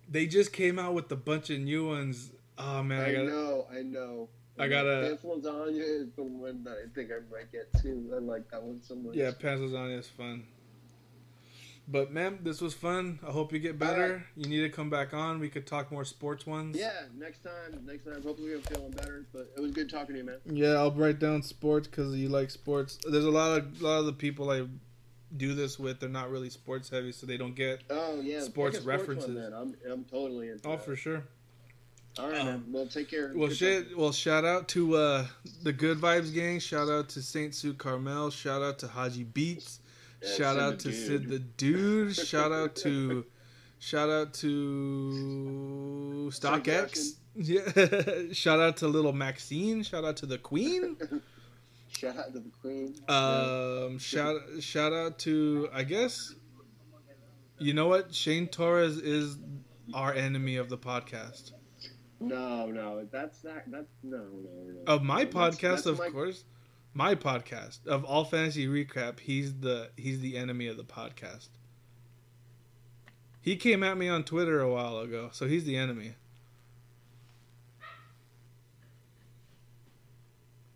They 0.08 0.26
just 0.26 0.52
came 0.52 0.78
out 0.78 0.94
with 0.94 1.10
a 1.12 1.16
bunch 1.16 1.50
of 1.50 1.60
new 1.60 1.86
ones. 1.88 2.30
Oh 2.58 2.82
man, 2.82 3.00
I, 3.00 3.08
I 3.08 3.12
got 3.14 3.26
know, 3.26 3.66
I 3.72 3.82
know. 3.82 4.28
I 4.58 4.68
gotta- 4.68 5.06
Pants 5.08 5.22
lasagna 5.24 5.80
is 5.80 6.08
the 6.14 6.22
one 6.22 6.62
that 6.64 6.76
I 6.84 6.88
think 6.94 7.10
I 7.10 7.20
might 7.34 7.50
get 7.50 7.72
too. 7.82 8.12
I 8.14 8.18
like 8.18 8.50
that 8.50 8.62
one 8.62 8.80
so 8.82 8.94
much. 8.94 9.14
yeah, 9.14 9.30
pants 9.32 9.62
lasagna 9.62 9.98
is 9.98 10.08
fun. 10.08 10.44
But 11.88 12.12
man, 12.12 12.38
this 12.42 12.60
was 12.60 12.74
fun. 12.74 13.18
I 13.26 13.32
hope 13.32 13.52
you 13.52 13.58
get 13.58 13.76
better. 13.78 14.04
Alright. 14.04 14.22
You 14.36 14.48
need 14.48 14.60
to 14.60 14.68
come 14.68 14.88
back 14.88 15.12
on. 15.12 15.40
We 15.40 15.48
could 15.48 15.66
talk 15.66 15.90
more 15.90 16.04
sports 16.04 16.46
ones. 16.46 16.76
Yeah, 16.78 16.92
next 17.18 17.42
time, 17.42 17.84
next 17.84 18.04
time. 18.04 18.22
Hopefully, 18.22 18.54
I'm 18.54 18.60
feeling 18.62 18.92
better. 18.92 19.24
But 19.32 19.50
it 19.56 19.60
was 19.60 19.72
good 19.72 19.90
talking 19.90 20.14
to 20.14 20.18
you, 20.20 20.24
man. 20.24 20.38
Yeah, 20.46 20.74
I'll 20.74 20.92
write 20.92 21.18
down 21.18 21.42
sports 21.42 21.88
because 21.88 22.14
you 22.14 22.28
like 22.28 22.50
sports. 22.50 22.98
There's 23.10 23.24
a 23.24 23.30
lot 23.30 23.58
of 23.58 23.80
a 23.80 23.84
lot 23.84 23.98
of 23.98 24.06
the 24.06 24.12
people 24.12 24.50
I 24.50 24.66
do 25.36 25.54
this 25.54 25.76
with. 25.78 25.98
They're 25.98 26.08
not 26.08 26.30
really 26.30 26.50
sports 26.50 26.88
heavy, 26.88 27.10
so 27.10 27.26
they 27.26 27.36
don't 27.36 27.56
get. 27.56 27.82
Oh 27.90 28.20
yeah, 28.20 28.42
Sports 28.42 28.76
pick 28.78 28.84
a 28.84 28.88
one, 28.88 28.98
references. 28.98 29.30
man. 29.30 29.52
I'm 29.52 29.74
I'm 29.90 30.04
totally 30.04 30.50
into. 30.50 30.68
Oh, 30.68 30.72
that. 30.72 30.84
for 30.84 30.94
sure. 30.94 31.24
All 32.18 32.28
right, 32.28 32.40
Um, 32.40 32.46
man. 32.46 32.64
Well, 32.70 32.86
take 32.86 33.08
care. 33.08 33.32
Well, 33.34 33.48
shit. 33.50 33.96
Well, 33.96 34.12
shout 34.12 34.44
out 34.44 34.68
to 34.68 34.96
uh, 34.96 35.26
the 35.62 35.72
Good 35.72 35.98
Vibes 35.98 36.32
gang. 36.34 36.58
Shout 36.58 36.88
out 36.90 37.08
to 37.10 37.22
Saint 37.22 37.54
Sue 37.54 37.72
Carmel. 37.74 38.30
Shout 38.30 38.60
out 38.62 38.78
to 38.80 38.88
Haji 38.88 39.24
Beats. 39.24 39.80
Yeah, 40.22 40.28
shout 40.34 40.58
out 40.58 40.78
to 40.80 40.88
Dude. 40.90 41.06
Sid 41.06 41.28
the 41.28 41.38
Dude. 41.38 42.14
shout 42.14 42.52
out 42.52 42.76
to, 42.76 43.24
shout 43.78 44.10
out 44.10 44.34
to 44.34 46.30
StockX. 46.32 47.16
Yeah. 47.34 47.62
shout 48.34 48.60
out 48.60 48.76
to 48.78 48.88
Little 48.88 49.14
Maxine. 49.14 49.82
Shout 49.84 50.04
out 50.04 50.18
to 50.18 50.26
the 50.26 50.36
Queen. 50.36 50.98
Shout 51.88 52.16
out 52.18 52.32
to 52.34 52.40
the 52.40 52.50
Queen. 52.60 52.94
Um, 53.08 53.98
shout 53.98 54.36
shout 54.60 54.92
out 54.92 55.18
to 55.20 55.68
I 55.72 55.82
guess. 55.84 56.34
You 57.58 57.72
know 57.74 57.86
what? 57.88 58.14
Shane 58.14 58.48
Torres 58.48 58.96
is 58.98 59.38
our 59.94 60.12
enemy 60.12 60.56
of 60.56 60.68
the 60.70 60.76
podcast. 60.78 61.52
No, 62.28 62.66
no, 62.66 63.06
that's 63.10 63.42
not. 63.44 63.62
That's 63.70 63.90
no, 64.02 64.18
no, 64.18 64.50
no. 64.66 64.82
Of 64.86 65.02
my 65.02 65.24
podcast, 65.24 65.60
that's 65.60 65.86
of 65.86 65.98
my- 65.98 66.08
course. 66.10 66.44
My 66.94 67.14
podcast 67.14 67.86
of 67.86 68.04
all 68.04 68.24
fantasy 68.24 68.66
recap. 68.66 69.20
He's 69.20 69.54
the 69.60 69.90
he's 69.96 70.20
the 70.20 70.36
enemy 70.36 70.66
of 70.66 70.76
the 70.76 70.84
podcast. 70.84 71.48
He 73.40 73.56
came 73.56 73.82
at 73.82 73.96
me 73.96 74.08
on 74.08 74.24
Twitter 74.24 74.60
a 74.60 74.70
while 74.70 74.98
ago, 74.98 75.30
so 75.32 75.46
he's 75.46 75.64
the 75.64 75.76
enemy. 75.76 76.14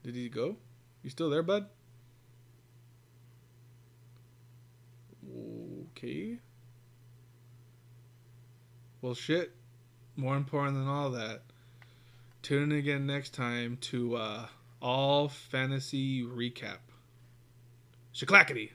Did 0.02 0.14
he 0.14 0.28
go? 0.28 0.56
You 1.02 1.10
still 1.10 1.28
there, 1.30 1.42
bud? 1.42 1.66
Okay. 5.90 6.38
Well, 9.00 9.14
shit. 9.14 9.55
More 10.16 10.36
important 10.36 10.78
than 10.78 10.88
all 10.88 11.10
that, 11.10 11.42
tune 12.40 12.72
in 12.72 12.78
again 12.78 13.06
next 13.06 13.34
time 13.34 13.76
to 13.82 14.16
uh, 14.16 14.46
All 14.80 15.28
Fantasy 15.28 16.22
Recap. 16.22 16.78
Shaklackety. 18.14 18.70